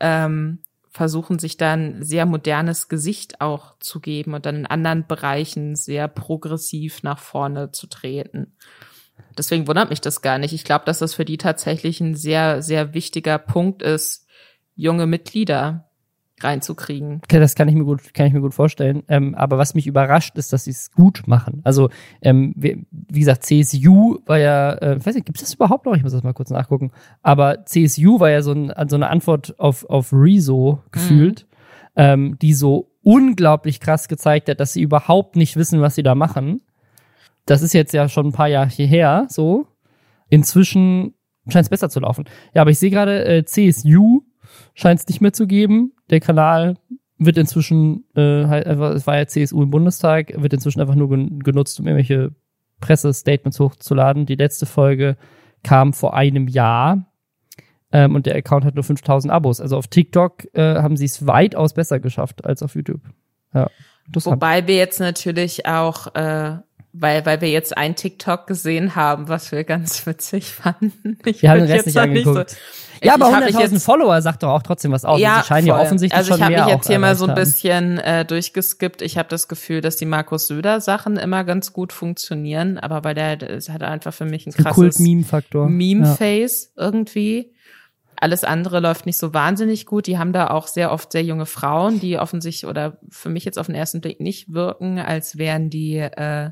ähm, 0.00 0.60
versuchen 0.88 1.38
sich 1.38 1.58
dann 1.58 2.02
sehr 2.02 2.24
modernes 2.24 2.88
Gesicht 2.88 3.42
auch 3.42 3.78
zu 3.80 4.00
geben 4.00 4.32
und 4.32 4.46
dann 4.46 4.56
in 4.56 4.66
anderen 4.66 5.06
Bereichen 5.06 5.76
sehr 5.76 6.08
progressiv 6.08 7.02
nach 7.02 7.18
vorne 7.18 7.70
zu 7.70 7.86
treten. 7.86 8.56
Deswegen 9.36 9.68
wundert 9.68 9.90
mich 9.90 10.00
das 10.00 10.22
gar 10.22 10.38
nicht. 10.38 10.54
Ich 10.54 10.64
glaube, 10.64 10.86
dass 10.86 11.00
das 11.00 11.12
für 11.12 11.26
die 11.26 11.36
tatsächlich 11.36 12.00
ein 12.00 12.14
sehr, 12.14 12.62
sehr 12.62 12.94
wichtiger 12.94 13.36
Punkt 13.36 13.82
ist, 13.82 14.26
junge 14.74 15.06
Mitglieder 15.06 15.89
reinzukriegen. 16.42 17.20
Okay, 17.24 17.38
das 17.38 17.54
kann 17.54 17.68
ich 17.68 17.74
mir 17.74 17.84
gut, 17.84 18.14
kann 18.14 18.26
ich 18.26 18.32
mir 18.32 18.40
gut 18.40 18.54
vorstellen. 18.54 19.02
Ähm, 19.08 19.34
aber 19.34 19.58
was 19.58 19.74
mich 19.74 19.86
überrascht, 19.86 20.36
ist, 20.36 20.52
dass 20.52 20.64
sie 20.64 20.70
es 20.70 20.90
gut 20.92 21.22
machen. 21.26 21.60
Also, 21.64 21.90
ähm, 22.22 22.52
wie, 22.56 22.86
wie, 22.90 23.20
gesagt, 23.20 23.44
CSU 23.44 24.18
war 24.26 24.38
ja, 24.38 24.72
äh, 24.72 24.96
ich 24.96 25.06
weiß 25.06 25.14
nicht, 25.14 25.26
gibt 25.26 25.38
es 25.38 25.44
das 25.44 25.54
überhaupt 25.54 25.86
noch? 25.86 25.94
Ich 25.94 26.02
muss 26.02 26.12
das 26.12 26.22
mal 26.22 26.32
kurz 26.32 26.50
nachgucken. 26.50 26.92
Aber 27.22 27.64
CSU 27.64 28.20
war 28.20 28.30
ja 28.30 28.42
so, 28.42 28.52
ein, 28.52 28.72
so 28.88 28.96
eine 28.96 29.08
Antwort 29.08 29.58
auf, 29.58 29.84
auf 29.88 30.12
Rezo 30.12 30.82
gefühlt, 30.90 31.46
mhm. 31.50 31.56
ähm, 31.96 32.38
die 32.40 32.54
so 32.54 32.90
unglaublich 33.02 33.80
krass 33.80 34.08
gezeigt 34.08 34.48
hat, 34.48 34.60
dass 34.60 34.72
sie 34.72 34.82
überhaupt 34.82 35.36
nicht 35.36 35.56
wissen, 35.56 35.80
was 35.80 35.94
sie 35.94 36.02
da 36.02 36.14
machen. 36.14 36.62
Das 37.46 37.62
ist 37.62 37.72
jetzt 37.72 37.92
ja 37.92 38.08
schon 38.08 38.26
ein 38.26 38.32
paar 38.32 38.48
Jahre 38.48 38.68
hierher, 38.68 39.26
so. 39.28 39.66
Inzwischen 40.28 41.14
scheint 41.48 41.64
es 41.64 41.70
besser 41.70 41.88
zu 41.88 42.00
laufen. 42.00 42.24
Ja, 42.54 42.62
aber 42.62 42.70
ich 42.70 42.78
sehe 42.78 42.90
gerade, 42.90 43.24
äh, 43.24 43.44
CSU 43.44 44.22
scheint 44.74 45.00
es 45.00 45.08
nicht 45.08 45.20
mehr 45.20 45.32
zu 45.32 45.46
geben. 45.46 45.92
Der 46.10 46.20
Kanal 46.20 46.76
wird 47.18 47.38
inzwischen, 47.38 48.04
äh, 48.16 48.42
es 48.42 49.06
war 49.06 49.16
ja 49.16 49.26
CSU 49.26 49.62
im 49.62 49.70
Bundestag, 49.70 50.32
wird 50.36 50.52
inzwischen 50.52 50.80
einfach 50.80 50.94
nur 50.94 51.08
genutzt, 51.08 51.78
um 51.78 51.86
irgendwelche 51.86 52.32
Pressestatements 52.80 53.60
hochzuladen. 53.60 54.26
Die 54.26 54.36
letzte 54.36 54.66
Folge 54.66 55.16
kam 55.62 55.92
vor 55.92 56.14
einem 56.14 56.48
Jahr 56.48 57.06
ähm, 57.92 58.14
und 58.14 58.26
der 58.26 58.36
Account 58.36 58.64
hat 58.64 58.74
nur 58.74 58.84
5000 58.84 59.32
Abos. 59.32 59.60
Also 59.60 59.76
auf 59.76 59.88
TikTok 59.88 60.46
äh, 60.54 60.76
haben 60.76 60.96
sie 60.96 61.04
es 61.04 61.26
weitaus 61.26 61.74
besser 61.74 62.00
geschafft 62.00 62.44
als 62.44 62.62
auf 62.62 62.74
YouTube. 62.74 63.02
Ja, 63.52 63.70
Wobei 64.12 64.66
wir 64.66 64.76
jetzt 64.76 64.98
natürlich 64.98 65.66
auch 65.66 66.14
äh, 66.14 66.58
weil, 66.92 67.24
weil 67.24 67.40
wir 67.40 67.50
jetzt 67.50 67.76
ein 67.76 67.94
TikTok 67.94 68.46
gesehen 68.46 68.96
haben, 68.96 69.28
was 69.28 69.52
wir 69.52 69.64
ganz 69.64 70.06
witzig 70.06 70.46
fanden. 70.46 71.18
Ich 71.24 71.42
wir 71.42 71.50
haben 71.50 71.60
den 71.60 71.70
Rest 71.70 71.86
nicht 71.86 71.96
angeguckt. 71.96 72.36
Nicht 72.36 72.50
so, 72.50 72.56
ja, 73.02 73.14
aber 73.14 73.26
100.000 73.26 73.80
Follower 73.80 74.20
sagt 74.22 74.42
doch 74.42 74.50
auch 74.50 74.62
trotzdem 74.62 74.92
was 74.92 75.04
aus. 75.04 75.20
Ja, 75.20 75.40
sie 75.40 75.48
scheinen 75.48 75.68
voll. 75.68 75.76
ja 75.76 75.82
offensichtlich 75.82 76.16
also 76.16 76.32
Also 76.32 76.44
ich 76.44 76.50
habe 76.50 76.64
mich 76.64 76.74
jetzt 76.74 76.86
hier 76.86 76.98
mal 76.98 77.16
so 77.16 77.26
ein 77.26 77.34
bisschen 77.34 77.98
äh, 77.98 78.24
durchgeskippt. 78.24 79.02
Ich 79.02 79.18
habe 79.18 79.28
das 79.28 79.48
Gefühl, 79.48 79.80
dass 79.80 79.96
die 79.96 80.06
Markus 80.06 80.46
Söder 80.46 80.80
Sachen 80.80 81.16
immer 81.16 81.44
ganz 81.44 81.72
gut 81.72 81.92
funktionieren, 81.92 82.78
aber 82.78 83.00
bei 83.00 83.14
der 83.14 83.42
es 83.42 83.68
hat 83.68 83.82
einfach 83.82 84.12
für 84.12 84.24
mich 84.24 84.46
ein 84.46 84.52
krasses 84.52 84.98
Meme-Faktor. 84.98 85.68
Meme-Face 85.68 86.72
ja. 86.76 86.84
irgendwie. 86.84 87.52
Alles 88.16 88.44
andere 88.44 88.80
läuft 88.80 89.06
nicht 89.06 89.16
so 89.16 89.32
wahnsinnig 89.32 89.86
gut. 89.86 90.06
Die 90.06 90.18
haben 90.18 90.34
da 90.34 90.48
auch 90.48 90.66
sehr 90.66 90.92
oft 90.92 91.10
sehr 91.10 91.24
junge 91.24 91.46
Frauen, 91.46 92.00
die 92.00 92.18
offensichtlich 92.18 92.68
oder 92.68 92.98
für 93.08 93.30
mich 93.30 93.46
jetzt 93.46 93.58
auf 93.58 93.66
den 93.66 93.74
ersten 93.74 94.02
Blick 94.02 94.20
nicht 94.20 94.52
wirken, 94.52 94.98
als 94.98 95.38
wären 95.38 95.70
die 95.70 95.96
äh, 95.96 96.50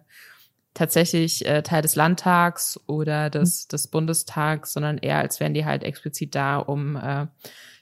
tatsächlich 0.78 1.44
äh, 1.44 1.62
Teil 1.62 1.82
des 1.82 1.96
Landtags 1.96 2.80
oder 2.86 3.30
des, 3.30 3.64
mhm. 3.64 3.68
des 3.72 3.88
Bundestags, 3.88 4.72
sondern 4.72 4.98
eher 4.98 5.18
als 5.18 5.40
wären 5.40 5.52
die 5.52 5.64
halt 5.64 5.82
explizit 5.82 6.34
da, 6.34 6.58
um 6.58 6.96
äh, 6.96 7.26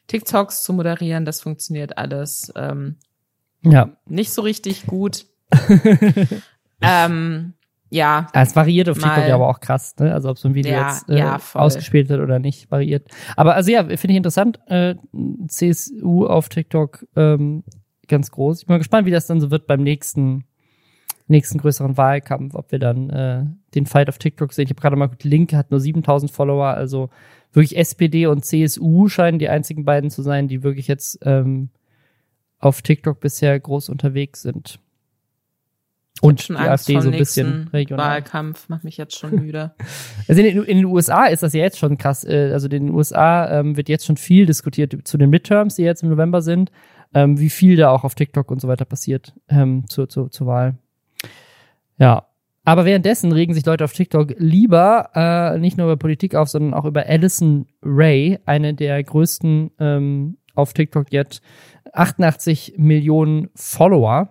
TikToks 0.06 0.62
zu 0.62 0.72
moderieren. 0.72 1.26
Das 1.26 1.42
funktioniert 1.42 1.98
alles 1.98 2.52
ähm, 2.56 2.96
ja. 3.62 3.90
nicht 4.06 4.32
so 4.32 4.40
richtig 4.42 4.86
gut. 4.86 5.26
ähm, 6.80 7.52
ja. 7.90 8.28
ja. 8.34 8.42
Es 8.42 8.56
variiert 8.56 8.88
auf 8.88 8.98
TikTok 8.98 9.28
ja 9.28 9.34
aber 9.34 9.48
auch 9.48 9.60
krass, 9.60 9.94
ne? 9.98 10.12
Also 10.12 10.30
ob 10.30 10.38
so 10.38 10.48
ein 10.48 10.54
Video 10.54 10.72
ja, 10.72 10.88
jetzt 10.88 11.08
äh, 11.10 11.18
ja, 11.18 11.38
ausgespielt 11.52 12.08
wird 12.08 12.20
oder 12.20 12.38
nicht, 12.38 12.70
variiert. 12.70 13.08
Aber 13.36 13.54
also 13.54 13.70
ja, 13.70 13.84
finde 13.84 14.12
ich 14.12 14.16
interessant. 14.16 14.58
Äh, 14.68 14.94
CSU 15.48 16.26
auf 16.26 16.48
TikTok 16.48 17.06
ähm, 17.14 17.62
ganz 18.08 18.30
groß. 18.30 18.60
Ich 18.60 18.66
bin 18.66 18.74
mal 18.74 18.78
gespannt, 18.78 19.06
wie 19.06 19.10
das 19.10 19.26
dann 19.26 19.40
so 19.40 19.50
wird 19.50 19.66
beim 19.66 19.82
nächsten 19.82 20.44
nächsten 21.28 21.58
größeren 21.58 21.96
Wahlkampf, 21.96 22.54
ob 22.54 22.70
wir 22.72 22.78
dann 22.78 23.10
äh, 23.10 23.44
den 23.74 23.86
Fight 23.86 24.08
auf 24.08 24.18
TikTok 24.18 24.52
sehen. 24.52 24.64
Ich 24.64 24.70
habe 24.70 24.80
gerade 24.80 24.96
mal 24.96 25.06
geguckt, 25.06 25.24
Linke 25.24 25.56
hat 25.56 25.70
nur 25.70 25.80
7000 25.80 26.30
Follower, 26.30 26.68
also 26.68 27.10
wirklich 27.52 27.76
SPD 27.76 28.26
und 28.26 28.44
CSU 28.44 29.08
scheinen 29.08 29.38
die 29.38 29.48
einzigen 29.48 29.84
beiden 29.84 30.10
zu 30.10 30.22
sein, 30.22 30.46
die 30.46 30.62
wirklich 30.62 30.88
jetzt 30.88 31.18
ähm, 31.22 31.70
auf 32.58 32.82
TikTok 32.82 33.20
bisher 33.20 33.58
groß 33.58 33.88
unterwegs 33.88 34.42
sind. 34.42 34.78
Und 36.22 36.48
die 36.48 36.54
AfD 36.54 36.98
so 37.00 37.10
ein 37.10 37.18
bisschen 37.18 37.68
regional. 37.74 38.06
Wahlkampf 38.06 38.70
macht 38.70 38.84
mich 38.84 38.96
jetzt 38.96 39.18
schon 39.18 39.34
müde. 39.34 39.74
also 40.28 40.40
in, 40.40 40.62
in, 40.64 40.76
den 40.78 40.86
USA 40.86 41.26
ist 41.26 41.42
das 41.42 41.52
ja 41.52 41.60
jetzt 41.60 41.78
schon 41.78 41.98
krass. 41.98 42.24
Äh, 42.24 42.52
also 42.52 42.66
in 42.68 42.86
den 42.86 42.94
USA 42.94 43.60
ähm, 43.60 43.76
wird 43.76 43.90
jetzt 43.90 44.06
schon 44.06 44.16
viel 44.16 44.46
diskutiert 44.46 45.06
zu 45.06 45.18
den 45.18 45.28
Midterms, 45.28 45.74
die 45.74 45.82
jetzt 45.82 46.02
im 46.02 46.08
November 46.08 46.40
sind, 46.40 46.72
ähm, 47.12 47.38
wie 47.38 47.50
viel 47.50 47.76
da 47.76 47.90
auch 47.90 48.04
auf 48.04 48.14
TikTok 48.14 48.50
und 48.50 48.60
so 48.60 48.68
weiter 48.68 48.86
passiert 48.86 49.34
ähm, 49.48 49.84
zur, 49.88 50.08
zur, 50.08 50.30
zur 50.30 50.46
Wahl. 50.46 50.78
Ja. 51.98 52.26
Aber 52.64 52.84
währenddessen 52.84 53.30
regen 53.30 53.54
sich 53.54 53.64
Leute 53.64 53.84
auf 53.84 53.92
TikTok 53.92 54.34
lieber 54.38 55.10
äh, 55.14 55.58
nicht 55.58 55.78
nur 55.78 55.86
über 55.86 55.96
Politik 55.96 56.34
auf, 56.34 56.48
sondern 56.48 56.74
auch 56.74 56.84
über 56.84 57.08
Addison 57.08 57.66
Ray, 57.80 58.40
eine 58.44 58.74
der 58.74 59.02
größten 59.04 59.70
ähm, 59.78 60.38
auf 60.56 60.72
TikTok 60.72 61.12
jetzt, 61.12 61.42
88 61.92 62.74
Millionen 62.76 63.50
Follower 63.54 64.30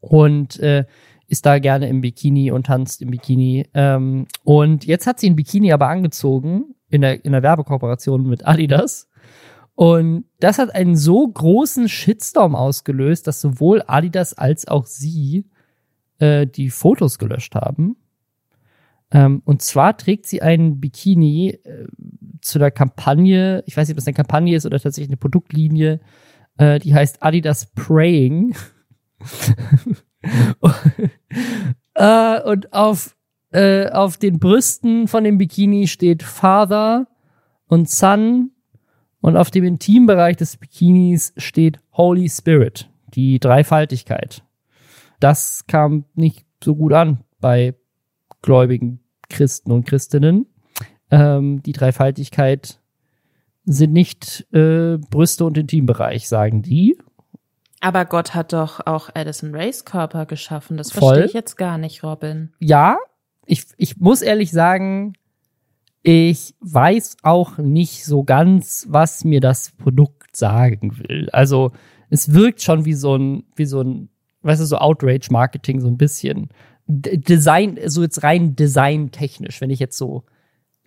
und 0.00 0.58
äh, 0.58 0.84
ist 1.28 1.46
da 1.46 1.58
gerne 1.58 1.88
im 1.88 2.00
Bikini 2.00 2.50
und 2.50 2.66
tanzt 2.66 3.02
im 3.02 3.10
Bikini. 3.10 3.66
Ähm, 3.74 4.26
und 4.44 4.84
jetzt 4.84 5.06
hat 5.06 5.20
sie 5.20 5.30
ein 5.30 5.36
Bikini 5.36 5.72
aber 5.72 5.88
angezogen 5.88 6.74
in 6.88 7.02
der, 7.02 7.24
in 7.24 7.32
der 7.32 7.42
Werbekooperation 7.42 8.26
mit 8.26 8.46
Adidas. 8.46 9.08
Und 9.74 10.24
das 10.40 10.58
hat 10.58 10.74
einen 10.74 10.96
so 10.96 11.26
großen 11.26 11.88
Shitstorm 11.88 12.54
ausgelöst, 12.54 13.26
dass 13.26 13.40
sowohl 13.40 13.82
Adidas 13.86 14.34
als 14.34 14.66
auch 14.66 14.86
sie 14.86 15.46
äh, 16.18 16.46
die 16.46 16.70
Fotos 16.70 17.18
gelöscht 17.18 17.54
haben. 17.54 17.96
Ähm, 19.10 19.42
und 19.44 19.62
zwar 19.62 19.96
trägt 19.96 20.26
sie 20.26 20.42
einen 20.42 20.80
Bikini 20.80 21.50
äh, 21.50 21.86
zu 22.40 22.58
der 22.58 22.70
Kampagne, 22.70 23.62
ich 23.66 23.76
weiß 23.76 23.88
nicht, 23.88 23.94
ob 23.94 23.98
das 23.98 24.06
eine 24.06 24.14
Kampagne 24.14 24.56
ist 24.56 24.66
oder 24.66 24.80
tatsächlich 24.80 25.10
eine 25.10 25.16
Produktlinie, 25.16 26.00
äh, 26.58 26.78
die 26.78 26.94
heißt 26.94 27.22
Adidas 27.22 27.66
Praying. 27.74 28.56
äh, 31.94 32.42
und 32.42 32.72
auf, 32.72 33.16
äh, 33.52 33.88
auf 33.90 34.16
den 34.16 34.38
Brüsten 34.38 35.08
von 35.08 35.24
dem 35.24 35.38
Bikini 35.38 35.86
steht 35.86 36.22
Father 36.22 37.06
und 37.68 37.88
Son 37.88 38.50
und 39.20 39.36
auf 39.36 39.50
dem 39.50 39.64
Intimbereich 39.64 40.36
des 40.36 40.56
Bikinis 40.56 41.32
steht 41.36 41.78
Holy 41.92 42.28
Spirit, 42.28 42.90
die 43.14 43.38
Dreifaltigkeit. 43.40 44.45
Das 45.20 45.66
kam 45.66 46.04
nicht 46.14 46.46
so 46.62 46.74
gut 46.74 46.92
an 46.92 47.24
bei 47.40 47.74
gläubigen 48.42 49.00
Christen 49.28 49.72
und 49.72 49.86
Christinnen. 49.86 50.46
Ähm, 51.10 51.62
die 51.62 51.72
Dreifaltigkeit 51.72 52.80
sind 53.64 53.92
nicht 53.92 54.46
äh, 54.52 54.98
Brüste 54.98 55.44
und 55.44 55.58
Intimbereich, 55.58 56.28
sagen 56.28 56.62
die. 56.62 56.98
Aber 57.80 58.04
Gott 58.04 58.34
hat 58.34 58.52
doch 58.52 58.86
auch 58.86 59.10
Addison 59.14 59.54
Rays 59.54 59.84
Körper 59.84 60.26
geschaffen. 60.26 60.76
Das 60.76 60.92
verstehe 60.92 61.26
ich 61.26 61.32
jetzt 61.32 61.56
gar 61.56 61.78
nicht, 61.78 62.02
Robin. 62.02 62.52
Ja, 62.58 62.98
ich, 63.44 63.66
ich 63.76 63.98
muss 63.98 64.22
ehrlich 64.22 64.50
sagen, 64.50 65.14
ich 66.02 66.54
weiß 66.60 67.18
auch 67.22 67.58
nicht 67.58 68.04
so 68.04 68.22
ganz, 68.22 68.86
was 68.88 69.24
mir 69.24 69.40
das 69.40 69.72
Produkt 69.72 70.36
sagen 70.36 70.98
will. 70.98 71.28
Also 71.32 71.72
es 72.10 72.32
wirkt 72.32 72.62
schon 72.62 72.84
wie 72.84 72.94
so 72.94 73.16
ein, 73.16 73.44
wie 73.56 73.66
so 73.66 73.80
ein 73.80 74.08
weißt 74.46 74.60
du, 74.60 74.66
so 74.66 74.78
Outrage-Marketing 74.78 75.80
so 75.80 75.88
ein 75.88 75.96
bisschen. 75.96 76.48
Design, 76.86 77.78
so 77.86 78.02
jetzt 78.02 78.22
rein 78.22 78.54
designtechnisch, 78.54 79.60
wenn 79.60 79.70
ich 79.70 79.80
jetzt 79.80 79.98
so 79.98 80.24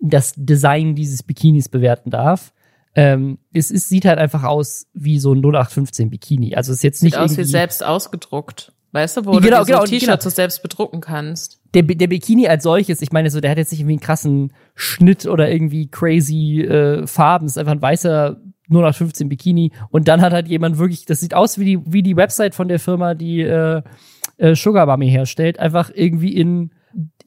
das 0.00 0.32
Design 0.36 0.94
dieses 0.94 1.22
Bikinis 1.22 1.68
bewerten 1.68 2.10
darf. 2.10 2.52
Ähm, 2.94 3.38
es, 3.52 3.70
es 3.70 3.88
sieht 3.88 4.04
halt 4.04 4.18
einfach 4.18 4.42
aus 4.42 4.86
wie 4.94 5.18
so 5.18 5.32
ein 5.32 5.38
0815 5.38 6.10
Bikini. 6.10 6.54
Also 6.54 6.72
es 6.72 6.78
ist 6.78 6.82
jetzt 6.82 7.02
nicht 7.02 7.14
sieht 7.14 7.22
aus 7.22 7.36
wie 7.36 7.44
selbst 7.44 7.84
ausgedruckt. 7.84 8.72
Weißt 8.92 9.18
du, 9.18 9.24
wo 9.24 9.32
genau, 9.38 9.58
du 9.58 9.66
so 9.66 9.72
genau, 9.72 9.84
T-Shirts 9.84 10.24
genau. 10.24 10.34
selbst 10.34 10.62
bedrucken 10.62 11.00
kannst. 11.00 11.60
Der, 11.74 11.82
der 11.82 12.08
Bikini 12.08 12.48
als 12.48 12.64
solches, 12.64 13.02
ich 13.02 13.12
meine 13.12 13.30
so, 13.30 13.40
der 13.40 13.52
hat 13.52 13.58
jetzt 13.58 13.70
nicht 13.70 13.80
irgendwie 13.80 13.94
einen 13.94 14.00
krassen 14.00 14.52
Schnitt 14.74 15.26
oder 15.26 15.48
irgendwie 15.48 15.88
crazy 15.88 16.62
äh, 16.62 17.06
Farben. 17.06 17.46
Es 17.46 17.52
ist 17.52 17.58
einfach 17.58 17.72
ein 17.72 17.82
weißer 17.82 18.40
0815 18.70 19.28
Bikini. 19.28 19.72
Und 19.90 20.08
dann 20.08 20.20
hat 20.20 20.32
halt 20.32 20.48
jemand 20.48 20.78
wirklich, 20.78 21.04
das 21.04 21.20
sieht 21.20 21.34
aus 21.34 21.58
wie 21.58 21.64
die, 21.64 21.92
wie 21.92 22.02
die 22.02 22.16
Website 22.16 22.54
von 22.54 22.68
der 22.68 22.78
Firma, 22.78 23.14
die 23.14 23.40
äh, 23.40 23.82
äh, 24.36 24.54
Sugar 24.54 24.86
Mummy 24.86 25.10
herstellt, 25.10 25.58
einfach 25.58 25.90
irgendwie 25.94 26.34
in 26.34 26.70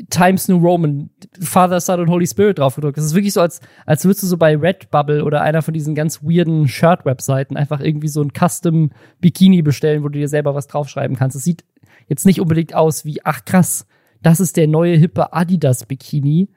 Times 0.09 0.47
New 0.47 0.57
Roman, 0.57 1.09
Father, 1.39 1.79
Son 1.79 2.01
und 2.01 2.09
Holy 2.09 2.27
Spirit 2.27 2.59
draufgedrückt. 2.59 2.97
Das 2.97 3.05
ist 3.05 3.15
wirklich 3.15 3.33
so, 3.33 3.41
als, 3.41 3.61
als 3.85 4.03
würdest 4.03 4.23
du 4.23 4.27
so 4.27 4.37
bei 4.37 4.57
Redbubble 4.57 5.23
oder 5.23 5.41
einer 5.41 5.61
von 5.61 5.73
diesen 5.73 5.95
ganz 5.95 6.21
weirden 6.21 6.67
Shirt-Webseiten 6.67 7.55
einfach 7.55 7.79
irgendwie 7.79 8.09
so 8.09 8.21
ein 8.21 8.31
Custom 8.33 8.91
Bikini 9.21 9.61
bestellen, 9.61 10.03
wo 10.03 10.09
du 10.09 10.19
dir 10.19 10.27
selber 10.27 10.53
was 10.55 10.67
draufschreiben 10.67 11.15
kannst. 11.15 11.37
Es 11.37 11.43
sieht 11.43 11.63
jetzt 12.07 12.25
nicht 12.25 12.41
unbedingt 12.41 12.75
aus 12.75 13.05
wie, 13.05 13.23
ach 13.23 13.45
krass, 13.45 13.87
das 14.21 14.39
ist 14.39 14.57
der 14.57 14.67
neue 14.67 14.95
hippe 14.97 15.33
Adidas 15.33 15.85
Bikini. 15.85 16.49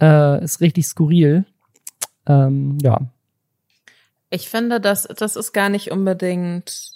Äh, 0.00 0.42
ist 0.42 0.60
richtig 0.60 0.86
skurril. 0.86 1.44
Ähm, 2.26 2.78
ja. 2.82 3.00
Ich 4.34 4.48
finde, 4.48 4.80
das, 4.80 5.04
das 5.04 5.36
ist 5.36 5.52
gar 5.52 5.68
nicht 5.68 5.92
unbedingt 5.92 6.94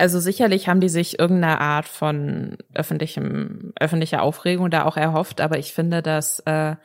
also 0.00 0.18
sicherlich 0.18 0.66
haben 0.66 0.80
die 0.80 0.88
sich 0.88 1.18
irgendeine 1.18 1.60
Art 1.60 1.86
von 1.86 2.56
öffentlichem, 2.74 3.74
öffentlicher 3.78 4.22
Aufregung 4.22 4.70
da 4.70 4.86
auch 4.86 4.96
erhofft, 4.96 5.42
aber 5.42 5.58
ich 5.58 5.74
finde, 5.74 6.00
das 6.00 6.40
äh, 6.40 6.76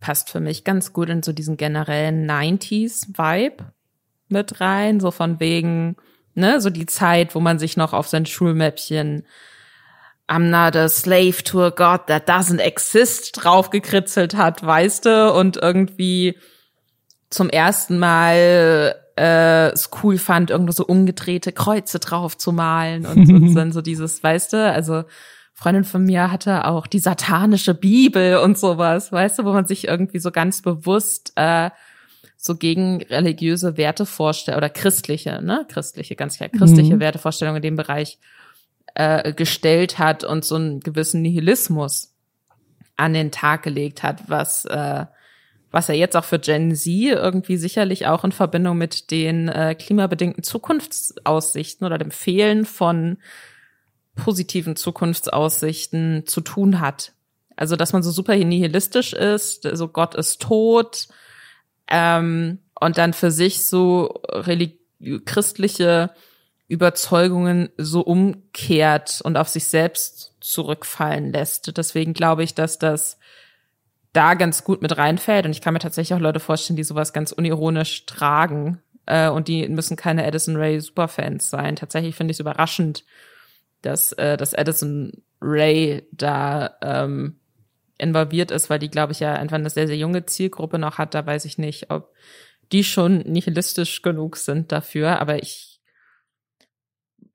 passt 0.00 0.30
für 0.30 0.40
mich 0.40 0.64
ganz 0.64 0.94
gut 0.94 1.10
in 1.10 1.22
so 1.22 1.32
diesen 1.32 1.58
generellen 1.58 2.28
90s-Vibe 2.28 3.64
mit 4.28 4.60
rein, 4.60 5.00
so 5.00 5.10
von 5.10 5.38
wegen, 5.38 5.96
ne, 6.34 6.62
so 6.62 6.70
die 6.70 6.86
Zeit, 6.86 7.34
wo 7.34 7.40
man 7.40 7.58
sich 7.58 7.76
noch 7.76 7.92
auf 7.92 8.08
sein 8.08 8.24
Schulmäppchen 8.24 9.24
I'm 10.26 10.48
not 10.48 10.74
a 10.74 10.88
slave 10.88 11.44
to 11.44 11.62
a 11.62 11.68
God 11.68 12.06
that 12.06 12.26
doesn't 12.26 12.58
exist 12.58 13.32
draufgekritzelt 13.34 14.34
hat, 14.34 14.64
weißt 14.64 15.04
du, 15.04 15.34
und 15.34 15.58
irgendwie 15.58 16.38
zum 17.34 17.50
ersten 17.50 17.98
Mal 17.98 18.94
äh, 19.16 19.72
es 19.72 19.90
cool 20.02 20.18
fand, 20.18 20.50
irgendwo 20.50 20.70
so 20.70 20.86
umgedrehte 20.86 21.50
Kreuze 21.50 21.98
drauf 21.98 22.38
zu 22.38 22.52
malen 22.52 23.06
und, 23.06 23.28
und 23.28 23.54
dann 23.56 23.72
so 23.72 23.82
dieses, 23.82 24.22
weißt 24.22 24.52
du, 24.52 24.72
also 24.72 25.02
Freundin 25.52 25.82
von 25.82 26.04
mir 26.04 26.30
hatte 26.30 26.64
auch 26.64 26.86
die 26.86 27.00
satanische 27.00 27.74
Bibel 27.74 28.38
und 28.38 28.56
sowas, 28.56 29.10
weißt 29.10 29.40
du, 29.40 29.44
wo 29.44 29.52
man 29.52 29.66
sich 29.66 29.88
irgendwie 29.88 30.20
so 30.20 30.30
ganz 30.30 30.62
bewusst 30.62 31.32
äh, 31.34 31.70
so 32.36 32.54
gegen 32.54 33.02
religiöse 33.02 33.76
Wertevorstellungen 33.76 34.58
oder 34.58 34.70
christliche, 34.70 35.42
ne, 35.42 35.66
christliche, 35.68 36.14
ganz 36.14 36.36
klar, 36.36 36.50
christliche 36.50 36.94
mhm. 36.94 37.00
Wertevorstellungen 37.00 37.56
in 37.56 37.62
dem 37.62 37.76
Bereich 37.76 38.18
äh, 38.94 39.32
gestellt 39.32 39.98
hat 39.98 40.22
und 40.22 40.44
so 40.44 40.54
einen 40.54 40.80
gewissen 40.80 41.20
Nihilismus 41.20 42.14
an 42.96 43.12
den 43.12 43.32
Tag 43.32 43.64
gelegt 43.64 44.04
hat, 44.04 44.28
was 44.28 44.66
äh, 44.66 45.06
was 45.74 45.88
er 45.88 45.96
jetzt 45.96 46.16
auch 46.16 46.24
für 46.24 46.38
Gen 46.38 46.74
Z 46.76 46.86
irgendwie 46.86 47.56
sicherlich 47.56 48.06
auch 48.06 48.22
in 48.22 48.30
Verbindung 48.30 48.78
mit 48.78 49.10
den 49.10 49.48
äh, 49.48 49.74
klimabedingten 49.74 50.44
Zukunftsaussichten 50.44 51.84
oder 51.84 51.98
dem 51.98 52.12
Fehlen 52.12 52.64
von 52.64 53.18
positiven 54.14 54.76
Zukunftsaussichten 54.76 56.26
zu 56.26 56.42
tun 56.42 56.78
hat. 56.78 57.12
Also, 57.56 57.74
dass 57.74 57.92
man 57.92 58.04
so 58.04 58.12
super 58.12 58.36
nihilistisch 58.36 59.14
ist, 59.14 59.68
so 59.72 59.88
Gott 59.88 60.14
ist 60.14 60.40
tot, 60.40 61.08
ähm, 61.88 62.60
und 62.80 62.98
dann 62.98 63.12
für 63.12 63.32
sich 63.32 63.64
so 63.64 64.22
christliche 65.24 66.10
Überzeugungen 66.68 67.70
so 67.76 68.00
umkehrt 68.00 69.20
und 69.24 69.36
auf 69.36 69.48
sich 69.48 69.66
selbst 69.66 70.34
zurückfallen 70.40 71.32
lässt. 71.32 71.76
Deswegen 71.76 72.14
glaube 72.14 72.44
ich, 72.44 72.54
dass 72.54 72.78
das 72.78 73.18
da 74.14 74.34
ganz 74.34 74.64
gut 74.64 74.80
mit 74.80 74.96
reinfällt. 74.96 75.44
Und 75.44 75.52
ich 75.52 75.60
kann 75.60 75.74
mir 75.74 75.80
tatsächlich 75.80 76.14
auch 76.14 76.22
Leute 76.22 76.40
vorstellen, 76.40 76.76
die 76.76 76.84
sowas 76.84 77.12
ganz 77.12 77.32
unironisch 77.32 78.06
tragen. 78.06 78.80
Äh, 79.06 79.28
und 79.28 79.48
die 79.48 79.68
müssen 79.68 79.96
keine 79.96 80.26
Addison 80.26 80.56
Ray 80.56 80.80
Superfans 80.80 81.50
sein. 81.50 81.76
Tatsächlich 81.76 82.14
finde 82.14 82.30
ich 82.30 82.36
es 82.36 82.40
überraschend, 82.40 83.04
dass, 83.82 84.12
äh, 84.12 84.36
dass 84.36 84.54
Addison 84.54 85.12
Ray 85.42 86.06
da 86.12 86.76
ähm, 86.80 87.36
involviert 87.98 88.50
ist, 88.50 88.70
weil 88.70 88.78
die, 88.78 88.90
glaube 88.90 89.12
ich, 89.12 89.20
ja 89.20 89.34
einfach 89.34 89.56
eine 89.56 89.70
sehr, 89.70 89.86
sehr 89.86 89.96
junge 89.96 90.24
Zielgruppe 90.24 90.78
noch 90.78 90.98
hat. 90.98 91.14
Da 91.14 91.26
weiß 91.26 91.44
ich 91.44 91.58
nicht, 91.58 91.90
ob 91.90 92.12
die 92.72 92.84
schon 92.84 93.18
nihilistisch 93.18 94.00
genug 94.02 94.36
sind 94.36 94.72
dafür. 94.72 95.20
Aber 95.20 95.42
ich 95.42 95.73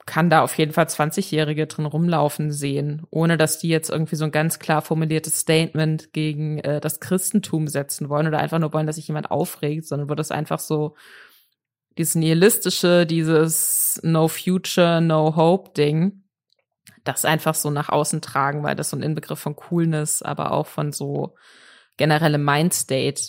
kann 0.05 0.29
da 0.29 0.41
auf 0.41 0.57
jeden 0.57 0.73
Fall 0.73 0.85
20-Jährige 0.85 1.67
drin 1.67 1.85
rumlaufen 1.85 2.51
sehen, 2.51 3.05
ohne 3.11 3.37
dass 3.37 3.59
die 3.59 3.69
jetzt 3.69 3.89
irgendwie 3.89 4.15
so 4.15 4.25
ein 4.25 4.31
ganz 4.31 4.57
klar 4.57 4.81
formuliertes 4.81 5.39
Statement 5.39 6.13
gegen 6.13 6.59
äh, 6.59 6.79
das 6.79 6.99
Christentum 6.99 7.67
setzen 7.67 8.09
wollen 8.09 8.27
oder 8.27 8.39
einfach 8.39 8.59
nur 8.59 8.73
wollen, 8.73 8.87
dass 8.87 8.95
sich 8.95 9.07
jemand 9.07 9.29
aufregt, 9.29 9.85
sondern 9.85 10.09
wo 10.09 10.15
das 10.15 10.31
einfach 10.31 10.59
so 10.59 10.95
dieses 11.97 12.15
nihilistische, 12.15 13.05
dieses 13.05 13.99
No 14.03 14.27
Future, 14.27 15.01
No 15.01 15.35
Hope 15.35 15.71
Ding, 15.73 16.23
das 17.03 17.25
einfach 17.25 17.55
so 17.55 17.69
nach 17.69 17.89
außen 17.89 18.21
tragen, 18.21 18.63
weil 18.63 18.75
das 18.75 18.89
so 18.89 18.97
ein 18.97 19.03
Inbegriff 19.03 19.39
von 19.39 19.55
Coolness, 19.55 20.21
aber 20.21 20.51
auch 20.51 20.67
von 20.67 20.91
so 20.91 21.35
generellem 21.97 22.43
Mindstate 22.43 23.21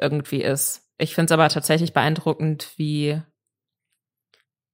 irgendwie 0.00 0.42
ist. 0.42 0.88
Ich 0.98 1.14
finde 1.14 1.26
es 1.26 1.32
aber 1.32 1.48
tatsächlich 1.48 1.92
beeindruckend, 1.92 2.72
wie 2.76 3.20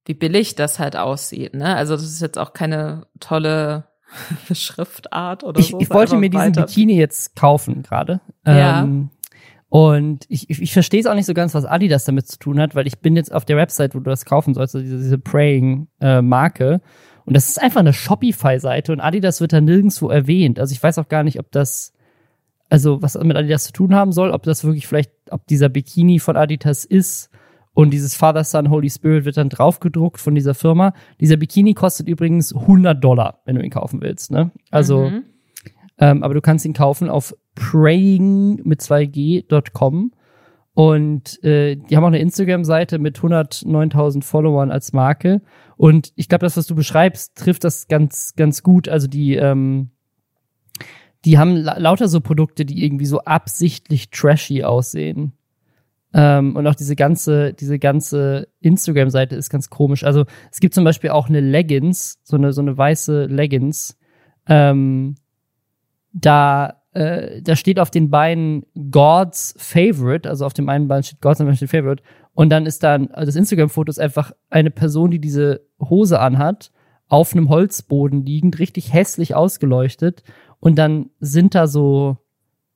wie 0.05 0.15
billig 0.15 0.55
das 0.55 0.79
halt 0.79 0.97
aussieht. 0.97 1.55
Ne? 1.55 1.75
Also 1.75 1.95
das 1.95 2.05
ist 2.05 2.23
jetzt 2.23 2.39
auch 2.39 2.53
keine 2.53 3.07
tolle 3.21 3.85
Schriftart 4.53 5.45
oder 5.45 5.61
ich, 5.61 5.69
so. 5.69 5.81
Ich 5.81 5.91
wollte 5.91 6.17
mir 6.17 6.31
diesen 6.31 6.53
Bikini 6.53 6.97
jetzt 6.97 7.37
kaufen 7.37 7.83
gerade. 7.83 8.21
Ja. 8.47 8.83
Ähm, 8.83 9.11
und 9.69 10.25
ich, 10.29 10.51
ich, 10.51 10.61
ich 10.61 10.73
verstehe 10.73 10.99
es 10.99 11.07
auch 11.07 11.15
nicht 11.15 11.27
so 11.27 11.35
ganz, 11.35 11.55
was 11.55 11.65
Adidas 11.65 12.05
damit 12.05 12.27
zu 12.27 12.39
tun 12.39 12.59
hat, 12.59 12.75
weil 12.75 12.89
ich 12.89 12.99
bin 12.99 13.15
jetzt 13.15 13.33
auf 13.33 13.45
der 13.45 13.57
Website, 13.57 13.95
wo 13.95 14.01
du 14.01 14.11
das 14.11 14.25
kaufen 14.25 14.53
sollst, 14.53 14.75
also 14.75 14.85
diese, 14.85 14.99
diese 14.99 15.19
Praying-Marke. 15.19 16.73
Äh, 16.73 16.79
und 17.25 17.35
das 17.35 17.49
ist 17.49 17.63
einfach 17.63 17.79
eine 17.79 17.93
Shopify-Seite 17.93 18.93
und 18.93 19.01
Adidas 19.01 19.41
wird 19.41 19.53
da 19.53 19.61
nirgendwo 19.61 20.09
erwähnt. 20.09 20.59
Also 20.59 20.73
ich 20.73 20.83
weiß 20.83 20.99
auch 20.99 21.09
gar 21.09 21.23
nicht, 21.23 21.39
ob 21.39 21.53
das, 21.53 21.93
also 22.69 23.01
was 23.01 23.15
mit 23.15 23.37
Adidas 23.37 23.63
zu 23.63 23.73
tun 23.73 23.95
haben 23.95 24.11
soll, 24.11 24.33
ob 24.33 24.43
das 24.43 24.65
wirklich 24.65 24.89
vielleicht, 24.89 25.13
ob 25.31 25.47
dieser 25.47 25.69
Bikini 25.69 26.19
von 26.19 26.37
Adidas 26.37 26.85
ist 26.85 27.31
und 27.73 27.91
dieses 27.91 28.17
Father, 28.17 28.45
Son, 28.45 28.71
Holy 28.71 28.91
Spirit 28.91 29.25
wird 29.25 29.37
dann 29.37 29.49
draufgedruckt 29.49 30.21
von 30.21 30.35
dieser 30.35 30.55
Firma. 30.55 30.93
Dieser 31.21 31.37
Bikini 31.37 31.75
kostet 31.75 32.09
übrigens 32.09 32.55
100 32.55 33.03
Dollar, 33.03 33.41
wenn 33.45 33.57
du 33.57 33.63
ihn 33.63 33.71
kaufen 33.71 34.01
willst. 34.01 34.33
Ne? 34.33 34.51
Also, 34.71 35.11
mhm. 35.11 35.25
ähm, 35.99 36.23
aber 36.23 36.35
du 36.35 36.41
kannst 36.41 36.65
ihn 36.65 36.73
kaufen 36.73 37.09
auf 37.09 37.35
praying 37.55 38.61
mit 38.65 38.81
2g.com. 38.81 40.13
Und 40.73 41.43
äh, 41.45 41.77
die 41.77 41.97
haben 41.97 42.05
auch 42.05 42.09
eine 42.09 42.21
Instagram-Seite 42.21 42.99
mit 42.99 43.19
109.000 43.19 44.25
Followern 44.25 44.71
als 44.71 44.93
Marke. 44.93 45.43
Und 45.77 46.13
ich 46.17 46.29
glaube, 46.29 46.47
das, 46.47 46.57
was 46.57 46.67
du 46.67 46.75
beschreibst, 46.75 47.37
trifft 47.37 47.65
das 47.65 47.89
ganz, 47.89 48.35
ganz 48.37 48.63
gut. 48.63 48.89
Also 48.89 49.07
die, 49.07 49.35
ähm, 49.35 49.91
die 51.25 51.39
haben 51.39 51.57
la 51.57 51.79
lauter 51.79 52.09
so 52.09 52.21
Produkte, 52.21 52.65
die 52.65 52.85
irgendwie 52.85 53.07
so 53.07 53.21
absichtlich 53.21 54.11
trashy 54.11 54.65
aussehen. 54.65 55.33
Ähm, 56.13 56.57
und 56.57 56.67
auch 56.67 56.75
diese 56.75 56.97
ganze, 56.97 57.53
diese 57.53 57.79
ganze 57.79 58.49
Instagram-Seite 58.61 59.37
ist 59.37 59.51
ganz 59.51 59.71
komisch. 59.71 60.05
Also 60.05 60.25
es 60.51 60.61
gibt 60.61 60.75
zum 60.75 60.85
Beispiel 60.85 61.11
auch 61.11 61.29
eine 61.29 61.41
Leggings, 61.41 62.19
so 62.25 62.37
eine, 62.37 62.53
so 62.53 62.61
eine 62.61 62.77
weiße 62.77 63.27
Leggings. 63.27 63.97
Ähm, 64.47 65.15
da, 66.13 66.83
äh, 66.93 67.41
da 67.43 67.55
steht 67.55 67.79
auf 67.79 67.91
den 67.91 68.11
Beinen 68.11 68.67
God's 68.91 69.55
Favorite, 69.57 70.29
also 70.29 70.47
auf 70.47 70.53
dem 70.53 70.69
einen 70.69 70.89
Bein 70.89 71.05
steht 71.05 71.21
God's 71.21 71.39
Favorite. 71.39 72.03
Und 72.35 72.51
dann 72.51 72.67
ist 72.67 72.83
dann, 72.83 73.09
also 73.13 73.27
das 73.27 73.37
Instagram-Foto 73.37 73.91
ist 73.91 74.01
einfach 74.01 74.33
eine 74.49 74.71
Person, 74.71 75.11
die 75.11 75.21
diese 75.21 75.67
Hose 75.79 76.19
anhat, 76.21 76.73
auf 77.07 77.35
einem 77.35 77.49
Holzboden 77.49 78.25
liegend, 78.25 78.59
richtig 78.59 78.93
hässlich 78.93 79.35
ausgeleuchtet. 79.35 80.23
Und 80.59 80.77
dann 80.77 81.11
sind 81.21 81.55
da 81.55 81.67
so, 81.67 82.19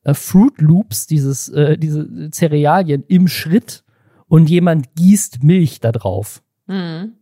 äh, 0.04 0.14
Fruit 0.14 0.60
Loops, 0.60 1.06
dieses, 1.06 1.48
äh, 1.48 1.76
diese 1.76 2.30
Cerealien 2.30 3.04
im 3.08 3.28
Schritt 3.28 3.84
und 4.28 4.48
jemand 4.48 4.94
gießt 4.94 5.42
Milch 5.42 5.80
da 5.80 5.92
drauf. 5.92 6.42
Mhm. 6.66 7.14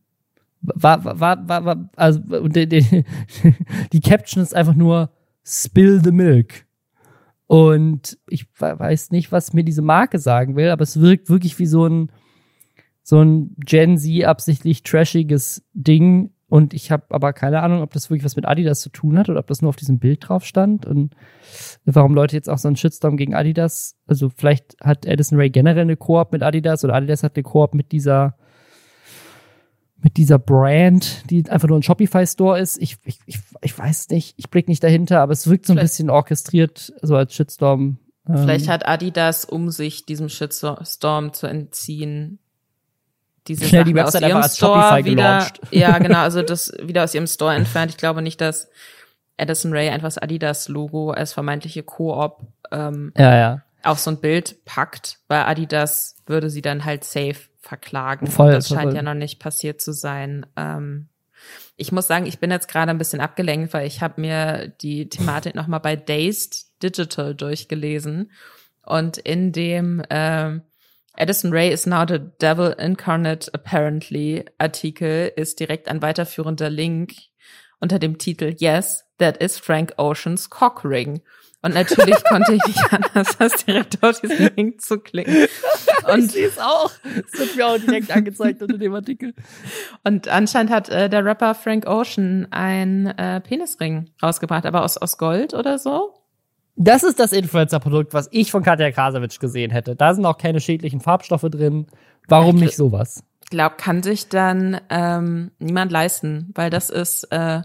War, 0.60 1.04
war, 1.04 1.48
war, 1.48 1.64
war, 1.64 1.90
also 1.96 2.20
die, 2.48 2.68
die, 2.68 3.04
die 3.92 4.00
Caption 4.00 4.42
ist 4.42 4.54
einfach 4.54 4.74
nur 4.74 5.10
Spill 5.44 6.00
the 6.02 6.12
Milk. 6.12 6.66
Und 7.46 8.18
ich 8.28 8.46
weiß 8.58 9.10
nicht, 9.10 9.32
was 9.32 9.52
mir 9.52 9.64
diese 9.64 9.82
Marke 9.82 10.18
sagen 10.18 10.56
will, 10.56 10.70
aber 10.70 10.82
es 10.82 11.00
wirkt 11.00 11.28
wirklich 11.28 11.58
wie 11.58 11.66
so 11.66 11.86
ein, 11.86 12.10
so 13.02 13.20
ein 13.20 13.54
Gen 13.58 13.98
Z 13.98 14.24
absichtlich 14.24 14.82
trashiges 14.84 15.62
Ding, 15.74 16.30
Und 16.52 16.74
ich 16.74 16.90
habe 16.90 17.04
aber 17.08 17.32
keine 17.32 17.62
Ahnung, 17.62 17.80
ob 17.80 17.94
das 17.94 18.10
wirklich 18.10 18.26
was 18.26 18.36
mit 18.36 18.46
Adidas 18.46 18.82
zu 18.82 18.90
tun 18.90 19.16
hat 19.16 19.30
oder 19.30 19.38
ob 19.38 19.46
das 19.46 19.62
nur 19.62 19.70
auf 19.70 19.76
diesem 19.76 19.98
Bild 19.98 20.28
drauf 20.28 20.44
stand 20.44 20.84
und 20.84 21.14
warum 21.86 22.12
Leute 22.12 22.36
jetzt 22.36 22.50
auch 22.50 22.58
so 22.58 22.68
einen 22.68 22.76
Shitstorm 22.76 23.16
gegen 23.16 23.34
Adidas, 23.34 23.96
also 24.06 24.28
vielleicht 24.28 24.76
hat 24.82 25.08
Addison 25.08 25.38
Ray 25.38 25.48
generell 25.48 25.80
eine 25.80 25.96
Koop 25.96 26.30
mit 26.30 26.42
Adidas 26.42 26.84
oder 26.84 26.92
Adidas 26.92 27.22
hat 27.22 27.36
eine 27.36 27.42
Koop 27.42 27.72
mit 27.72 27.90
dieser 27.90 28.36
mit 29.96 30.18
dieser 30.18 30.38
Brand, 30.38 31.24
die 31.30 31.48
einfach 31.48 31.68
nur 31.68 31.78
ein 31.78 31.82
Shopify-Store 31.82 32.60
ist. 32.60 32.76
Ich, 32.82 32.98
ich, 33.06 33.18
ich, 33.24 33.38
ich 33.62 33.78
weiß 33.78 34.10
nicht, 34.10 34.34
ich 34.36 34.50
blick 34.50 34.68
nicht 34.68 34.84
dahinter, 34.84 35.22
aber 35.22 35.32
es 35.32 35.48
wirkt 35.48 35.64
so 35.64 35.72
ein 35.72 35.78
vielleicht, 35.78 35.92
bisschen 35.92 36.10
orchestriert, 36.10 36.92
so 37.00 37.16
als 37.16 37.32
Shitstorm. 37.34 37.96
Vielleicht 38.26 38.66
ähm, 38.66 38.72
hat 38.72 38.86
Adidas, 38.86 39.46
um 39.46 39.70
sich 39.70 40.04
diesem 40.04 40.28
Shitstorm 40.28 41.32
zu 41.32 41.46
entziehen, 41.46 42.40
diese 43.48 43.66
Schnell 43.66 43.84
die 43.84 43.94
Website 43.94 44.24
aus 44.24 44.30
ihrem 44.30 44.42
Store 44.42 45.04
wieder, 45.04 45.48
ja 45.70 45.98
genau, 45.98 46.20
also 46.20 46.42
das 46.42 46.72
wieder 46.80 47.04
aus 47.04 47.14
ihrem 47.14 47.26
Store 47.26 47.54
entfernt. 47.54 47.90
Ich 47.90 47.96
glaube 47.96 48.22
nicht, 48.22 48.40
dass 48.40 48.68
Addison 49.36 49.72
Ray 49.72 49.88
einfach 49.88 50.06
das 50.06 50.18
Adidas 50.18 50.68
Logo 50.68 51.10
als 51.10 51.32
vermeintliche 51.32 51.82
Koop 51.82 52.46
ähm, 52.70 53.12
ja, 53.16 53.36
ja. 53.36 53.62
auf 53.82 53.98
so 53.98 54.10
ein 54.10 54.20
Bild 54.20 54.64
packt, 54.64 55.18
weil 55.28 55.42
Adidas 55.42 56.16
würde 56.26 56.50
sie 56.50 56.62
dann 56.62 56.84
halt 56.84 57.04
safe 57.04 57.48
verklagen. 57.60 58.26
Voll, 58.26 58.52
das 58.52 58.68
scheint 58.68 58.82
voll. 58.82 58.94
ja 58.94 59.02
noch 59.02 59.14
nicht 59.14 59.38
passiert 59.38 59.80
zu 59.80 59.92
sein. 59.92 60.46
Ähm, 60.56 61.08
ich 61.76 61.90
muss 61.90 62.06
sagen, 62.06 62.26
ich 62.26 62.38
bin 62.38 62.50
jetzt 62.50 62.68
gerade 62.68 62.90
ein 62.90 62.98
bisschen 62.98 63.20
abgelenkt, 63.20 63.72
weil 63.72 63.86
ich 63.86 64.02
habe 64.02 64.20
mir 64.20 64.68
die 64.68 65.08
Thematik 65.08 65.54
nochmal 65.54 65.80
bei 65.80 65.96
Dazed 65.96 66.66
Digital 66.82 67.34
durchgelesen 67.34 68.30
und 68.84 69.18
in 69.18 69.52
dem 69.52 70.02
ähm, 70.10 70.62
Addison 71.18 71.52
Ray 71.52 71.70
is 71.70 71.86
now 71.86 72.04
the 72.06 72.18
devil 72.18 72.72
incarnate 72.78 73.48
apparently 73.52 74.44
Artikel 74.58 75.30
ist 75.36 75.60
direkt 75.60 75.88
ein 75.88 76.00
weiterführender 76.00 76.70
Link 76.70 77.14
unter 77.80 77.98
dem 77.98 78.18
Titel 78.18 78.54
Yes, 78.58 79.04
that 79.18 79.36
is 79.36 79.58
Frank 79.58 79.92
Oceans 79.98 80.48
cock 80.48 80.84
ring. 80.84 81.20
Und 81.62 81.74
natürlich 81.74 82.22
konnte 82.28 82.54
ich 82.54 82.66
nicht 82.66 82.92
anders, 82.92 83.38
als 83.38 83.64
direkt 83.64 84.02
auf 84.02 84.20
diesen 84.20 84.50
Link 84.56 84.80
zu 84.80 84.98
klicken. 84.98 85.46
Und 86.10 86.24
ich 86.24 86.32
sehe 86.32 86.48
es 86.48 86.58
auch. 86.58 86.90
Es 87.04 87.38
wird 87.38 87.56
mir 87.56 87.66
auch 87.66 87.78
direkt 87.78 88.10
angezeigt 88.10 88.62
unter 88.62 88.78
dem 88.78 88.94
Artikel. 88.94 89.34
Und 90.02 90.28
anscheinend 90.28 90.72
hat 90.72 90.88
äh, 90.88 91.08
der 91.08 91.24
Rapper 91.24 91.54
Frank 91.54 91.86
Ocean 91.86 92.48
ein 92.50 93.06
äh, 93.06 93.40
Penisring 93.40 94.10
rausgebracht, 94.20 94.66
aber 94.66 94.82
aus, 94.82 94.96
aus 94.96 95.18
Gold 95.18 95.54
oder 95.54 95.78
so. 95.78 96.21
Das 96.76 97.02
ist 97.02 97.18
das 97.18 97.32
Influencer-Produkt, 97.32 98.14
was 98.14 98.28
ich 98.32 98.50
von 98.50 98.62
Katja 98.62 98.90
Krasowitsch 98.90 99.38
gesehen 99.38 99.70
hätte. 99.70 99.94
Da 99.94 100.14
sind 100.14 100.24
auch 100.24 100.38
keine 100.38 100.60
schädlichen 100.60 101.00
Farbstoffe 101.00 101.46
drin. 101.50 101.86
Warum 102.28 102.56
nicht 102.56 102.76
sowas? 102.76 103.22
Ich 103.44 103.50
glaube, 103.50 103.76
kann 103.76 104.02
sich 104.02 104.28
dann 104.28 104.80
ähm, 104.88 105.50
niemand 105.58 105.92
leisten, 105.92 106.50
weil 106.54 106.70
das 106.70 106.88
ist, 106.88 107.24
äh, 107.30 107.60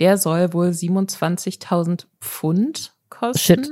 der 0.00 0.16
soll 0.16 0.52
wohl 0.52 0.68
27.000 0.68 2.06
Pfund 2.20 2.92
kosten. 3.08 3.38
Shit. 3.38 3.70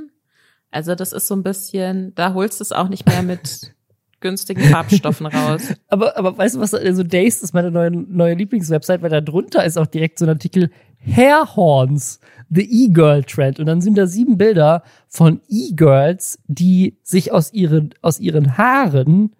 Also 0.70 0.94
das 0.94 1.12
ist 1.12 1.26
so 1.26 1.34
ein 1.34 1.42
bisschen, 1.42 2.14
da 2.14 2.34
holst 2.34 2.60
du 2.60 2.62
es 2.62 2.72
auch 2.72 2.88
nicht 2.88 3.06
mehr 3.06 3.22
mit 3.22 3.74
günstigen 4.20 4.62
Farbstoffen 4.62 5.26
raus. 5.26 5.74
Aber, 5.88 6.16
aber 6.16 6.36
weißt 6.36 6.56
du 6.56 6.60
was, 6.60 6.74
also 6.74 7.02
Days 7.02 7.42
ist 7.42 7.54
meine 7.54 7.70
neue, 7.70 7.90
neue 7.90 8.34
Lieblingswebsite, 8.34 9.02
weil 9.02 9.10
da 9.10 9.20
drunter 9.20 9.64
ist 9.64 9.76
auch 9.76 9.86
direkt 9.86 10.18
so 10.18 10.26
ein 10.26 10.30
Artikel 10.30 10.70
Hair 11.00 11.56
Horns, 11.56 12.20
the 12.50 12.86
E-Girl 12.86 13.24
Trend. 13.24 13.60
Und 13.60 13.66
dann 13.66 13.80
sind 13.80 13.96
da 13.96 14.06
sieben 14.06 14.38
Bilder 14.38 14.82
von 15.08 15.40
E-Girls, 15.48 16.38
die 16.46 16.98
sich 17.02 17.32
aus 17.32 17.52
ihren, 17.52 17.94
aus 18.02 18.20
ihren 18.20 18.56
Haaren 18.58 19.34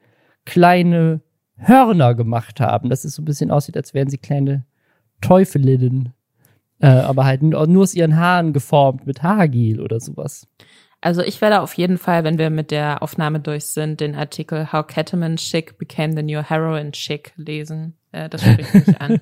kleine 0.45 1.21
Hörner 1.57 2.15
gemacht 2.15 2.61
haben. 2.61 2.89
Das 2.89 3.05
ist 3.05 3.15
so 3.15 3.23
ein 3.23 3.27
bisschen 3.27 3.51
aussieht, 3.51 3.77
als 3.77 3.95
wären 3.95 4.09
sie 4.09 4.19
kleine 4.19 4.65
Teufelinnen. 5.21 6.13
Äh, 6.81 6.87
aber 6.89 7.25
halt 7.25 7.43
nur 7.43 7.83
aus 7.83 7.95
ihren 7.95 8.17
Haaren 8.17 8.53
geformt 8.53 9.07
mit 9.07 9.23
Haargel 9.23 9.81
oder 9.81 9.99
sowas. 9.99 10.47
Also 11.01 11.23
ich 11.23 11.41
werde 11.41 11.61
auf 11.61 11.75
jeden 11.75 11.97
Fall, 11.97 12.25
wenn 12.25 12.39
wir 12.39 12.51
mit 12.51 12.73
der 12.73 13.03
Aufnahme 13.03 13.39
durch 13.39 13.67
sind, 13.67 14.01
den 14.01 14.17
Artikel 14.17 14.73
How 14.73 14.85
Ketamine 14.85 15.37
Chic 15.37 15.79
Became 15.79 16.15
the 16.15 16.23
New 16.23 16.43
Heroin 16.43 16.93
Chic 16.93 17.33
lesen. 17.37 17.95
Äh, 18.11 18.29
das 18.29 18.43
spricht 18.43 18.75
mich 18.75 19.01
an. 19.01 19.21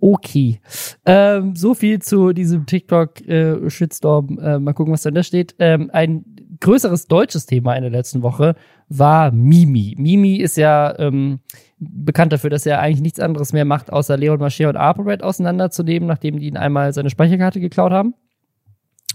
okay. 0.00 0.60
Ähm, 1.04 1.56
so 1.56 1.74
viel 1.74 2.00
zu 2.00 2.32
diesem 2.32 2.66
TikTok-Shitstorm. 2.66 4.38
Äh, 4.38 4.54
äh, 4.54 4.58
mal 4.60 4.72
gucken, 4.72 4.92
was 4.92 5.02
da 5.02 5.22
steht. 5.24 5.56
Ähm, 5.58 5.90
ein 5.92 6.24
größeres 6.60 7.08
deutsches 7.08 7.46
Thema 7.46 7.74
in 7.74 7.82
der 7.82 7.90
letzten 7.90 8.22
Woche 8.22 8.54
war 8.88 9.32
Mimi. 9.32 9.96
Mimi 9.98 10.36
ist 10.36 10.56
ja 10.56 10.96
ähm, 10.98 11.40
bekannt 11.78 12.32
dafür, 12.32 12.50
dass 12.50 12.66
er 12.66 12.80
eigentlich 12.80 13.02
nichts 13.02 13.20
anderes 13.20 13.52
mehr 13.52 13.64
macht, 13.64 13.92
außer 13.92 14.16
Leon 14.16 14.38
Mascher 14.38 14.68
und 14.68 14.76
ApoRed 14.76 15.24
auseinanderzunehmen, 15.24 16.06
nachdem 16.06 16.38
die 16.38 16.46
ihn 16.46 16.56
einmal 16.56 16.92
seine 16.92 17.10
Speicherkarte 17.10 17.58
geklaut 17.58 17.92
haben 17.92 18.14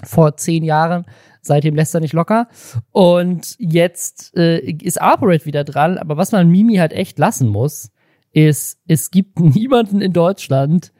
vor 0.04 0.38
zehn 0.38 0.64
Jahren. 0.64 1.06
Seitdem 1.42 1.76
lässt 1.76 1.94
er 1.94 2.02
nicht 2.02 2.14
locker. 2.14 2.48
Und 2.92 3.56
jetzt 3.60 4.36
äh, 4.38 4.60
ist 4.60 5.02
ApoRed 5.02 5.46
wieder 5.46 5.64
dran. 5.64 5.98
Aber 5.98 6.18
was 6.18 6.32
man 6.32 6.50
Mimi 6.50 6.76
halt 6.76 6.94
echt 6.94 7.20
lassen 7.20 7.50
muss, 7.50 7.92
ist, 8.32 8.80
es 8.88 9.12
gibt 9.12 9.40
niemanden 9.40 10.02
in 10.02 10.14
Deutschland, 10.14 10.94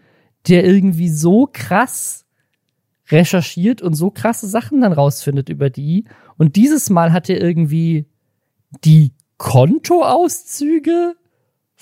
der 0.48 0.66
irgendwie 0.66 1.10
so 1.10 1.50
krass 1.52 2.26
recherchiert 3.10 3.82
und 3.82 3.94
so 3.94 4.12
krasse 4.12 4.48
Sachen 4.48 4.82
dann 4.82 4.94
rausfindet 4.94 5.50
über 5.50 5.70
die. 5.70 6.06
Und 6.38 6.56
dieses 6.56 6.90
Mal 6.90 7.14
hat 7.14 7.30
er 7.30 7.42
irgendwie 7.42 8.08
die 8.84 9.14
Kontoauszüge 9.38 11.16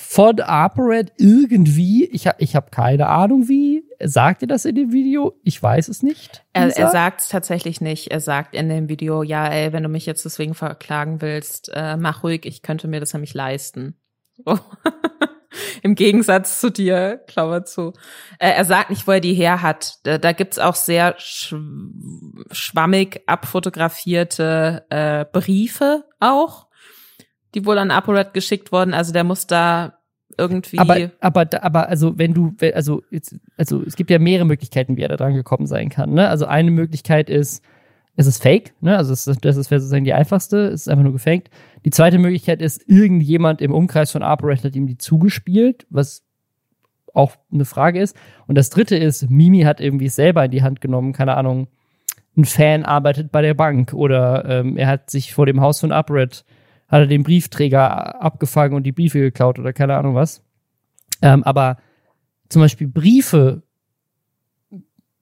von 0.02 0.40
ApoRed 0.40 1.14
irgendwie, 1.18 2.06
ich 2.06 2.28
habe 2.28 2.38
ich 2.40 2.56
hab 2.56 2.72
keine 2.72 3.08
Ahnung 3.08 3.48
wie, 3.48 3.84
sagt 4.04 4.42
ihr 4.42 4.48
das 4.48 4.66
in 4.66 4.76
dem 4.76 4.92
Video? 4.92 5.40
Ich 5.44 5.62
weiß 5.62 5.88
es 5.88 6.04
nicht. 6.04 6.44
Er, 6.54 6.76
er 6.76 6.90
sagt 6.90 7.22
es 7.22 7.30
tatsächlich 7.30 7.80
nicht. 7.80 8.12
Er 8.12 8.20
sagt 8.20 8.56
in 8.56 8.68
dem 8.68 8.90
Video, 8.90 9.24
ja, 9.24 9.48
ey, 9.48 9.72
wenn 9.72 9.84
du 9.84 9.90
mich 9.90 10.06
jetzt 10.06 10.26
deswegen 10.26 10.54
verklagen 10.54 11.22
willst, 11.22 11.72
äh, 11.74 11.96
mach 11.98 12.24
ruhig, 12.24 12.46
ich 12.46 12.62
könnte 12.62 12.88
mir 12.88 13.00
das 13.00 13.14
nämlich 13.14 13.34
leisten. 13.34 13.96
Oh. 14.46 14.58
Im 15.84 15.96
Gegensatz 15.96 16.60
zu 16.60 16.72
dir, 16.72 17.22
Klammer 17.28 17.64
zu. 17.64 17.94
Äh, 18.40 18.52
er 18.52 18.66
sagt 18.66 18.90
nicht, 18.90 19.08
wo 19.08 19.12
er 19.12 19.20
die 19.20 19.34
her 19.34 19.62
hat. 19.62 20.00
Da, 20.04 20.18
da 20.18 20.32
gibt's 20.32 20.60
auch 20.60 20.76
sehr 20.76 21.16
sch 21.18 21.56
schwammig 22.52 23.22
abfotografierte 23.28 24.86
äh, 24.90 25.26
Briefe 25.32 26.06
auch 26.20 26.68
die 27.54 27.66
wohl 27.66 27.78
an 27.78 27.92
ApoRed 27.92 28.34
geschickt 28.34 28.72
wurden. 28.72 28.94
Also 28.94 29.14
der 29.14 29.24
muss 29.24 29.48
da 29.48 29.98
irgendwie. 30.38 30.80
Aber, 30.80 31.12
aber, 31.20 31.64
aber, 31.64 31.90
also 31.90 32.18
wenn 32.18 32.34
du, 32.34 32.56
also, 32.74 33.04
jetzt, 33.12 33.36
also 33.58 33.84
es 33.84 33.96
gibt 33.96 34.10
ja 34.10 34.20
mehrere 34.20 34.46
Möglichkeiten, 34.46 34.98
wie 34.98 35.02
er 35.02 35.10
da 35.10 35.18
dran 35.18 35.34
gekommen 35.34 35.68
sein 35.68 35.90
kann. 35.90 36.14
Ne? 36.14 36.28
Also 36.28 36.46
eine 36.46 36.72
Möglichkeit 36.72 37.30
ist, 37.30 37.64
es 38.16 38.28
ist 38.28 38.44
fake, 38.44 38.74
ne? 38.82 38.98
Also 38.98 39.12
das, 39.12 39.24
das 39.24 39.58
ist 39.58 39.70
sozusagen 39.70 40.04
die 40.04 40.14
einfachste, 40.14 40.68
es 40.68 40.82
ist 40.82 40.88
einfach 40.90 41.04
nur 41.04 41.14
gefaked. 41.14 41.50
Die 41.86 41.92
zweite 41.92 42.20
Möglichkeit 42.20 42.62
ist, 42.62 42.88
irgendjemand 42.88 43.62
im 43.62 43.74
Umkreis 43.74 44.12
von 44.12 44.22
ApoRed 44.22 44.64
hat 44.64 44.76
ihm 44.76 44.86
die 44.86 44.98
zugespielt, 44.98 45.88
was 45.90 46.24
auch 47.14 47.38
eine 47.52 47.66
Frage 47.66 48.02
ist. 48.02 48.16
Und 48.48 48.58
das 48.58 48.70
dritte 48.70 48.96
ist, 48.96 49.30
Mimi 49.30 49.62
hat 49.62 49.80
irgendwie 49.80 50.10
selber 50.10 50.46
in 50.46 50.52
die 50.52 50.62
Hand 50.62 50.82
genommen, 50.82 51.14
keine 51.14 51.36
Ahnung, 51.38 51.68
ein 52.38 52.46
Fan 52.46 52.86
arbeitet 52.86 53.32
bei 53.32 53.42
der 53.42 53.54
Bank 53.54 53.94
oder 53.94 54.46
ähm, 54.46 54.78
er 54.78 54.88
hat 54.88 55.10
sich 55.10 55.34
vor 55.34 55.46
dem 55.46 55.60
Haus 55.60 55.80
von 55.82 55.92
ApoRed 55.92 56.46
hat 56.92 57.00
er 57.00 57.08
den 57.08 57.24
Briefträger 57.24 58.22
abgefangen 58.22 58.76
und 58.76 58.84
die 58.84 58.92
Briefe 58.92 59.20
geklaut 59.20 59.58
oder 59.58 59.72
keine 59.72 59.96
Ahnung 59.96 60.14
was. 60.14 60.44
Ähm, 61.22 61.44
aber 61.44 61.78
zum 62.50 62.62
Beispiel 62.62 62.88
Briefe 62.88 63.64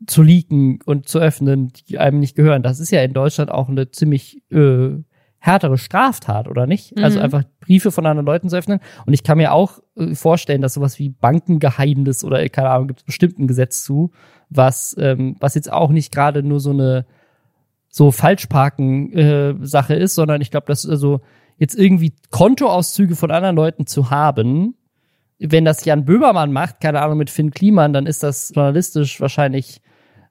zu 0.07 0.23
leaken 0.23 0.79
und 0.85 1.07
zu 1.07 1.19
öffnen, 1.19 1.71
die 1.87 1.99
einem 1.99 2.19
nicht 2.19 2.35
gehören, 2.35 2.63
das 2.63 2.79
ist 2.79 2.91
ja 2.91 3.03
in 3.03 3.13
Deutschland 3.13 3.51
auch 3.51 3.69
eine 3.69 3.91
ziemlich 3.91 4.41
äh, 4.51 4.97
härtere 5.37 5.77
Straftat, 5.77 6.47
oder 6.47 6.65
nicht? 6.65 6.97
Also 6.97 6.99
mhm. 6.99 7.05
Also 7.05 7.19
einfach 7.19 7.43
Briefe 7.59 7.91
von 7.91 8.05
anderen 8.05 8.25
Leuten 8.25 8.49
zu 8.49 8.57
öffnen. 8.57 8.79
Und 9.05 9.13
ich 9.13 9.23
kann 9.23 9.37
mir 9.37 9.53
auch 9.53 9.79
äh, 9.95 10.15
vorstellen, 10.15 10.61
dass 10.61 10.73
sowas 10.73 10.97
wie 10.97 11.09
Bankengeheimnis 11.09 12.23
oder 12.23 12.47
keine 12.49 12.71
Ahnung, 12.71 12.87
gibt 12.87 13.01
es 13.01 13.05
bestimmt 13.05 13.37
ein 13.39 13.47
Gesetz 13.47 13.83
zu, 13.83 14.11
was, 14.49 14.95
ähm, 14.99 15.35
was 15.39 15.55
jetzt 15.55 15.71
auch 15.71 15.91
nicht 15.91 16.11
gerade 16.11 16.41
nur 16.41 16.59
so 16.59 16.71
eine 16.71 17.05
so 17.89 18.11
Falschparken-Sache 18.11 19.95
äh, 19.95 20.03
ist, 20.03 20.15
sondern 20.15 20.41
ich 20.41 20.51
glaube, 20.51 20.67
das 20.67 20.83
ist 20.83 20.91
also 20.91 21.21
jetzt 21.59 21.77
irgendwie 21.77 22.13
Kontoauszüge 22.31 23.15
von 23.15 23.31
anderen 23.31 23.55
Leuten 23.55 23.85
zu 23.85 24.09
haben, 24.09 24.75
wenn 25.37 25.65
das 25.65 25.85
Jan 25.85 26.05
Böhmermann 26.05 26.51
macht, 26.51 26.81
keine 26.81 27.01
Ahnung, 27.01 27.17
mit 27.17 27.29
Finn 27.29 27.51
Kliman, 27.51 27.93
dann 27.93 28.05
ist 28.05 28.23
das 28.23 28.51
journalistisch 28.53 29.21
wahrscheinlich 29.21 29.81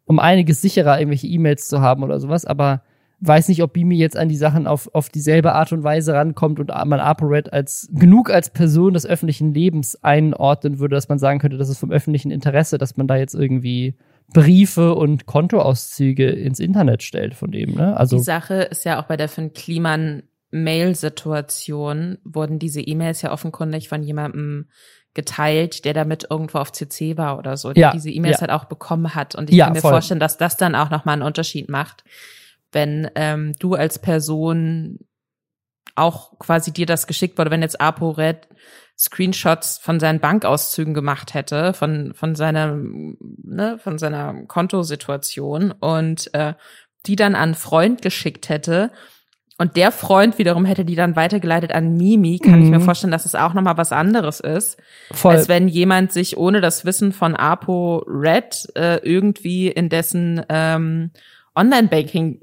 um 0.05 0.19
einiges 0.19 0.63
sicherer, 0.63 0.99
irgendwelche 0.99 1.27
E-Mails 1.27 1.69
zu 1.69 1.81
haben 1.81 2.03
oder 2.03 2.19
sowas, 2.19 2.45
aber 2.45 2.83
weiß 3.21 3.49
nicht, 3.49 3.63
ob 3.63 3.73
Bimi 3.73 3.97
jetzt 3.97 4.17
an 4.17 4.29
die 4.29 4.37
Sachen 4.37 4.67
auf, 4.67 4.89
auf 4.95 5.09
dieselbe 5.09 5.53
Art 5.53 5.73
und 5.73 5.83
Weise 5.83 6.15
rankommt 6.15 6.61
und 6.61 6.69
man 6.69 7.01
ApoRed 7.01 7.53
als 7.53 7.89
genug 7.93 8.31
als 8.31 8.51
Person 8.51 8.95
des 8.95 9.07
öffentlichen 9.07 9.53
Lebens 9.53 10.03
einordnen 10.03 10.79
würde, 10.79 10.95
dass 10.95 11.09
man 11.09 11.19
sagen 11.19 11.41
könnte, 11.41 11.59
das 11.59 11.69
ist 11.69 11.79
vom 11.79 11.91
öffentlichen 11.91 12.31
Interesse, 12.31 12.79
dass 12.79 12.97
man 12.97 13.07
da 13.07 13.17
jetzt 13.17 13.35
irgendwie 13.35 13.97
Briefe 14.33 14.95
und 14.95 15.27
Kontoauszüge 15.27 16.31
ins 16.31 16.61
Internet 16.61 17.03
stellt 17.03 17.35
von 17.35 17.51
dem. 17.51 17.75
Ne? 17.75 17.97
Also 17.97 18.19
die 18.19 18.23
Sache 18.23 18.63
ist 18.63 18.85
ja 18.85 19.01
auch 19.01 19.07
bei 19.07 19.17
der 19.17 19.29
Finn 19.29 19.53
Kliman 19.53 20.23
Mail-Situation 20.51 22.19
wurden 22.25 22.59
diese 22.59 22.81
E-Mails 22.81 23.23
ja 23.23 23.33
offenkundig 23.33 23.89
von 23.89 24.03
jemandem 24.03 24.69
geteilt, 25.15 25.85
der 25.85 25.95
damit 25.95 26.27
irgendwo 26.31 26.59
auf 26.59 26.73
CC 26.73 27.17
war 27.17 27.39
oder 27.39 27.57
so, 27.57 27.73
der 27.73 27.81
ja, 27.81 27.93
diese 27.93 28.11
E-Mails 28.11 28.37
ja. 28.37 28.41
halt 28.43 28.51
auch 28.53 28.67
bekommen 28.67 29.15
hat. 29.15 29.35
Und 29.35 29.51
ich 29.51 29.57
ja, 29.57 29.67
kann 29.67 29.75
mir 29.75 29.81
voll. 29.81 29.93
vorstellen, 29.93 30.21
dass 30.21 30.39
das 30.39 30.57
dann 30.57 30.75
auch 30.75 30.91
nochmal 30.91 31.15
einen 31.15 31.23
Unterschied 31.23 31.69
macht, 31.69 32.05
wenn 32.73 33.11
ähm, 33.15 33.53
du 33.59 33.75
als 33.75 33.99
Person 33.99 35.01
auch 35.97 36.39
quasi 36.39 36.73
dir 36.73 36.87
das 36.87 37.07
geschickt 37.07 37.37
wurde, 37.39 37.51
wenn 37.51 37.63
jetzt 37.63 37.81
ApoRed 37.81 38.49
Screenshots 38.97 39.79
von 39.79 40.01
seinen 40.01 40.21
Bankauszügen 40.21 40.95
gemacht 40.95 41.35
hätte, 41.35 41.73
von, 41.73 42.15
von 42.15 42.35
seiner, 42.35 42.77
ne, 42.77 43.79
von 43.83 43.99
seiner 43.99 44.45
Kontosituation 44.47 45.73
und 45.73 46.33
äh, 46.35 46.55
die 47.07 47.17
dann 47.17 47.35
an 47.35 47.55
Freund 47.55 48.03
geschickt 48.03 48.49
hätte 48.49 48.91
und 49.59 49.77
der 49.77 49.91
Freund 49.91 50.39
wiederum 50.39 50.65
hätte 50.65 50.85
die 50.85 50.95
dann 50.95 51.17
weitergeleitet 51.17 51.73
an 51.73 51.97
Mimi, 51.97 52.39
kann 52.39 52.61
mhm. 52.61 52.65
ich 52.65 52.71
mir 52.71 52.79
mhm. 52.79 52.85
vorstellen, 52.85 53.11
dass 53.11 53.27
es 53.27 53.35
auch 53.35 53.55
nochmal 53.55 53.77
was 53.77 53.91
anderes 53.91 54.39
ist, 54.39 54.79
Voll. 55.11 55.35
als 55.35 55.49
wenn 55.49 55.67
jemand 55.67 56.13
sich 56.13 56.37
ohne 56.37 56.61
das 56.61 56.85
Wissen 56.85 57.13
von 57.13 57.35
Apo 57.35 58.05
Red 58.07 58.69
äh, 58.77 58.99
irgendwie 58.99 59.67
in 59.67 59.89
dessen 59.89 60.43
ähm, 60.49 61.11
Online-Banking 61.57 62.39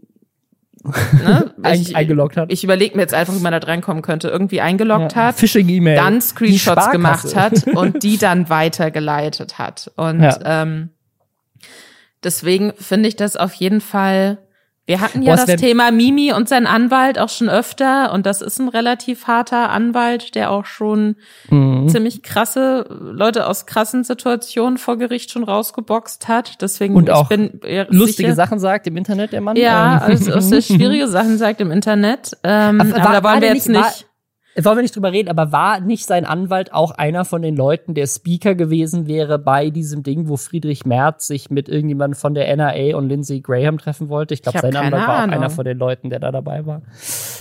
ne? 0.84 1.53
ich, 1.74 1.95
eingeloggt 1.95 2.36
hat. 2.36 2.51
Ich 2.51 2.66
überlege 2.66 2.97
mir 2.97 3.03
jetzt 3.03 3.13
einfach, 3.13 3.34
wie 3.34 3.41
man 3.41 3.53
da 3.53 3.59
reinkommen 3.59 4.03
könnte. 4.03 4.28
Irgendwie 4.28 4.59
eingeloggt 4.59 5.16
ja, 5.16 5.28
hat, 5.28 5.36
Phishing-E-Mail, 5.36 5.95
dann 5.95 6.20
Screenshots 6.20 6.91
gemacht 6.91 7.34
hat 7.34 7.66
und 7.76 8.03
die 8.03 8.18
dann 8.18 8.49
weitergeleitet 8.49 9.57
hat. 9.57 9.89
Und 9.95 10.22
ja. 10.22 10.38
ähm, 10.43 10.89
deswegen 12.26 12.74
finde 12.78 13.07
ich 13.07 13.16
das 13.16 13.38
auf 13.38 13.53
jeden 13.53 13.80
Fall 13.80 14.38
wir 14.88 15.01
hatten 15.01 15.23
ja 15.23 15.36
Boah, 15.36 15.45
das 15.45 15.55
Thema 15.55 15.89
Mimi 15.91 16.31
und 16.31 16.47
sein 16.47 16.67
Anwalt 16.67 17.17
auch 17.17 17.29
schon 17.29 17.49
öfter 17.49 18.13
und 18.13 18.27
das 18.27 18.41
ist 18.41 18.59
ein 18.59 18.69
relativ 18.69 19.25
harter 19.25 19.69
Anwalt, 19.71 20.36
der 20.36 20.51
auch 20.51 20.65
schon 20.65 21.15
mhm. 21.49 21.89
ziemlich 21.89 22.21
krasse 22.21 22.86
Leute 22.89 23.47
aus 23.47 23.65
krassen 23.65 24.03
Situationen 24.03 24.77
vor 24.77 24.97
Gericht 24.97 25.31
schon 25.31 25.43
rausgeboxt 25.43 26.27
hat. 26.27 26.61
Deswegen 26.61 26.95
und 26.95 27.09
auch 27.09 27.31
lustige 27.31 28.29
sicher, 28.29 28.36
Sachen 28.36 28.59
sagt 28.59 28.86
im 28.86 28.95
Internet 28.95 29.33
der 29.33 29.41
Mann. 29.41 29.55
Ja, 29.55 30.05
ähm. 30.05 30.11
also, 30.11 30.33
also 30.33 30.61
schwierige 30.61 31.07
Sachen 31.07 31.39
sagt 31.39 31.61
im 31.61 31.71
Internet. 31.71 32.38
Ähm, 32.43 32.79
aber, 32.79 33.01
aber 33.01 33.13
da 33.13 33.23
wollen 33.23 33.41
wir 33.41 33.53
jetzt 33.55 33.67
nicht. 33.67 33.81
War, 33.81 33.91
wollen 34.64 34.78
wir 34.78 34.84
nicht 34.84 34.95
drüber 34.95 35.12
reden, 35.12 35.30
aber 35.30 35.51
war 35.51 35.82
nicht 35.82 36.06
sein 36.06 36.24
Anwalt 36.24 36.74
auch 36.74 36.91
einer 36.91 37.26
von 37.26 37.41
den 37.41 37.58
Leuten, 37.58 37.93
der 37.93 38.08
Speaker 38.08 38.56
gewesen 38.56 39.06
wäre 39.06 39.38
bei 39.38 39.70
diesem 39.70 40.01
Ding, 40.01 40.30
wo 40.30 40.38
Friedrich 40.38 40.86
Merz 40.86 41.28
sich 41.28 41.49
mit 41.49 41.68
irgendjemandem 41.68 42.18
von 42.18 42.34
der 42.34 42.47
NRA 42.56 42.95
und 42.95 43.10
Lindsey 43.10 43.41
Graham 43.41 43.78
treffen 43.78 44.08
wollte? 44.08 44.34
Ich 44.34 44.41
glaube, 44.41 44.60
sein 44.60 44.76
Anwalt 44.76 44.93
war 45.08 45.26
auch 45.26 45.28
einer 45.28 45.49
von 45.49 45.66
den 45.66 45.78
Leuten, 45.78 46.10
der 46.10 46.20
da 46.20 46.32
dabei 46.32 46.66
war. 46.66 46.84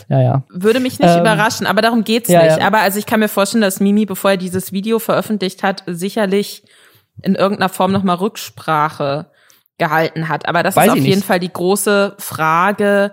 Ja, 0.09 0.21
ja. 0.21 0.43
Würde 0.51 0.81
mich 0.81 0.99
nicht 0.99 1.15
ähm, 1.15 1.21
überraschen, 1.21 1.67
aber 1.67 1.83
darum 1.83 2.03
geht's 2.03 2.29
ja, 2.29 2.43
nicht. 2.43 2.59
Ja. 2.59 2.67
Aber 2.67 2.81
also 2.81 2.99
ich 2.99 3.07
kann 3.07 3.21
mir 3.21 3.29
vorstellen, 3.29 3.63
dass 3.63 3.79
Mimi, 3.79 4.07
bevor 4.07 4.33
er 4.33 4.37
dieses 4.37 4.73
Video 4.73 4.99
veröffentlicht 4.99 5.63
hat, 5.63 5.85
sicherlich 5.87 6.65
in 7.23 7.37
irgendeiner 7.37 7.69
Form 7.69 7.93
nochmal 7.93 8.17
Rücksprache 8.17 9.27
gehalten 9.79 10.29
hat. 10.29 10.49
Aber 10.49 10.63
das 10.63 10.75
Weiß 10.77 10.87
ist 10.87 10.93
auf 10.93 10.99
jeden 10.99 11.23
Fall 11.23 11.39
die 11.39 11.53
große 11.53 12.15
Frage, 12.19 13.13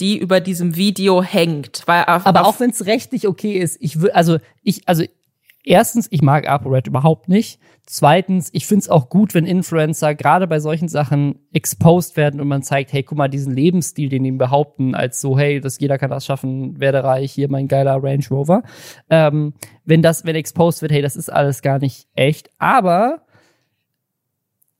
die 0.00 0.18
über 0.18 0.40
diesem 0.40 0.76
Video 0.76 1.22
hängt. 1.22 1.82
Weil 1.86 2.04
auf, 2.04 2.26
Aber 2.26 2.46
auch 2.46 2.60
wenn 2.60 2.70
es 2.70 2.86
rechtlich 2.86 3.28
okay 3.28 3.58
ist, 3.58 3.76
ich 3.80 4.00
will, 4.00 4.10
also 4.10 4.38
ich, 4.62 4.88
also 4.88 5.04
erstens, 5.64 6.08
ich 6.10 6.22
mag 6.22 6.48
ApoRed 6.48 6.86
überhaupt 6.86 7.28
nicht. 7.28 7.60
Zweitens, 7.86 8.50
ich 8.52 8.66
finde 8.66 8.82
es 8.82 8.88
auch 8.88 9.08
gut, 9.08 9.34
wenn 9.34 9.46
Influencer 9.46 10.14
gerade 10.14 10.46
bei 10.46 10.60
solchen 10.60 10.88
Sachen 10.88 11.40
exposed 11.52 12.16
werden 12.16 12.40
und 12.40 12.46
man 12.46 12.62
zeigt, 12.62 12.92
hey, 12.92 13.02
guck 13.02 13.18
mal, 13.18 13.28
diesen 13.28 13.52
Lebensstil, 13.52 14.08
den 14.08 14.22
die 14.22 14.30
behaupten, 14.30 14.94
als 14.94 15.20
so, 15.20 15.36
hey, 15.36 15.60
das 15.60 15.80
jeder 15.80 15.98
kann 15.98 16.10
das 16.10 16.24
schaffen, 16.24 16.78
werde 16.78 17.02
reich, 17.02 17.32
hier 17.32 17.50
mein 17.50 17.68
geiler 17.68 18.02
Range 18.02 18.24
Rover. 18.30 18.62
Ähm, 19.08 19.54
wenn 19.84 20.02
das, 20.02 20.24
wenn 20.24 20.36
exposed 20.36 20.82
wird, 20.82 20.92
hey, 20.92 21.02
das 21.02 21.16
ist 21.16 21.32
alles 21.32 21.62
gar 21.62 21.78
nicht 21.78 22.06
echt. 22.14 22.50
Aber 22.58 23.26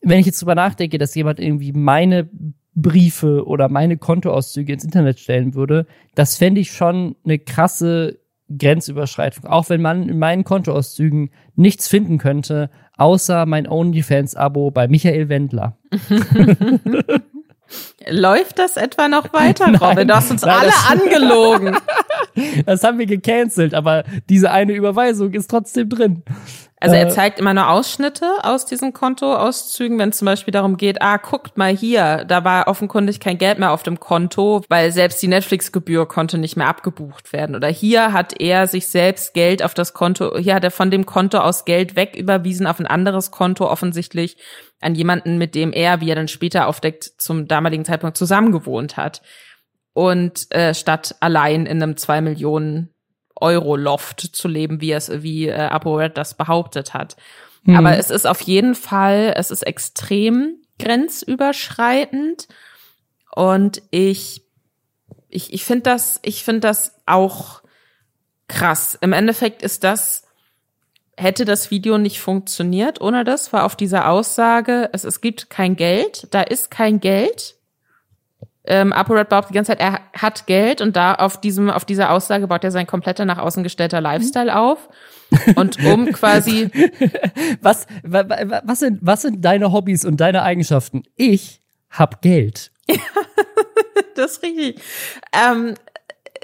wenn 0.02 0.20
ich 0.20 0.26
jetzt 0.26 0.40
drüber 0.40 0.54
nachdenke, 0.54 0.98
dass 0.98 1.14
jemand 1.14 1.40
irgendwie 1.40 1.72
meine 1.72 2.28
Briefe 2.74 3.46
oder 3.46 3.68
meine 3.68 3.96
Kontoauszüge 3.96 4.72
ins 4.72 4.84
Internet 4.84 5.18
stellen 5.18 5.54
würde, 5.54 5.86
das 6.14 6.36
fände 6.36 6.60
ich 6.60 6.72
schon 6.72 7.16
eine 7.24 7.38
krasse 7.38 8.20
Grenzüberschreitung. 8.56 9.46
Auch 9.46 9.68
wenn 9.68 9.82
man 9.82 10.08
in 10.08 10.18
meinen 10.18 10.44
Kontoauszügen 10.44 11.30
nichts 11.54 11.88
finden 11.88 12.18
könnte, 12.18 12.70
außer 12.96 13.46
mein 13.46 13.68
OnlyFans-Abo 13.68 14.70
bei 14.70 14.88
Michael 14.88 15.28
Wendler. 15.28 15.78
Läuft 18.08 18.58
das 18.58 18.76
etwa 18.76 19.08
noch 19.08 19.32
weiter, 19.32 19.66
Robin? 19.78 20.08
Du 20.08 20.14
hast 20.14 20.30
uns 20.30 20.42
nein, 20.42 20.56
alle 20.60 20.72
angelogen. 20.88 21.76
das 22.66 22.84
haben 22.84 22.98
wir 22.98 23.06
gecancelt, 23.06 23.74
aber 23.74 24.04
diese 24.28 24.50
eine 24.50 24.72
Überweisung 24.72 25.32
ist 25.32 25.50
trotzdem 25.50 25.88
drin. 25.88 26.22
Also 26.82 26.96
er 26.96 27.08
äh. 27.08 27.10
zeigt 27.10 27.38
immer 27.38 27.52
nur 27.52 27.68
Ausschnitte 27.68 28.26
aus 28.42 28.64
diesen 28.64 28.94
Kontoauszügen, 28.94 29.98
wenn 29.98 30.08
es 30.08 30.16
zum 30.16 30.24
Beispiel 30.24 30.52
darum 30.52 30.78
geht, 30.78 31.02
ah, 31.02 31.18
guckt 31.18 31.58
mal 31.58 31.76
hier, 31.76 32.24
da 32.24 32.42
war 32.42 32.68
offenkundig 32.68 33.20
kein 33.20 33.36
Geld 33.36 33.58
mehr 33.58 33.72
auf 33.72 33.82
dem 33.82 34.00
Konto, 34.00 34.62
weil 34.70 34.90
selbst 34.90 35.20
die 35.22 35.28
Netflix-Gebühr 35.28 36.08
konnte 36.08 36.38
nicht 36.38 36.56
mehr 36.56 36.68
abgebucht 36.68 37.34
werden. 37.34 37.54
Oder 37.54 37.68
hier 37.68 38.14
hat 38.14 38.40
er 38.40 38.66
sich 38.66 38.88
selbst 38.88 39.34
Geld 39.34 39.62
auf 39.62 39.74
das 39.74 39.92
Konto, 39.92 40.38
hier 40.38 40.54
hat 40.54 40.64
er 40.64 40.70
von 40.70 40.90
dem 40.90 41.04
Konto 41.04 41.38
aus 41.38 41.66
Geld 41.66 41.96
wegüberwiesen 41.96 42.66
auf 42.66 42.80
ein 42.80 42.86
anderes 42.86 43.30
Konto, 43.30 43.70
offensichtlich 43.70 44.38
an 44.80 44.94
jemanden, 44.94 45.38
mit 45.38 45.54
dem 45.54 45.72
er, 45.72 46.00
wie 46.00 46.10
er 46.10 46.16
dann 46.16 46.28
später 46.28 46.66
aufdeckt, 46.66 47.04
zum 47.18 47.46
damaligen 47.46 47.84
Zeitpunkt 47.84 48.16
zusammengewohnt 48.16 48.96
hat. 48.96 49.22
Und 49.92 50.50
äh, 50.54 50.74
statt 50.74 51.16
allein 51.20 51.66
in 51.66 51.82
einem 51.82 51.96
zwei 51.96 52.20
Millionen 52.20 52.90
Euro-Loft 53.36 54.20
zu 54.20 54.48
leben, 54.48 54.80
wie 54.80 54.92
es, 54.92 55.10
wie 55.22 55.48
äh, 55.48 55.54
ApoRed 55.54 56.16
das 56.16 56.34
behauptet 56.34 56.94
hat. 56.94 57.16
Mhm. 57.64 57.76
Aber 57.76 57.96
es 57.98 58.10
ist 58.10 58.26
auf 58.26 58.40
jeden 58.42 58.74
Fall, 58.74 59.34
es 59.36 59.50
ist 59.50 59.62
extrem 59.62 60.56
grenzüberschreitend 60.78 62.48
und 63.34 63.82
ich, 63.90 64.44
ich, 65.28 65.52
ich 65.52 65.64
finde 65.64 65.82
das, 65.82 66.20
ich 66.22 66.44
finde 66.44 66.60
das 66.60 66.96
auch 67.06 67.62
krass. 68.48 68.98
Im 69.00 69.12
Endeffekt 69.12 69.62
ist 69.62 69.84
das, 69.84 70.24
hätte 71.20 71.44
das 71.44 71.70
Video 71.70 71.98
nicht 71.98 72.20
funktioniert 72.20 73.00
ohne 73.00 73.24
das, 73.24 73.52
war 73.52 73.64
auf 73.64 73.76
dieser 73.76 74.08
Aussage, 74.08 74.88
es, 74.92 75.04
es 75.04 75.20
gibt 75.20 75.50
kein 75.50 75.76
Geld, 75.76 76.28
da 76.30 76.42
ist 76.42 76.70
kein 76.70 77.00
Geld, 77.00 77.56
ähm, 78.64 78.92
ApoRed 78.92 79.28
behauptet 79.28 79.50
die 79.50 79.54
ganze 79.54 79.72
Zeit, 79.72 79.80
er 79.80 80.00
hat 80.12 80.46
Geld 80.46 80.80
und 80.80 80.94
da 80.94 81.14
auf 81.14 81.40
diesem, 81.40 81.70
auf 81.70 81.84
dieser 81.84 82.10
Aussage 82.10 82.46
baut 82.46 82.62
er 82.62 82.70
sein 82.70 82.86
kompletter 82.86 83.24
nach 83.24 83.38
außen 83.38 83.62
gestellter 83.62 84.00
Lifestyle 84.00 84.56
auf. 84.56 84.88
Und 85.56 85.82
um 85.84 86.06
quasi. 86.12 86.70
was, 87.62 87.86
was 88.02 88.80
sind, 88.80 88.98
was 89.00 89.22
sind 89.22 89.44
deine 89.44 89.72
Hobbys 89.72 90.04
und 90.04 90.18
deine 90.18 90.42
Eigenschaften? 90.42 91.04
Ich 91.16 91.62
hab 91.90 92.20
Geld. 92.22 92.70
das 94.14 94.32
ist 94.32 94.42
richtig. 94.42 94.80
Ähm, 95.32 95.74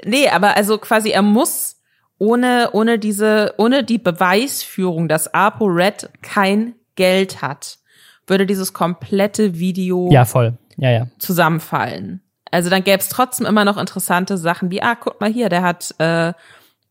nee, 0.03 0.27
aber 0.27 0.57
also 0.57 0.79
quasi 0.79 1.11
er 1.11 1.21
muss 1.21 1.76
ohne, 2.19 2.69
ohne 2.73 2.99
diese, 2.99 3.53
ohne 3.57 3.83
die 3.83 3.97
Beweisführung, 3.97 5.07
dass 5.07 5.33
ApoRed 5.33 6.09
kein 6.21 6.75
Geld 6.95 7.41
hat, 7.41 7.77
würde 8.25 8.45
dieses 8.45 8.73
komplette 8.73 9.57
Video 9.59 10.09
ja, 10.11 10.25
voll. 10.25 10.57
Ja, 10.77 10.91
ja. 10.91 11.07
zusammenfallen. 11.19 12.21
Also 12.51 12.69
dann 12.69 12.83
gäbe 12.83 12.99
es 12.99 13.09
trotzdem 13.09 13.45
immer 13.45 13.65
noch 13.65 13.77
interessante 13.77 14.37
Sachen 14.37 14.71
wie, 14.71 14.81
ah, 14.81 14.95
guck 14.95 15.21
mal 15.21 15.31
hier, 15.31 15.49
der 15.49 15.63
hat 15.63 15.93
äh, 15.99 16.33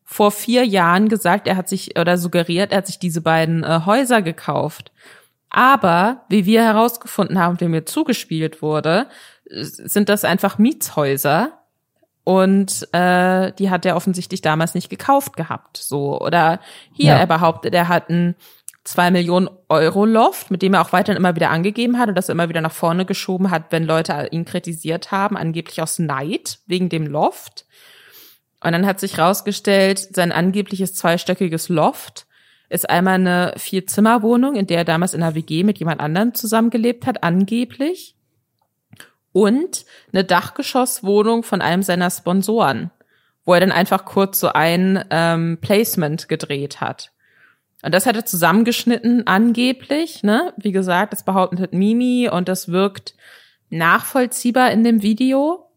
vor 0.04 0.30
vier 0.30 0.64
Jahren 0.64 1.08
gesagt, 1.08 1.48
er 1.48 1.56
hat 1.56 1.68
sich 1.68 1.98
oder 1.98 2.18
suggeriert, 2.18 2.72
er 2.72 2.78
hat 2.78 2.86
sich 2.86 2.98
diese 2.98 3.20
beiden 3.20 3.64
äh, 3.64 3.80
Häuser 3.84 4.22
gekauft. 4.22 4.92
Aber 5.50 6.24
wie 6.28 6.46
wir 6.46 6.62
herausgefunden 6.62 7.38
haben, 7.38 7.56
dem 7.56 7.70
mir 7.70 7.86
zugespielt 7.86 8.62
wurde, 8.62 9.06
sind 9.48 10.08
das 10.08 10.24
einfach 10.24 10.58
Mietshäuser 10.58 11.65
und 12.26 12.88
äh, 12.92 13.52
die 13.52 13.70
hat 13.70 13.86
er 13.86 13.94
offensichtlich 13.94 14.40
damals 14.40 14.74
nicht 14.74 14.90
gekauft 14.90 15.36
gehabt. 15.36 15.76
So 15.76 16.20
oder 16.20 16.58
hier 16.92 17.12
ja. 17.12 17.18
er 17.18 17.26
behauptet, 17.28 17.72
er 17.72 17.86
hat 17.86 18.10
ein 18.10 18.34
zwei 18.82 19.12
Millionen 19.12 19.48
Euro 19.68 20.04
Loft, 20.04 20.50
mit 20.50 20.60
dem 20.60 20.74
er 20.74 20.82
auch 20.82 20.92
weiterhin 20.92 21.16
immer 21.16 21.36
wieder 21.36 21.50
angegeben 21.50 22.00
hat 22.00 22.08
und 22.08 22.16
das 22.16 22.28
er 22.28 22.32
immer 22.32 22.48
wieder 22.48 22.62
nach 22.62 22.72
vorne 22.72 23.04
geschoben 23.04 23.52
hat, 23.52 23.70
wenn 23.70 23.84
Leute 23.84 24.26
ihn 24.32 24.44
kritisiert 24.44 25.12
haben, 25.12 25.36
angeblich 25.36 25.80
aus 25.80 26.00
Neid 26.00 26.58
wegen 26.66 26.88
dem 26.88 27.06
Loft. 27.06 27.64
Und 28.60 28.72
dann 28.72 28.86
hat 28.86 28.98
sich 28.98 29.20
rausgestellt, 29.20 30.00
sein 30.00 30.32
angebliches 30.32 30.94
zweistöckiges 30.94 31.68
Loft 31.68 32.26
ist 32.68 32.90
einmal 32.90 33.14
eine 33.14 33.54
Vier-Zimmer-Wohnung, 33.56 34.56
in 34.56 34.66
der 34.66 34.78
er 34.78 34.84
damals 34.84 35.14
in 35.14 35.22
einer 35.22 35.36
WG 35.36 35.62
mit 35.62 35.78
jemand 35.78 36.00
anderem 36.00 36.34
zusammengelebt 36.34 37.06
hat, 37.06 37.22
angeblich. 37.22 38.15
Und 39.36 39.84
eine 40.14 40.24
Dachgeschosswohnung 40.24 41.42
von 41.42 41.60
einem 41.60 41.82
seiner 41.82 42.08
Sponsoren, 42.08 42.90
wo 43.44 43.52
er 43.52 43.60
dann 43.60 43.70
einfach 43.70 44.06
kurz 44.06 44.40
so 44.40 44.48
ein 44.48 45.04
ähm, 45.10 45.58
Placement 45.60 46.26
gedreht 46.26 46.80
hat. 46.80 47.12
Und 47.82 47.92
das 47.92 48.06
hat 48.06 48.16
er 48.16 48.24
zusammengeschnitten, 48.24 49.26
angeblich, 49.26 50.22
ne? 50.22 50.54
Wie 50.56 50.72
gesagt, 50.72 51.12
das 51.12 51.22
behauptet 51.22 51.74
Mimi 51.74 52.30
und 52.32 52.48
das 52.48 52.68
wirkt 52.72 53.14
nachvollziehbar 53.68 54.70
in 54.70 54.84
dem 54.84 55.02
Video. 55.02 55.68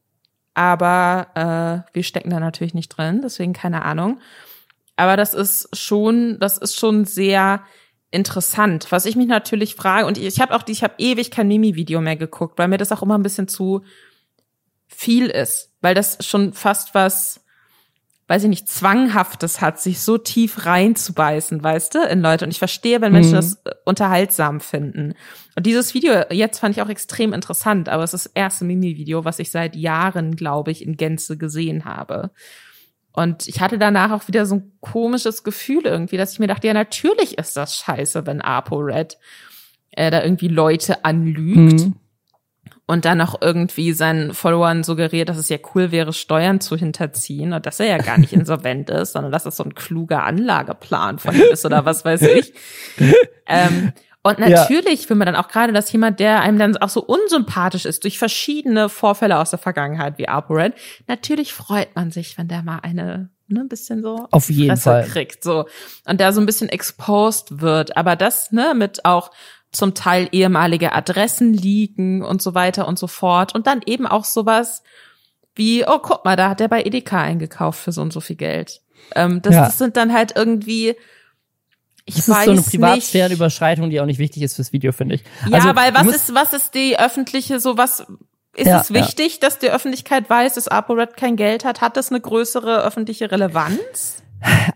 aber 0.53 1.27
äh, 1.35 1.93
wir 1.95 2.03
stecken 2.03 2.29
da 2.29 2.39
natürlich 2.39 2.73
nicht 2.73 2.89
drin, 2.89 3.21
deswegen 3.23 3.53
keine 3.53 3.83
Ahnung. 3.83 4.19
Aber 4.97 5.15
das 5.15 5.33
ist 5.33 5.75
schon, 5.77 6.39
das 6.39 6.57
ist 6.57 6.77
schon 6.77 7.05
sehr 7.05 7.61
interessant. 8.11 8.91
Was 8.91 9.05
ich 9.05 9.15
mich 9.15 9.27
natürlich 9.27 9.75
frage, 9.75 10.05
und 10.05 10.17
ich 10.17 10.39
habe 10.39 10.55
auch, 10.55 10.63
ich 10.67 10.83
habe 10.83 10.95
ewig 10.97 11.31
kein 11.31 11.47
Mimi-Video 11.47 12.01
mehr 12.01 12.15
geguckt, 12.15 12.57
weil 12.57 12.67
mir 12.67 12.77
das 12.77 12.91
auch 12.91 13.03
immer 13.03 13.17
ein 13.17 13.23
bisschen 13.23 13.47
zu 13.47 13.83
viel 14.87 15.27
ist, 15.27 15.71
weil 15.81 15.93
das 15.93 16.17
schon 16.25 16.53
fast 16.53 16.95
was, 16.95 17.45
weiß 18.27 18.43
ich 18.43 18.49
nicht, 18.49 18.67
zwanghaftes 18.67 19.61
hat, 19.61 19.79
sich 19.79 20.01
so 20.01 20.17
tief 20.17 20.65
reinzubeißen, 20.65 21.63
weißt 21.63 21.95
du, 21.95 21.99
in 21.99 22.21
Leute. 22.21 22.45
Und 22.45 22.51
ich 22.51 22.59
verstehe, 22.59 22.99
wenn 22.99 23.11
Menschen 23.11 23.31
mhm. 23.31 23.35
das 23.35 23.53
äh, 23.65 23.71
unterhaltsam 23.85 24.59
finden. 24.59 25.13
Und 25.55 25.65
dieses 25.65 25.93
Video 25.93 26.23
jetzt 26.31 26.59
fand 26.59 26.75
ich 26.75 26.81
auch 26.81 26.89
extrem 26.89 27.33
interessant, 27.33 27.89
aber 27.89 28.03
es 28.03 28.13
ist 28.13 28.25
das 28.25 28.33
erste 28.33 28.65
Mimi-Video, 28.65 29.25
was 29.25 29.39
ich 29.39 29.51
seit 29.51 29.75
Jahren, 29.75 30.35
glaube 30.35 30.71
ich, 30.71 30.83
in 30.83 30.97
Gänze 30.97 31.37
gesehen 31.37 31.85
habe. 31.85 32.31
Und 33.11 33.47
ich 33.47 33.59
hatte 33.59 33.77
danach 33.77 34.11
auch 34.11 34.27
wieder 34.27 34.45
so 34.45 34.55
ein 34.55 34.71
komisches 34.81 35.43
Gefühl 35.43 35.85
irgendwie, 35.85 36.17
dass 36.17 36.33
ich 36.33 36.39
mir 36.39 36.47
dachte, 36.47 36.67
ja, 36.67 36.73
natürlich 36.73 37.37
ist 37.37 37.57
das 37.57 37.75
scheiße, 37.77 38.25
wenn 38.25 38.41
ApoRed 38.41 39.17
äh, 39.91 40.11
da 40.11 40.23
irgendwie 40.23 40.47
Leute 40.47 41.03
anlügt. 41.05 41.85
Mhm. 41.85 41.95
Und 42.85 43.05
dann 43.05 43.21
auch 43.21 43.39
irgendwie 43.39 43.93
seinen 43.93 44.33
Followern 44.33 44.83
suggeriert, 44.83 45.29
dass 45.29 45.37
es 45.37 45.47
ja 45.47 45.57
cool 45.75 45.91
wäre, 45.91 46.11
Steuern 46.11 46.59
zu 46.59 46.75
hinterziehen 46.75 47.53
und 47.53 47.67
dass 47.67 47.79
er 47.79 47.85
ja 47.85 47.97
gar 47.99 48.17
nicht 48.17 48.33
insolvent 48.33 48.89
ist, 48.89 49.11
sondern 49.11 49.31
dass 49.31 49.45
es 49.45 49.57
so 49.57 49.63
ein 49.63 49.75
kluger 49.75 50.23
Anlageplan 50.23 51.19
von 51.19 51.35
ihm 51.35 51.51
ist 51.51 51.65
oder 51.65 51.85
was 51.85 52.03
weiß 52.03 52.23
ich. 52.23 52.53
ähm, 53.45 53.93
und 54.29 54.39
natürlich 54.39 55.03
ja. 55.03 55.09
will 55.09 55.17
man 55.17 55.25
dann 55.25 55.35
auch 55.35 55.47
gerade, 55.47 55.73
dass 55.73 55.91
jemand, 55.91 56.19
der 56.19 56.41
einem 56.41 56.59
dann 56.59 56.77
auch 56.77 56.89
so 56.89 57.03
unsympathisch 57.03 57.85
ist 57.85 58.03
durch 58.03 58.19
verschiedene 58.19 58.89
Vorfälle 58.89 59.37
aus 59.39 59.49
der 59.49 59.59
Vergangenheit 59.59 60.17
wie 60.17 60.27
ApoRed, 60.27 60.73
natürlich 61.07 61.53
freut 61.53 61.95
man 61.95 62.11
sich, 62.11 62.37
wenn 62.37 62.47
der 62.47 62.61
mal 62.61 62.79
eine 62.79 63.29
ne, 63.47 63.61
ein 63.61 63.69
bisschen 63.69 64.01
so 64.03 64.27
auf 64.31 64.49
jeden 64.49 64.69
Fresse 64.69 64.83
Fall 64.83 65.07
kriegt 65.07 65.43
so 65.43 65.65
und 66.05 66.19
der 66.19 66.31
so 66.33 66.39
ein 66.39 66.45
bisschen 66.45 66.69
exposed 66.69 67.61
wird, 67.61 67.97
aber 67.97 68.15
das 68.15 68.51
ne 68.51 68.73
mit 68.75 69.05
auch 69.05 69.31
zum 69.71 69.93
Teil 69.93 70.29
ehemalige 70.31 70.93
Adressen 70.93 71.53
liegen 71.53 72.23
und 72.23 72.41
so 72.41 72.53
weiter 72.53 72.87
und 72.87 72.97
so 72.97 73.07
fort 73.07 73.53
und 73.55 73.67
dann 73.67 73.81
eben 73.85 74.07
auch 74.07 74.25
sowas 74.25 74.83
wie 75.55 75.85
oh 75.87 75.99
guck 75.99 76.23
mal, 76.23 76.35
da 76.35 76.49
hat 76.49 76.59
der 76.59 76.67
bei 76.67 76.83
Edeka 76.83 77.21
eingekauft 77.21 77.79
für 77.79 77.91
so 77.91 78.01
und 78.01 78.13
so 78.13 78.21
viel 78.21 78.35
Geld. 78.35 78.81
Ähm, 79.15 79.41
das, 79.41 79.55
ja. 79.55 79.65
das 79.65 79.77
sind 79.77 79.97
dann 79.97 80.13
halt 80.13 80.33
irgendwie 80.35 80.95
ich 82.09 82.25
das 82.25 82.27
ist 82.27 82.45
so 82.45 82.51
eine 82.51 82.61
Privatsphärenüberschreitung, 82.61 83.89
die 83.89 84.01
auch 84.01 84.05
nicht 84.05 84.19
wichtig 84.19 84.43
ist 84.43 84.55
fürs 84.55 84.73
Video, 84.73 84.91
finde 84.91 85.15
ich. 85.15 85.23
Ja, 85.47 85.57
also, 85.57 85.75
weil 85.75 85.93
was 85.93 86.07
ist, 86.07 86.33
was 86.33 86.53
ist 86.53 86.75
die 86.75 86.99
öffentliche, 86.99 87.59
so 87.59 87.77
was, 87.77 88.05
ist 88.55 88.67
ja, 88.67 88.81
es 88.81 88.93
wichtig, 88.93 89.33
ja. 89.33 89.39
dass 89.41 89.59
die 89.59 89.69
Öffentlichkeit 89.69 90.29
weiß, 90.29 90.55
dass 90.55 90.67
ApoRed 90.67 91.15
kein 91.15 91.35
Geld 91.35 91.65
hat? 91.65 91.81
Hat 91.81 91.97
das 91.97 92.09
eine 92.09 92.19
größere 92.19 92.83
öffentliche 92.83 93.31
Relevanz? 93.31 94.23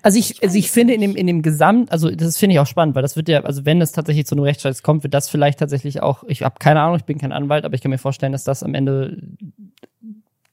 Also 0.02 0.20
ich, 0.20 0.44
also 0.44 0.58
ich 0.58 0.72
finde 0.72 0.94
in 0.94 1.02
dem, 1.02 1.16
in 1.16 1.26
dem 1.26 1.42
Gesamt, 1.42 1.92
also 1.92 2.10
das 2.10 2.38
finde 2.38 2.56
ich 2.56 2.60
auch 2.60 2.68
spannend, 2.68 2.96
weil 2.96 3.02
das 3.02 3.16
wird 3.16 3.30
ja, 3.30 3.42
also 3.42 3.66
wenn 3.66 3.82
es 3.82 3.94
tatsächlich 3.94 4.26
zu 4.26 4.36
einem 4.36 4.44
Rechtsstreit 4.44 4.84
kommt, 4.84 5.04
wird 5.04 5.14
das 5.14 5.30
vielleicht 5.30 5.60
tatsächlich 5.60 6.02
auch, 6.02 6.24
ich 6.28 6.44
habe 6.44 6.56
keine 6.60 6.82
Ahnung, 6.82 6.98
ich 6.98 7.06
bin 7.06 7.18
kein 7.18 7.32
Anwalt, 7.32 7.64
aber 7.64 7.74
ich 7.74 7.82
kann 7.82 7.90
mir 7.90 7.98
vorstellen, 7.98 8.34
dass 8.34 8.44
das 8.44 8.62
am 8.62 8.76
Ende 8.76 9.18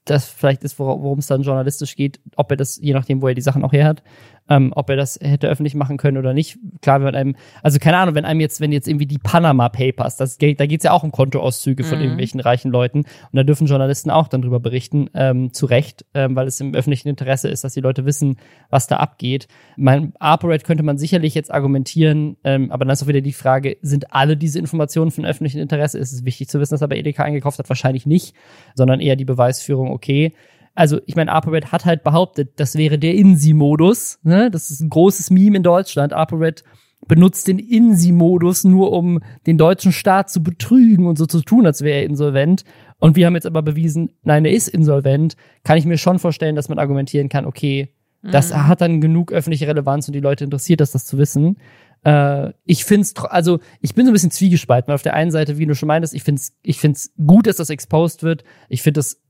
das 0.04 0.26
vielleicht 0.26 0.64
ist, 0.64 0.78
worum 0.78 1.18
es 1.18 1.26
dann 1.26 1.42
journalistisch 1.42 1.94
geht, 1.96 2.20
ob 2.36 2.50
er 2.50 2.56
das, 2.56 2.78
je 2.80 2.94
nachdem, 2.94 3.20
wo 3.20 3.28
er 3.28 3.34
die 3.34 3.42
Sachen 3.42 3.64
auch 3.64 3.72
her 3.72 3.84
hat, 3.84 4.02
ähm, 4.50 4.72
ob 4.74 4.90
er 4.90 4.96
das 4.96 5.18
hätte 5.22 5.48
öffentlich 5.48 5.74
machen 5.74 5.96
können 5.96 6.18
oder 6.18 6.34
nicht. 6.34 6.58
Klar, 6.82 7.02
wenn 7.02 7.14
einem, 7.14 7.36
also 7.62 7.78
keine 7.78 7.96
Ahnung, 7.98 8.16
wenn 8.16 8.24
einem 8.24 8.40
jetzt, 8.40 8.60
wenn 8.60 8.72
jetzt 8.72 8.88
irgendwie 8.88 9.06
die 9.06 9.18
Panama 9.18 9.68
Papers, 9.68 10.16
das 10.16 10.38
geht, 10.38 10.58
da 10.58 10.66
geht's 10.66 10.84
ja 10.84 10.90
auch 10.90 11.04
um 11.04 11.12
Kontoauszüge 11.12 11.84
von 11.84 11.98
mhm. 11.98 12.04
irgendwelchen 12.04 12.40
reichen 12.40 12.70
Leuten 12.70 12.98
und 12.98 13.06
da 13.32 13.44
dürfen 13.44 13.68
Journalisten 13.68 14.10
auch 14.10 14.28
dann 14.28 14.42
drüber 14.42 14.58
berichten, 14.58 15.08
ähm, 15.14 15.52
zu 15.52 15.66
Recht, 15.66 16.04
ähm, 16.14 16.34
weil 16.34 16.48
es 16.48 16.60
im 16.60 16.74
öffentlichen 16.74 17.08
Interesse 17.08 17.48
ist, 17.48 17.62
dass 17.62 17.74
die 17.74 17.80
Leute 17.80 18.04
wissen, 18.04 18.36
was 18.68 18.88
da 18.88 18.96
abgeht. 18.96 19.46
Mein 19.76 20.12
ApoRed 20.18 20.64
könnte 20.64 20.82
man 20.82 20.98
sicherlich 20.98 21.34
jetzt 21.34 21.54
argumentieren, 21.54 22.36
ähm, 22.42 22.72
aber 22.72 22.84
dann 22.84 22.92
ist 22.92 23.04
auch 23.04 23.08
wieder 23.08 23.20
die 23.20 23.32
Frage, 23.32 23.76
sind 23.82 24.12
alle 24.12 24.36
diese 24.36 24.58
Informationen 24.58 25.12
von 25.12 25.24
öffentlichem 25.24 25.60
Interesse? 25.60 25.98
Ist 25.98 26.12
es 26.12 26.24
wichtig 26.24 26.48
zu 26.48 26.58
wissen, 26.58 26.74
dass 26.74 26.82
er 26.82 26.88
bei 26.88 26.96
Edeka 26.96 27.22
eingekauft 27.22 27.60
hat? 27.60 27.68
Wahrscheinlich 27.68 28.04
nicht, 28.04 28.34
sondern 28.74 28.98
eher 28.98 29.14
die 29.14 29.24
Beweisführung, 29.24 29.92
okay, 29.92 30.32
also 30.74 31.00
ich 31.06 31.16
meine, 31.16 31.32
ApoRed 31.32 31.72
hat 31.72 31.84
halt 31.84 32.02
behauptet, 32.02 32.52
das 32.56 32.76
wäre 32.76 32.98
der 32.98 33.14
INSI-Modus. 33.14 34.20
Ne? 34.22 34.50
Das 34.50 34.70
ist 34.70 34.80
ein 34.80 34.90
großes 34.90 35.30
Meme 35.30 35.56
in 35.56 35.62
Deutschland. 35.62 36.12
ApoRed 36.12 36.64
benutzt 37.06 37.48
den 37.48 37.58
INSI-Modus 37.58 38.64
nur, 38.64 38.92
um 38.92 39.20
den 39.46 39.58
deutschen 39.58 39.92
Staat 39.92 40.30
zu 40.30 40.42
betrügen 40.42 41.06
und 41.06 41.18
so 41.18 41.26
zu 41.26 41.40
tun, 41.40 41.66
als 41.66 41.82
wäre 41.82 41.98
er 41.98 42.04
insolvent. 42.04 42.64
Und 42.98 43.16
wir 43.16 43.26
haben 43.26 43.34
jetzt 43.34 43.46
aber 43.46 43.62
bewiesen, 43.62 44.12
nein, 44.22 44.44
er 44.44 44.52
ist 44.52 44.68
insolvent. 44.68 45.36
Kann 45.64 45.78
ich 45.78 45.86
mir 45.86 45.98
schon 45.98 46.18
vorstellen, 46.18 46.56
dass 46.56 46.68
man 46.68 46.78
argumentieren 46.78 47.28
kann, 47.28 47.46
okay, 47.46 47.94
mhm. 48.22 48.30
das 48.30 48.54
hat 48.54 48.80
dann 48.80 49.00
genug 49.00 49.32
öffentliche 49.32 49.66
Relevanz 49.66 50.08
und 50.08 50.14
die 50.14 50.20
Leute 50.20 50.44
interessiert 50.44 50.80
das, 50.80 50.92
das 50.92 51.06
zu 51.06 51.16
wissen. 51.18 51.56
Äh, 52.04 52.52
ich 52.64 52.84
find's, 52.84 53.14
also 53.16 53.60
ich 53.80 53.94
bin 53.94 54.04
so 54.04 54.10
ein 54.10 54.12
bisschen 54.12 54.30
zwiegespalten, 54.30 54.88
weil 54.88 54.94
auf 54.94 55.02
der 55.02 55.14
einen 55.14 55.30
Seite, 55.30 55.58
wie 55.58 55.66
du 55.66 55.74
schon 55.74 55.88
meintest, 55.88 56.14
ich 56.14 56.22
find's, 56.22 56.52
ich 56.62 56.78
find's 56.78 57.12
gut, 57.26 57.46
dass 57.46 57.56
das 57.56 57.70
exposed 57.70 58.22
wird. 58.22 58.44
Ich 58.68 58.82
finde 58.82 59.00
es 59.00 59.22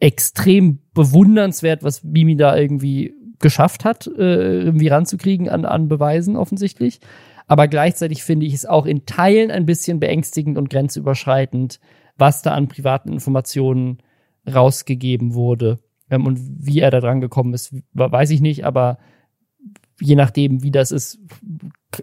extrem 0.00 0.80
bewundernswert, 0.94 1.82
was 1.82 2.04
Mimi 2.04 2.36
da 2.36 2.56
irgendwie 2.56 3.14
geschafft 3.38 3.84
hat, 3.84 4.06
äh, 4.06 4.62
irgendwie 4.62 4.88
ranzukriegen 4.88 5.48
an, 5.48 5.64
an 5.64 5.88
Beweisen 5.88 6.36
offensichtlich. 6.36 7.00
Aber 7.46 7.66
gleichzeitig 7.66 8.22
finde 8.22 8.46
ich 8.46 8.54
es 8.54 8.66
auch 8.66 8.84
in 8.86 9.06
Teilen 9.06 9.50
ein 9.50 9.66
bisschen 9.66 10.00
beängstigend 10.00 10.58
und 10.58 10.70
grenzüberschreitend, 10.70 11.80
was 12.16 12.42
da 12.42 12.52
an 12.52 12.68
privaten 12.68 13.12
Informationen 13.12 13.98
rausgegeben 14.46 15.34
wurde. 15.34 15.78
Ähm, 16.10 16.26
und 16.26 16.38
wie 16.40 16.80
er 16.80 16.90
da 16.90 17.00
dran 17.00 17.20
gekommen 17.20 17.54
ist, 17.54 17.74
weiß 17.94 18.30
ich 18.30 18.40
nicht, 18.40 18.64
aber 18.64 18.98
je 20.00 20.16
nachdem, 20.16 20.62
wie 20.62 20.70
das 20.70 20.92
ist, 20.92 21.18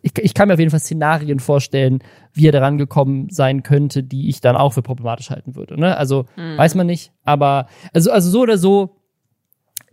ich, 0.01 0.11
ich 0.17 0.33
kann 0.33 0.47
mir 0.47 0.55
auf 0.55 0.59
jeden 0.59 0.71
Fall 0.71 0.79
Szenarien 0.79 1.39
vorstellen, 1.39 1.99
wie 2.33 2.47
er 2.47 2.51
daran 2.51 2.77
gekommen 2.77 3.29
sein 3.29 3.63
könnte, 3.63 4.03
die 4.03 4.29
ich 4.29 4.41
dann 4.41 4.55
auch 4.55 4.73
für 4.73 4.81
problematisch 4.81 5.29
halten 5.29 5.55
würde. 5.55 5.79
Ne? 5.79 5.95
Also 5.95 6.25
mhm. 6.35 6.57
weiß 6.57 6.75
man 6.75 6.87
nicht, 6.87 7.11
aber 7.23 7.67
also, 7.93 8.11
also 8.11 8.29
so 8.29 8.41
oder 8.41 8.57
so 8.57 8.97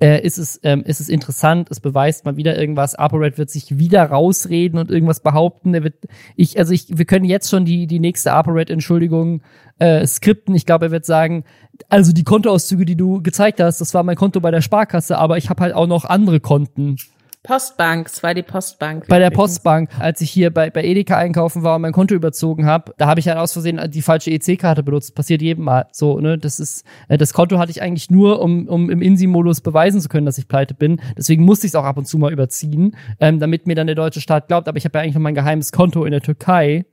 äh, 0.03 0.21
ist, 0.21 0.37
es, 0.39 0.59
ähm, 0.65 0.83
ist 0.85 1.01
es 1.01 1.09
interessant, 1.09 1.69
es 1.71 1.79
beweist 1.79 2.25
mal 2.25 2.37
wieder 2.37 2.59
irgendwas. 2.59 2.97
ApoRed 2.97 3.39
wird 3.39 3.51
sich 3.51 3.79
wieder 3.79 4.05
rausreden 4.05 4.79
und 4.81 4.91
irgendwas 4.91 5.21
behaupten. 5.21 5.75
Er 5.75 5.85
wird, 5.85 5.95
ich, 6.35 6.59
also 6.59 6.73
ich, 6.73 6.99
wir 6.99 7.05
können 7.05 7.25
jetzt 7.25 7.49
schon 7.49 7.65
die, 7.65 7.87
die 7.87 8.01
nächste 8.01 8.33
ApoRed-Entschuldigung 8.33 9.43
äh, 9.79 10.05
skripten. 10.05 10.57
Ich 10.57 10.67
glaube, 10.67 10.87
er 10.87 10.91
wird 10.91 11.05
sagen, 11.05 11.45
also 11.89 12.13
die 12.13 12.25
Kontoauszüge, 12.25 12.85
die 12.85 12.97
du 12.97 13.23
gezeigt 13.23 13.61
hast, 13.61 13.81
das 13.81 13.95
war 13.95 14.03
mein 14.03 14.17
Konto 14.17 14.41
bei 14.41 14.51
der 14.51 14.61
Sparkasse, 14.61 15.17
aber 15.19 15.39
ich 15.39 15.49
habe 15.51 15.63
halt 15.63 15.75
auch 15.75 15.87
noch 15.87 16.05
andere 16.05 16.41
Konten. 16.41 16.97
Postbank, 17.45 18.07
es 18.07 18.23
war 18.23 18.35
die 18.35 18.45
Postbank. 18.45 19.09
Bei 19.09 19.19
der 19.19 19.31
Postbank, 19.31 19.91
als 19.99 20.21
ich 20.21 20.31
hier 20.31 20.53
bei, 20.53 20.71
bei 20.71 20.85
Edeka 20.85 21.17
einkaufen 21.17 21.65
war 21.65 21.75
und 21.75 21.83
mein 21.83 21.93
Konto 21.93 22.15
überzogen 22.15 22.67
habe, 22.67 22.95
da 22.99 23.09
habe 23.09 23.19
ich 23.19 23.27
halt 23.27 23.37
aus 23.37 23.53
Versehen 23.53 23.81
die 23.91 24.01
falsche 24.01 24.31
EC-Karte 24.31 24.85
benutzt. 24.85 25.17
Passiert 25.17 25.43
jedem 25.43 25.65
Mal. 25.65 25.87
So, 25.91 26.21
ne, 26.21 26.39
das 26.39 26.61
ist, 26.61 26.85
äh, 27.09 27.19
das 27.19 27.33
Konto 27.33 27.59
hatte 27.59 27.73
ich 27.73 27.83
eigentlich 27.83 28.11
nur, 28.11 28.41
um, 28.41 28.69
um 28.69 28.91
im 28.91 29.03
INSI-Modus 29.03 29.61
beweisen 29.61 30.01
zu 30.01 30.09
können, 30.09 30.25
dass 30.25 30.39
ich 30.39 30.47
pleite 30.47 30.75
bin. 30.75 31.01
Deswegen 31.19 31.45
musste 31.45 31.67
ich 31.67 31.73
es 31.73 31.75
auch 31.75 31.85
ab 31.85 31.97
und 31.97 32.07
zu 32.07 32.17
mal 32.17 32.33
überziehen, 32.33 32.97
ähm, 33.19 33.41
damit 33.41 33.67
mir 33.67 33.75
dann 33.75 33.89
der 33.89 33.97
deutsche 33.97 34.21
Staat 34.21 34.47
glaubt. 34.47 34.69
Aber 34.69 34.79
ich 34.79 34.85
habe 34.85 34.99
ja 34.99 35.03
eigentlich 35.03 35.17
noch 35.17 35.23
mein 35.23 35.35
geheimes 35.35 35.73
Konto 35.73 36.05
in 36.05 36.13
der 36.13 36.21
Türkei, 36.21 36.85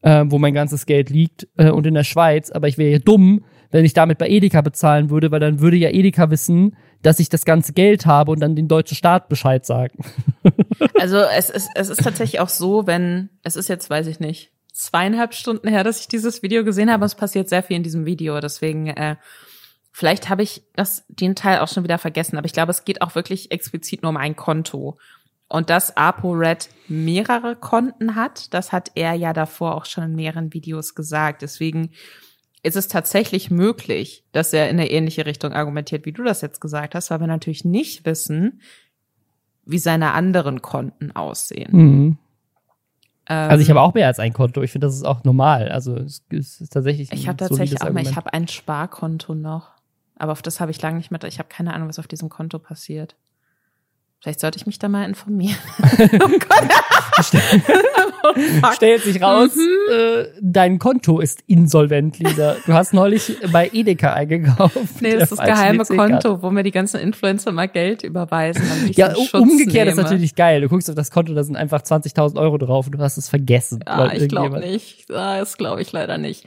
äh, 0.00 0.24
wo 0.26 0.38
mein 0.38 0.54
ganzes 0.54 0.86
Geld 0.86 1.10
liegt, 1.10 1.48
äh, 1.58 1.68
und 1.68 1.86
in 1.86 1.92
der 1.92 2.04
Schweiz. 2.04 2.50
Aber 2.50 2.66
ich 2.66 2.78
wäre 2.78 2.92
ja 2.92 2.98
dumm, 2.98 3.44
wenn 3.70 3.84
ich 3.84 3.92
damit 3.92 4.16
bei 4.16 4.28
Edeka 4.28 4.62
bezahlen 4.62 5.10
würde, 5.10 5.30
weil 5.30 5.40
dann 5.40 5.60
würde 5.60 5.76
ja 5.76 5.90
Edeka 5.90 6.30
wissen, 6.30 6.76
dass 7.02 7.20
ich 7.20 7.28
das 7.28 7.44
ganze 7.44 7.72
Geld 7.72 8.06
habe 8.06 8.32
und 8.32 8.40
dann 8.40 8.56
den 8.56 8.68
deutschen 8.68 8.96
Staat 8.96 9.28
Bescheid 9.28 9.64
sagen. 9.64 10.04
also 10.98 11.18
es 11.18 11.50
ist, 11.50 11.68
es 11.74 11.88
ist 11.88 12.02
tatsächlich 12.02 12.40
auch 12.40 12.48
so, 12.48 12.86
wenn, 12.86 13.30
es 13.42 13.56
ist 13.56 13.68
jetzt, 13.68 13.88
weiß 13.88 14.06
ich 14.06 14.20
nicht, 14.20 14.52
zweieinhalb 14.72 15.34
Stunden 15.34 15.68
her, 15.68 15.84
dass 15.84 16.00
ich 16.00 16.08
dieses 16.08 16.42
Video 16.42 16.64
gesehen 16.64 16.90
habe. 16.90 17.04
Es 17.04 17.14
passiert 17.14 17.48
sehr 17.48 17.62
viel 17.62 17.76
in 17.76 17.82
diesem 17.82 18.06
Video, 18.06 18.40
deswegen 18.40 18.88
äh, 18.88 19.16
vielleicht 19.92 20.28
habe 20.28 20.42
ich 20.42 20.62
das 20.76 21.04
den 21.08 21.34
Teil 21.34 21.58
auch 21.58 21.68
schon 21.68 21.84
wieder 21.84 21.98
vergessen, 21.98 22.36
aber 22.36 22.46
ich 22.46 22.52
glaube, 22.52 22.70
es 22.70 22.84
geht 22.84 23.02
auch 23.02 23.14
wirklich 23.14 23.50
explizit 23.50 24.02
nur 24.02 24.10
um 24.10 24.16
ein 24.16 24.36
Konto. 24.36 24.98
Und 25.50 25.70
dass 25.70 25.96
ApoRed 25.96 26.68
mehrere 26.88 27.56
Konten 27.56 28.14
hat, 28.14 28.52
das 28.52 28.70
hat 28.70 28.90
er 28.94 29.14
ja 29.14 29.32
davor 29.32 29.76
auch 29.76 29.86
schon 29.86 30.04
in 30.04 30.14
mehreren 30.14 30.52
Videos 30.52 30.94
gesagt. 30.94 31.40
Deswegen 31.40 31.90
ist 32.68 32.76
es 32.76 32.88
tatsächlich 32.88 33.50
möglich, 33.50 34.24
dass 34.32 34.52
er 34.52 34.68
in 34.70 34.78
eine 34.78 34.90
ähnliche 34.90 35.26
Richtung 35.26 35.52
argumentiert, 35.52 36.06
wie 36.06 36.12
du 36.12 36.22
das 36.22 36.40
jetzt 36.40 36.60
gesagt 36.60 36.94
hast, 36.94 37.10
weil 37.10 37.20
wir 37.20 37.26
natürlich 37.26 37.64
nicht 37.64 38.04
wissen, 38.06 38.60
wie 39.64 39.78
seine 39.78 40.12
anderen 40.12 40.62
Konten 40.62 41.12
aussehen. 41.12 41.70
Mhm. 41.72 42.18
Ähm, 43.28 43.50
also 43.50 43.62
ich 43.62 43.70
habe 43.70 43.80
auch 43.80 43.94
mehr 43.94 44.06
als 44.06 44.18
ein 44.18 44.32
Konto. 44.32 44.62
Ich 44.62 44.72
finde, 44.72 44.86
das 44.86 44.94
ist 44.94 45.04
auch 45.04 45.24
normal. 45.24 45.68
Also 45.68 45.96
es 45.96 46.22
ist 46.30 46.72
tatsächlich. 46.72 47.12
Ich 47.12 47.28
habe 47.28 47.36
tatsächlich 47.36 47.82
auch 47.82 47.90
mal, 47.90 48.02
ich 48.02 48.16
habe 48.16 48.32
ein 48.32 48.48
Sparkonto 48.48 49.34
noch, 49.34 49.72
aber 50.16 50.32
auf 50.32 50.42
das 50.42 50.60
habe 50.60 50.70
ich 50.70 50.80
lange 50.80 50.96
nicht 50.96 51.10
mehr. 51.10 51.22
Ich 51.24 51.38
habe 51.38 51.48
keine 51.48 51.74
Ahnung, 51.74 51.88
was 51.88 51.98
auf 51.98 52.06
diesem 52.08 52.28
Konto 52.28 52.58
passiert. 52.58 53.16
Vielleicht 54.20 54.40
sollte 54.40 54.58
ich 54.58 54.66
mich 54.66 54.78
da 54.78 54.88
mal 54.88 55.04
informieren. 55.04 55.58
oh 55.78 56.28
Gott. 56.28 56.68
Stellt 58.74 59.02
sich 59.04 59.22
raus, 59.22 59.54
mhm. 59.54 59.92
äh, 59.92 60.24
dein 60.40 60.78
Konto 60.78 61.20
ist 61.20 61.42
insolvent, 61.46 62.18
Lisa. 62.18 62.56
Du 62.66 62.72
hast 62.72 62.92
neulich 62.92 63.36
bei 63.52 63.70
Edeka 63.72 64.12
eingekauft. 64.12 64.76
Nee, 65.00 65.14
das 65.14 65.32
ist 65.32 65.38
das 65.38 65.46
geheime 65.46 65.84
Konto, 65.84 66.42
wo 66.42 66.50
mir 66.50 66.62
die 66.62 66.70
ganzen 66.70 67.00
Influencer 67.00 67.52
mal 67.52 67.68
Geld 67.68 68.02
überweisen. 68.02 68.62
Ja, 68.92 69.14
umgekehrt 69.32 69.86
nehme. 69.86 69.90
ist 69.90 69.96
natürlich 69.96 70.34
geil. 70.34 70.60
Du 70.60 70.68
guckst 70.68 70.88
auf 70.88 70.96
das 70.96 71.10
Konto, 71.10 71.34
da 71.34 71.42
sind 71.44 71.56
einfach 71.56 71.82
20.000 71.82 72.38
Euro 72.38 72.58
drauf 72.58 72.86
und 72.86 72.92
du 72.92 72.98
hast 72.98 73.16
es 73.16 73.28
vergessen. 73.28 73.80
Ja, 73.86 74.12
ich 74.12 74.28
glaube 74.28 74.60
nicht. 74.60 75.10
Das 75.10 75.56
glaube 75.56 75.82
ich 75.82 75.92
leider 75.92 76.18
nicht. 76.18 76.44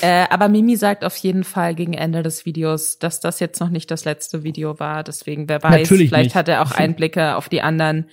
Äh, 0.00 0.24
aber 0.30 0.48
Mimi 0.48 0.76
sagt 0.76 1.04
auf 1.04 1.16
jeden 1.16 1.44
Fall 1.44 1.74
gegen 1.74 1.94
Ende 1.94 2.22
des 2.22 2.46
Videos, 2.46 2.98
dass 2.98 3.20
das 3.20 3.40
jetzt 3.40 3.60
noch 3.60 3.70
nicht 3.70 3.90
das 3.90 4.04
letzte 4.04 4.42
Video 4.42 4.78
war. 4.78 5.02
Deswegen, 5.02 5.48
wer 5.48 5.62
weiß, 5.62 5.82
natürlich 5.82 6.08
vielleicht 6.08 6.26
nicht. 6.26 6.34
hat 6.34 6.48
er 6.48 6.62
auch 6.62 6.70
Einblicke 6.72 7.36
auf 7.36 7.48
die 7.48 7.62
anderen 7.62 8.06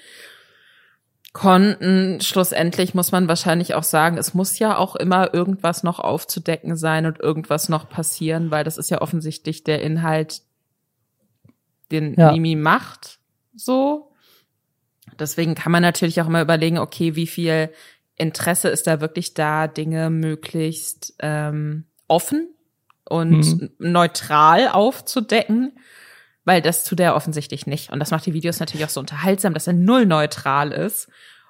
Konten. 1.34 2.20
Schlussendlich 2.22 2.94
muss 2.94 3.12
man 3.12 3.28
wahrscheinlich 3.28 3.74
auch 3.74 3.84
sagen, 3.84 4.18
es 4.18 4.34
muss 4.34 4.60
ja 4.60 4.78
auch 4.78 4.96
immer 4.96 5.34
irgendwas 5.34 5.84
noch 5.84 6.00
aufzudecken 6.00 6.76
sein 6.76 7.06
und 7.06 7.20
irgendwas 7.20 7.70
noch 7.70 7.90
passieren, 7.90 8.52
weil 8.52 8.64
das 8.64 8.78
ist 8.78 8.90
ja 8.90 9.02
offensichtlich 9.02 9.64
der 9.64 9.82
Inhalt, 9.82 10.42
den 11.92 12.16
ja. 12.16 12.32
Mimi 12.32 12.56
macht, 12.56 13.20
so. 13.56 14.12
Deswegen 15.20 15.56
kann 15.56 15.72
man 15.72 15.82
natürlich 15.82 16.22
auch 16.22 16.28
immer 16.28 16.42
überlegen, 16.42 16.80
okay, 16.80 17.16
wie 17.16 17.28
viel 17.28 17.70
Interesse 18.16 18.70
ist 18.70 18.88
da 18.88 19.02
wirklich 19.02 19.34
da, 19.34 19.68
Dinge 19.68 20.10
möglichst 20.10 21.16
ähm, 21.20 21.86
offen 22.08 22.50
und 23.08 23.62
mhm. 23.62 23.70
neutral 23.80 24.68
aufzudecken 24.68 25.74
weil 26.46 26.62
das 26.62 26.84
tut 26.84 27.00
er 27.00 27.16
offensichtlich 27.16 27.68
nicht. 27.68 27.92
Und 27.92 28.00
das 28.00 28.12
macht 28.12 28.26
die 28.26 28.34
Videos 28.34 28.60
natürlich 28.60 28.86
auch 28.86 28.90
so 28.90 29.00
unterhaltsam, 29.00 29.54
dass 29.54 29.68
er 29.68 29.74
null 29.74 30.06
neutral 30.06 30.72
ist 30.72 31.08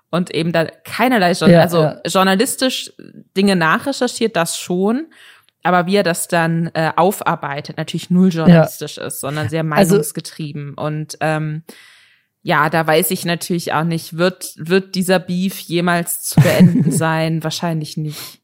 und 0.10 0.34
eben 0.34 0.52
da 0.52 0.66
keinerlei, 0.66 1.32
Journal 1.32 1.58
ja, 1.58 1.62
also 1.62 1.84
ja. 1.84 2.02
journalistisch 2.06 2.92
Dinge 3.36 3.56
nachrecherchiert, 3.56 4.36
das 4.36 4.58
schon. 4.58 5.08
Aber 5.64 5.86
wie 5.86 5.96
er 5.96 6.04
das 6.04 6.28
dann 6.28 6.72
äh, 6.74 6.92
aufarbeitet, 6.96 7.78
natürlich 7.78 8.10
null 8.10 8.30
journalistisch 8.30 8.98
ja. 8.98 9.06
ist, 9.06 9.20
sondern 9.20 9.48
sehr 9.48 9.62
also 9.62 9.94
meinungsgetrieben. 9.94 10.74
Also, 10.76 10.88
und 10.88 11.18
ähm, 11.22 11.64
ja, 12.44 12.70
da 12.70 12.86
weiß 12.86 13.12
ich 13.12 13.26
natürlich 13.26 13.72
auch 13.72 13.84
nicht, 13.84 14.18
wird, 14.18 14.54
wird 14.58 14.96
dieser 14.96 15.20
Beef 15.20 15.60
jemals 15.60 16.24
zu 16.24 16.42
beenden 16.42 16.92
sein? 16.92 17.44
Wahrscheinlich 17.44 17.96
nicht. 17.96 18.41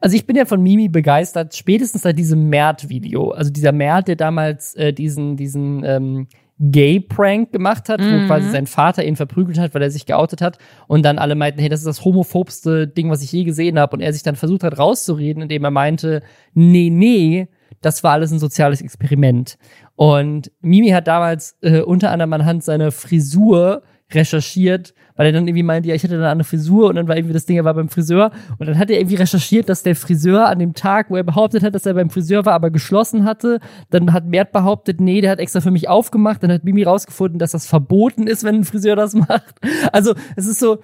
Also 0.00 0.16
ich 0.16 0.26
bin 0.26 0.36
ja 0.36 0.44
von 0.44 0.62
Mimi 0.62 0.88
begeistert, 0.88 1.54
spätestens 1.54 2.02
seit 2.02 2.18
diesem 2.18 2.48
Mert-Video. 2.48 3.30
Also 3.30 3.50
dieser 3.50 3.72
Mert, 3.72 4.08
der 4.08 4.16
damals 4.16 4.74
äh, 4.74 4.92
diesen, 4.92 5.36
diesen 5.36 5.84
ähm, 5.84 6.26
Gay-Prank 6.58 7.52
gemacht 7.52 7.88
hat, 7.88 8.00
mhm. 8.00 8.22
wo 8.22 8.26
quasi 8.26 8.50
sein 8.50 8.66
Vater 8.66 9.04
ihn 9.04 9.16
verprügelt 9.16 9.58
hat, 9.58 9.74
weil 9.74 9.82
er 9.82 9.90
sich 9.90 10.06
geoutet 10.06 10.40
hat. 10.40 10.58
Und 10.86 11.04
dann 11.04 11.18
alle 11.18 11.34
meinten, 11.34 11.60
hey, 11.60 11.68
das 11.68 11.80
ist 11.80 11.86
das 11.86 12.04
homophobste 12.04 12.86
Ding, 12.86 13.10
was 13.10 13.22
ich 13.22 13.32
je 13.32 13.44
gesehen 13.44 13.78
habe. 13.78 13.96
Und 13.96 14.02
er 14.02 14.12
sich 14.12 14.22
dann 14.22 14.36
versucht 14.36 14.62
hat 14.62 14.78
rauszureden, 14.78 15.42
indem 15.42 15.64
er 15.64 15.70
meinte, 15.70 16.22
nee, 16.54 16.90
nee, 16.90 17.48
das 17.80 18.04
war 18.04 18.12
alles 18.12 18.30
ein 18.30 18.38
soziales 18.38 18.80
Experiment. 18.80 19.58
Und 19.96 20.52
Mimi 20.60 20.90
hat 20.90 21.08
damals 21.08 21.56
äh, 21.62 21.80
unter 21.80 22.10
anderem 22.10 22.32
anhand 22.32 22.62
seiner 22.62 22.92
Frisur 22.92 23.82
recherchiert, 24.12 24.94
weil 25.16 25.26
er 25.26 25.32
dann 25.32 25.46
irgendwie 25.46 25.62
meinte, 25.62 25.88
ja, 25.88 25.94
ich 25.94 26.02
hätte 26.02 26.26
eine 26.28 26.44
Frisur 26.44 26.88
und 26.88 26.96
dann 26.96 27.08
war 27.08 27.16
irgendwie 27.16 27.34
das 27.34 27.46
Ding, 27.46 27.56
er 27.56 27.64
war 27.64 27.74
beim 27.74 27.88
Friseur. 27.88 28.30
Und 28.58 28.66
dann 28.66 28.78
hat 28.78 28.90
er 28.90 28.98
irgendwie 28.98 29.16
recherchiert, 29.16 29.68
dass 29.68 29.82
der 29.82 29.96
Friseur 29.96 30.46
an 30.48 30.58
dem 30.58 30.74
Tag, 30.74 31.10
wo 31.10 31.16
er 31.16 31.22
behauptet 31.22 31.62
hat, 31.62 31.74
dass 31.74 31.86
er 31.86 31.94
beim 31.94 32.10
Friseur 32.10 32.44
war, 32.44 32.54
aber 32.54 32.70
geschlossen 32.70 33.24
hatte, 33.24 33.60
dann 33.90 34.12
hat 34.12 34.26
Mert 34.26 34.52
behauptet, 34.52 35.00
nee, 35.00 35.20
der 35.20 35.30
hat 35.30 35.38
extra 35.38 35.60
für 35.60 35.70
mich 35.70 35.88
aufgemacht, 35.88 36.42
dann 36.42 36.52
hat 36.52 36.64
Mimi 36.64 36.82
rausgefunden, 36.82 37.38
dass 37.38 37.52
das 37.52 37.66
verboten 37.66 38.26
ist, 38.26 38.44
wenn 38.44 38.56
ein 38.56 38.64
Friseur 38.64 38.96
das 38.96 39.14
macht. 39.14 39.54
Also, 39.92 40.14
es 40.36 40.46
ist 40.46 40.58
so, 40.58 40.78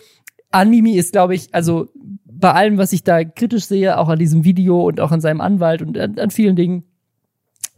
an 0.51 0.70
Mimi 0.70 0.93
ist, 0.93 1.12
glaube 1.12 1.35
ich, 1.35 1.55
also 1.55 1.89
bei 2.24 2.53
allem, 2.53 2.79
was 2.79 2.93
ich 2.93 3.03
da 3.03 3.24
kritisch 3.24 3.64
sehe, 3.66 3.99
auch 3.99 4.09
an 4.09 4.18
diesem 4.18 4.45
Video 4.45 4.87
und 4.87 5.01
auch 5.01 5.11
an 5.11 5.20
seinem 5.20 5.41
Anwalt 5.41 5.83
und 5.83 5.99
an, 5.99 6.18
an 6.18 6.31
vielen 6.31 6.57
Dingen, 6.57 6.85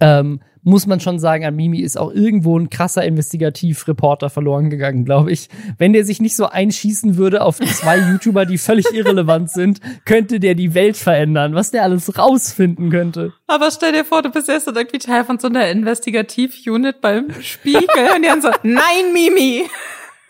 ähm, 0.00 0.40
muss 0.62 0.86
man 0.86 1.00
schon 1.00 1.18
sagen, 1.18 1.44
an 1.44 1.56
Mimi 1.56 1.80
ist 1.80 1.98
auch 1.98 2.12
irgendwo 2.12 2.58
ein 2.58 2.70
krasser 2.70 3.04
Investigativreporter 3.04 4.30
verloren 4.30 4.70
gegangen, 4.70 5.04
glaube 5.04 5.32
ich. 5.32 5.48
Wenn 5.78 5.92
der 5.92 6.04
sich 6.04 6.20
nicht 6.20 6.36
so 6.36 6.46
einschießen 6.46 7.16
würde 7.16 7.42
auf 7.42 7.58
zwei 7.58 7.98
YouTuber, 8.10 8.46
die 8.46 8.58
völlig 8.58 8.86
irrelevant 8.92 9.50
sind, 9.50 9.80
könnte 10.04 10.40
der 10.40 10.54
die 10.54 10.74
Welt 10.74 10.96
verändern, 10.96 11.54
was 11.54 11.70
der 11.70 11.84
alles 11.84 12.18
rausfinden 12.18 12.90
könnte. 12.90 13.32
Aber 13.46 13.70
stell 13.70 13.92
dir 13.92 14.04
vor, 14.04 14.22
du 14.22 14.30
bist 14.30 14.48
erst 14.48 14.66
irgendwie 14.68 14.98
Teil 14.98 15.24
von 15.24 15.38
so 15.38 15.48
einer 15.48 15.68
Investigativ-Unit 15.68 17.00
beim 17.00 17.28
Spiegel 17.40 18.10
und 18.14 18.22
die 18.22 18.30
haben 18.30 18.42
so, 18.42 18.50
nein, 18.62 19.12
Mimi! 19.12 19.64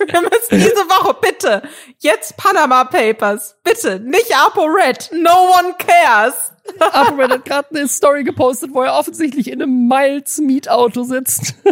Wir 0.07 0.21
müssen 0.23 0.59
diese 0.59 0.89
Woche 0.89 1.15
bitte 1.21 1.63
jetzt 1.99 2.37
Panama 2.37 2.85
Papers. 2.85 3.57
Bitte, 3.63 4.01
nicht 4.01 4.35
ApoRed. 4.35 5.11
No 5.13 5.51
one 5.59 5.75
cares. 5.79 6.53
ApoRed 6.79 7.33
hat 7.33 7.45
gerade 7.45 7.69
eine 7.71 7.89
Story 7.89 8.25
gepostet, 8.25 8.73
wo 8.73 8.83
er 8.83 8.95
offensichtlich 8.95 9.51
in 9.51 9.63
einem 9.63 9.89
Miles 9.89 10.39
Mietauto 10.39 11.05
sitzt. 11.05 11.55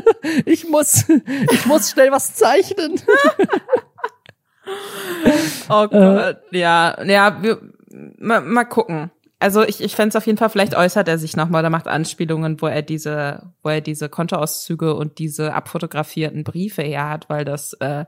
Ich 0.45 0.69
muss, 0.69 1.05
ich 1.51 1.67
muss 1.67 1.91
schnell 1.91 2.11
was 2.11 2.35
zeichnen. 2.35 3.01
Oh 5.71 5.89
Gott, 5.89 5.93
äh, 6.53 6.59
ja, 6.59 7.03
ja, 7.03 7.43
wir, 7.43 7.59
mal, 8.19 8.43
mal 8.43 8.65
gucken 8.65 9.11
also 9.41 9.63
ich, 9.63 9.81
ich 9.81 9.95
fände 9.95 10.11
es 10.11 10.17
auf 10.17 10.27
jeden 10.27 10.39
Fall, 10.39 10.51
vielleicht 10.51 10.77
äußert 10.77 11.07
er 11.07 11.19
sich 11.19 11.37
nochmal, 11.37 11.63
da 11.63 11.71
macht 11.71 11.87
Anspielungen, 11.87 12.61
wo 12.61 12.67
er 12.67 12.83
diese, 12.83 13.53
wo 13.63 13.69
er 13.69 13.81
diese 13.81 14.09
Kontoauszüge 14.09 14.95
und 14.95 15.19
diese 15.19 15.55
abfotografierten 15.55 16.43
Briefe 16.43 16.83
her 16.83 17.09
hat, 17.09 17.29
weil 17.29 17.45
das, 17.45 17.75
äh, 17.75 18.05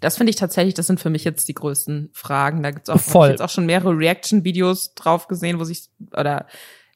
das 0.00 0.16
finde 0.16 0.30
ich 0.30 0.36
tatsächlich, 0.36 0.74
das 0.74 0.86
sind 0.86 0.98
für 0.98 1.10
mich 1.10 1.24
jetzt 1.24 1.46
die 1.48 1.54
größten 1.54 2.08
Fragen. 2.14 2.62
Da 2.62 2.70
gibt's 2.70 2.88
auch, 2.88 2.98
Voll. 2.98 3.28
Ich 3.28 3.32
jetzt 3.32 3.42
auch 3.42 3.50
schon 3.50 3.66
mehrere 3.66 3.96
Reaction-Videos 3.96 4.94
drauf 4.94 5.28
gesehen, 5.28 5.60
wo 5.60 5.64
sich, 5.64 5.90
oder 6.16 6.46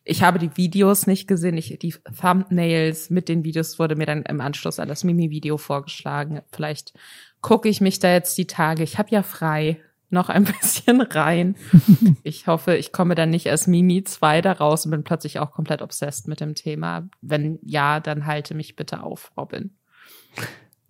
ich 0.04 0.22
habe 0.22 0.38
die 0.38 0.56
Videos 0.56 1.06
nicht 1.06 1.28
gesehen, 1.28 1.58
ich, 1.58 1.78
die 1.78 1.94
Thumbnails 2.18 3.10
mit 3.10 3.28
den 3.28 3.44
Videos 3.44 3.78
wurde 3.78 3.96
mir 3.96 4.06
dann 4.06 4.22
im 4.22 4.40
Anschluss 4.40 4.78
an 4.78 4.88
das 4.88 5.04
Mimi-Video 5.04 5.58
vorgeschlagen. 5.58 6.40
Vielleicht 6.52 6.94
gucke 7.42 7.68
ich 7.68 7.82
mich 7.82 7.98
da 7.98 8.10
jetzt 8.10 8.38
die 8.38 8.46
Tage, 8.46 8.82
ich 8.82 8.98
habe 8.98 9.10
ja 9.10 9.22
frei, 9.22 9.80
noch 10.14 10.30
ein 10.30 10.44
bisschen 10.60 11.02
rein. 11.02 11.56
Ich 12.22 12.46
hoffe, 12.46 12.76
ich 12.76 12.92
komme 12.92 13.14
dann 13.14 13.30
nicht 13.30 13.50
als 13.50 13.66
Mimi 13.66 14.02
2 14.04 14.40
da 14.40 14.52
raus 14.52 14.86
und 14.86 14.92
bin 14.92 15.04
plötzlich 15.04 15.38
auch 15.38 15.50
komplett 15.50 15.82
obsessed 15.82 16.26
mit 16.28 16.40
dem 16.40 16.54
Thema. 16.54 17.08
Wenn 17.20 17.58
ja, 17.62 18.00
dann 18.00 18.24
halte 18.24 18.54
mich 18.54 18.76
bitte 18.76 19.02
auf, 19.02 19.32
Robin. 19.36 19.76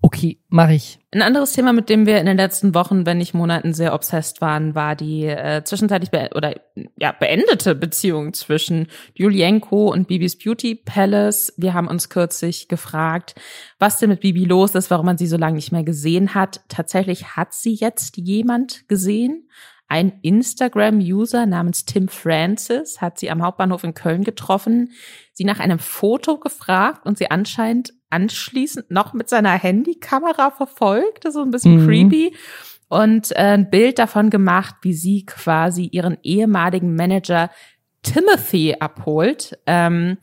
Okay, 0.04 0.38
mache 0.50 0.74
ich. 0.74 0.98
Ein 1.12 1.22
anderes 1.22 1.54
Thema, 1.54 1.72
mit 1.72 1.88
dem 1.88 2.04
wir 2.04 2.20
in 2.20 2.26
den 2.26 2.36
letzten 2.36 2.74
Wochen, 2.74 3.06
wenn 3.06 3.16
nicht 3.16 3.32
Monaten 3.32 3.72
sehr 3.72 3.94
obsessed 3.94 4.42
waren, 4.42 4.74
war 4.74 4.96
die 4.96 5.24
äh, 5.24 5.64
zwischenzeitlich 5.64 6.10
be 6.10 6.28
oder 6.34 6.60
ja 6.98 7.12
beendete 7.12 7.74
Beziehung 7.74 8.34
zwischen 8.34 8.88
Julienko 9.14 9.90
und 9.90 10.06
Bibis 10.06 10.36
Beauty 10.36 10.74
Palace. 10.74 11.54
Wir 11.56 11.72
haben 11.72 11.88
uns 11.88 12.10
kürzlich 12.10 12.68
gefragt, 12.68 13.34
was 13.78 13.98
denn 13.98 14.10
mit 14.10 14.20
Bibi 14.20 14.44
los 14.44 14.74
ist, 14.74 14.90
warum 14.90 15.06
man 15.06 15.16
sie 15.16 15.26
so 15.26 15.38
lange 15.38 15.56
nicht 15.56 15.72
mehr 15.72 15.84
gesehen 15.84 16.34
hat. 16.34 16.60
Tatsächlich 16.68 17.36
hat 17.36 17.54
sie 17.54 17.72
jetzt 17.72 18.18
jemand 18.18 18.86
gesehen. 18.88 19.48
Ein 19.88 20.18
Instagram-User 20.20 21.46
namens 21.46 21.86
Tim 21.86 22.08
Francis 22.08 23.00
hat 23.00 23.18
sie 23.18 23.30
am 23.30 23.42
Hauptbahnhof 23.42 23.84
in 23.84 23.94
Köln 23.94 24.22
getroffen, 24.24 24.90
sie 25.32 25.44
nach 25.44 25.60
einem 25.60 25.78
Foto 25.78 26.38
gefragt 26.38 27.06
und 27.06 27.16
sie 27.16 27.30
anscheinend 27.30 27.94
anschließend 28.14 28.90
noch 28.90 29.12
mit 29.12 29.28
seiner 29.28 29.52
Handykamera 29.52 30.50
verfolgt. 30.50 31.24
Das 31.24 31.30
ist 31.30 31.34
so 31.34 31.42
ein 31.42 31.50
bisschen 31.50 31.82
mhm. 31.82 31.86
creepy. 31.86 32.36
Und 32.88 33.32
äh, 33.32 33.54
ein 33.54 33.70
Bild 33.70 33.98
davon 33.98 34.30
gemacht, 34.30 34.76
wie 34.82 34.92
sie 34.92 35.26
quasi 35.26 35.88
ihren 35.90 36.18
ehemaligen 36.22 36.94
Manager 36.94 37.50
Timothy 38.02 38.76
abholt, 38.78 39.58
ähm, 39.66 40.18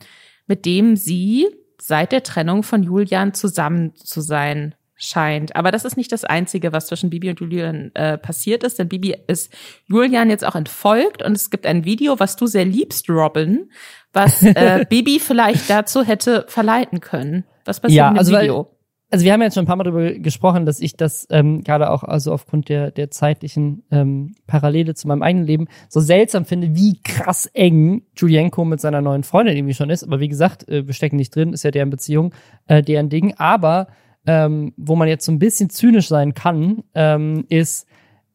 mit 0.46 0.64
dem 0.64 0.96
sie 0.96 1.48
seit 1.78 2.12
der 2.12 2.22
Trennung 2.22 2.62
von 2.62 2.82
Julian 2.82 3.34
zusammen 3.34 3.94
zu 3.96 4.20
sein 4.20 4.74
scheint. 5.02 5.56
Aber 5.56 5.72
das 5.72 5.84
ist 5.84 5.96
nicht 5.96 6.12
das 6.12 6.24
Einzige, 6.24 6.72
was 6.72 6.86
zwischen 6.86 7.10
Bibi 7.10 7.30
und 7.30 7.40
Julian 7.40 7.90
äh, 7.94 8.16
passiert 8.18 8.62
ist, 8.62 8.78
denn 8.78 8.88
Bibi 8.88 9.16
ist 9.26 9.52
Julian 9.86 10.30
jetzt 10.30 10.44
auch 10.44 10.54
entfolgt 10.54 11.22
und 11.22 11.32
es 11.32 11.50
gibt 11.50 11.66
ein 11.66 11.84
Video, 11.84 12.20
was 12.20 12.36
du 12.36 12.46
sehr 12.46 12.64
liebst, 12.64 13.10
Robin, 13.10 13.70
was 14.12 14.42
äh, 14.42 14.86
Bibi 14.88 15.18
vielleicht 15.18 15.68
dazu 15.68 16.04
hätte 16.04 16.46
verleiten 16.48 17.00
können. 17.00 17.44
Was 17.64 17.80
passiert 17.80 17.96
ja, 17.96 18.08
in 18.08 18.14
dem 18.14 18.18
also 18.18 18.32
Video? 18.32 18.56
Weil, 18.56 18.66
also 19.12 19.26
wir 19.26 19.32
haben 19.34 19.42
jetzt 19.42 19.54
schon 19.54 19.64
ein 19.64 19.66
paar 19.66 19.76
Mal 19.76 19.84
darüber 19.84 20.10
gesprochen, 20.12 20.64
dass 20.64 20.80
ich 20.80 20.96
das 20.96 21.26
ähm, 21.30 21.62
gerade 21.62 21.90
auch 21.90 22.02
also 22.02 22.32
aufgrund 22.32 22.70
der 22.70 22.90
der 22.90 23.10
zeitlichen 23.10 23.82
ähm, 23.90 24.34
Parallele 24.46 24.94
zu 24.94 25.06
meinem 25.06 25.22
eigenen 25.22 25.46
Leben 25.46 25.68
so 25.90 26.00
seltsam 26.00 26.46
finde, 26.46 26.74
wie 26.74 26.98
krass 27.02 27.44
eng 27.52 28.06
Julienko 28.16 28.64
mit 28.64 28.80
seiner 28.80 29.02
neuen 29.02 29.22
Freundin 29.22 29.56
irgendwie 29.56 29.74
schon 29.74 29.90
ist. 29.90 30.02
Aber 30.02 30.18
wie 30.20 30.28
gesagt, 30.28 30.66
äh, 30.68 30.86
wir 30.86 30.94
stecken 30.94 31.16
nicht 31.16 31.36
drin, 31.36 31.52
ist 31.52 31.62
ja 31.62 31.70
deren 31.70 31.90
Beziehung, 31.90 32.34
äh, 32.68 32.82
deren 32.82 33.10
Ding. 33.10 33.34
Aber 33.36 33.88
ähm, 34.26 34.72
wo 34.78 34.96
man 34.96 35.08
jetzt 35.08 35.26
so 35.26 35.32
ein 35.32 35.38
bisschen 35.38 35.68
zynisch 35.68 36.08
sein 36.08 36.32
kann, 36.32 36.82
ähm, 36.94 37.44
ist, 37.50 37.86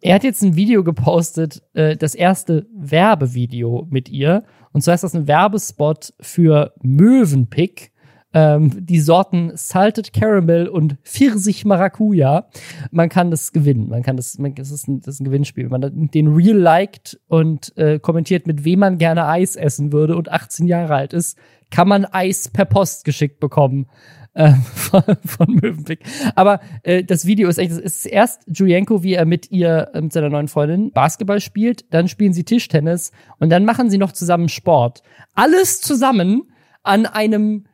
er 0.01 0.15
hat 0.15 0.23
jetzt 0.23 0.43
ein 0.43 0.55
Video 0.55 0.83
gepostet, 0.83 1.63
äh, 1.73 1.95
das 1.97 2.13
erste 2.13 2.67
Werbevideo 2.75 3.87
mit 3.89 4.09
ihr. 4.09 4.43
Und 4.73 4.81
zwar 4.81 4.93
ist 4.93 5.03
das 5.03 5.15
ein 5.15 5.27
Werbespot 5.27 6.13
für 6.19 6.73
Mövenpick 6.83 7.91
ähm, 8.37 8.85
die 8.85 8.99
Sorten 8.99 9.51
Salted 9.55 10.13
Caramel 10.13 10.67
und 10.67 10.97
Pfirsich 11.03 11.65
Maracuja. 11.65 12.47
Man 12.91 13.09
kann 13.09 13.31
das 13.31 13.51
gewinnen. 13.51 13.89
Man 13.89 14.03
kann 14.03 14.15
das, 14.15 14.37
man, 14.37 14.53
das, 14.53 14.69
ist 14.69 14.87
ein, 14.87 14.99
das 14.99 15.15
ist 15.15 15.21
ein 15.21 15.25
Gewinnspiel. 15.25 15.71
Wenn 15.71 15.81
man 15.81 16.11
den 16.11 16.27
Real 16.27 16.57
liked 16.57 17.19
und 17.27 17.75
äh, 17.77 17.97
kommentiert, 17.97 18.45
mit 18.45 18.63
wem 18.63 18.79
man 18.79 18.99
gerne 18.99 19.25
Eis 19.25 19.55
essen 19.55 19.91
würde 19.91 20.15
und 20.15 20.29
18 20.31 20.67
Jahre 20.67 20.93
alt 20.93 21.13
ist, 21.13 21.35
kann 21.71 21.87
man 21.87 22.05
Eis 22.05 22.47
per 22.49 22.65
Post 22.65 23.05
geschickt 23.05 23.39
bekommen 23.39 23.87
äh, 24.35 24.51
von, 24.75 25.01
von 25.25 25.55
Mövenpick. 25.55 26.01
Aber 26.35 26.59
äh, 26.83 27.03
das 27.03 27.25
Video 27.25 27.49
ist 27.49 27.57
echt, 27.57 27.71
es 27.71 27.79
ist 27.79 28.05
erst 28.05 28.43
Julienko, 28.47 29.01
wie 29.01 29.15
er 29.15 29.25
mit 29.25 29.49
ihr, 29.49 29.89
äh, 29.95 30.01
mit 30.01 30.13
seiner 30.13 30.29
neuen 30.29 30.47
Freundin 30.47 30.91
Basketball 30.91 31.41
spielt, 31.41 31.91
dann 31.91 32.07
spielen 32.07 32.33
sie 32.33 32.43
Tischtennis 32.43 33.11
und 33.39 33.49
dann 33.49 33.65
machen 33.65 33.89
sie 33.89 33.97
noch 33.97 34.11
zusammen 34.11 34.47
Sport. 34.47 35.01
Alles 35.33 35.81
zusammen 35.81 36.43
an 36.83 37.07
einem 37.07 37.65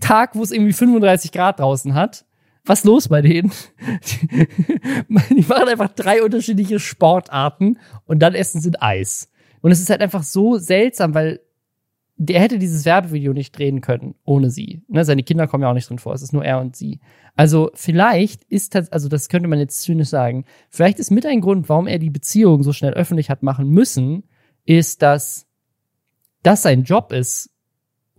Tag, 0.00 0.34
wo 0.34 0.42
es 0.42 0.52
irgendwie 0.52 0.72
35 0.72 1.32
Grad 1.32 1.60
draußen 1.60 1.94
hat. 1.94 2.24
Was 2.64 2.84
los 2.84 3.08
bei 3.08 3.22
denen? 3.22 3.50
Die 5.30 5.44
machen 5.48 5.68
einfach 5.68 5.88
drei 5.88 6.22
unterschiedliche 6.22 6.78
Sportarten 6.78 7.78
und 8.04 8.20
dann 8.20 8.34
essen 8.34 8.60
sie 8.60 8.70
Eis. 8.80 9.30
Und 9.62 9.72
es 9.72 9.80
ist 9.80 9.90
halt 9.90 10.02
einfach 10.02 10.22
so 10.22 10.58
seltsam, 10.58 11.14
weil 11.14 11.40
der 12.22 12.40
hätte 12.40 12.58
dieses 12.58 12.84
Werbevideo 12.84 13.32
nicht 13.32 13.56
drehen 13.56 13.80
können 13.80 14.14
ohne 14.24 14.50
sie. 14.50 14.82
Ne, 14.88 15.06
seine 15.06 15.22
Kinder 15.22 15.46
kommen 15.46 15.62
ja 15.62 15.70
auch 15.70 15.74
nicht 15.74 15.88
drin 15.88 15.98
vor, 15.98 16.12
es 16.12 16.20
ist 16.20 16.34
nur 16.34 16.44
er 16.44 16.60
und 16.60 16.76
sie. 16.76 17.00
Also 17.34 17.70
vielleicht 17.72 18.44
ist 18.44 18.74
das, 18.74 18.92
also 18.92 19.08
das 19.08 19.30
könnte 19.30 19.48
man 19.48 19.58
jetzt 19.58 19.80
zynisch 19.80 20.08
sagen, 20.08 20.44
vielleicht 20.68 20.98
ist 20.98 21.10
mit 21.10 21.24
ein 21.24 21.40
Grund, 21.40 21.70
warum 21.70 21.86
er 21.86 21.98
die 21.98 22.10
Beziehung 22.10 22.62
so 22.62 22.74
schnell 22.74 22.92
öffentlich 22.92 23.30
hat 23.30 23.42
machen 23.42 23.70
müssen, 23.70 24.24
ist, 24.66 25.00
dass 25.00 25.46
das 26.42 26.60
sein 26.60 26.84
Job 26.84 27.10
ist. 27.12 27.50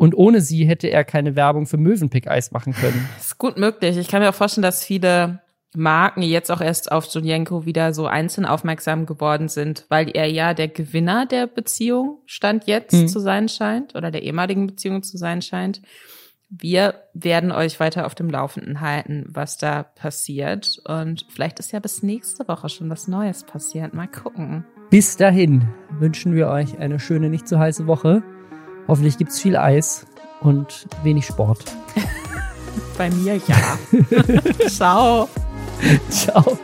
Und 0.01 0.17
ohne 0.17 0.41
sie 0.41 0.65
hätte 0.65 0.87
er 0.87 1.03
keine 1.03 1.35
Werbung 1.35 1.67
für 1.67 1.77
Möwenpick-Eis 1.77 2.49
machen 2.49 2.73
können. 2.73 3.07
Das 3.17 3.25
ist 3.27 3.37
gut 3.37 3.59
möglich. 3.59 3.97
Ich 3.97 4.07
kann 4.07 4.23
mir 4.23 4.29
auch 4.29 4.33
vorstellen, 4.33 4.63
dass 4.63 4.83
viele 4.83 5.41
Marken 5.75 6.23
jetzt 6.23 6.51
auch 6.51 6.59
erst 6.59 6.91
auf 6.91 7.05
Julienko 7.05 7.67
wieder 7.67 7.93
so 7.93 8.07
einzeln 8.07 8.47
aufmerksam 8.47 9.05
geworden 9.05 9.47
sind, 9.47 9.85
weil 9.89 10.09
er 10.09 10.25
ja 10.25 10.55
der 10.55 10.69
Gewinner 10.69 11.27
der 11.27 11.45
Beziehung 11.45 12.17
stand 12.25 12.65
jetzt 12.65 12.93
mhm. 12.93 13.09
zu 13.09 13.19
sein 13.19 13.47
scheint 13.47 13.93
oder 13.93 14.09
der 14.09 14.23
ehemaligen 14.23 14.65
Beziehung 14.65 15.03
zu 15.03 15.19
sein 15.19 15.43
scheint. 15.43 15.83
Wir 16.49 16.95
werden 17.13 17.51
euch 17.51 17.79
weiter 17.79 18.07
auf 18.07 18.15
dem 18.15 18.31
Laufenden 18.31 18.81
halten, 18.81 19.27
was 19.29 19.59
da 19.59 19.83
passiert. 19.83 20.81
Und 20.83 21.27
vielleicht 21.29 21.59
ist 21.59 21.73
ja 21.73 21.79
bis 21.79 22.01
nächste 22.01 22.47
Woche 22.47 22.69
schon 22.69 22.89
was 22.89 23.07
Neues 23.07 23.43
passiert. 23.43 23.93
Mal 23.93 24.07
gucken. 24.07 24.65
Bis 24.89 25.15
dahin 25.15 25.67
wünschen 25.99 26.33
wir 26.33 26.47
euch 26.47 26.79
eine 26.79 26.99
schöne, 26.99 27.29
nicht 27.29 27.47
zu 27.47 27.59
heiße 27.59 27.85
Woche. 27.85 28.23
Hoffentlich 28.91 29.17
gibt's 29.17 29.39
viel 29.39 29.55
Eis 29.55 30.05
und 30.41 30.85
wenig 31.01 31.25
Sport. 31.25 31.63
Bei 32.97 33.09
mir 33.09 33.37
ja. 33.47 33.79
Ciao. 34.67 35.29
Ciao. 36.09 36.59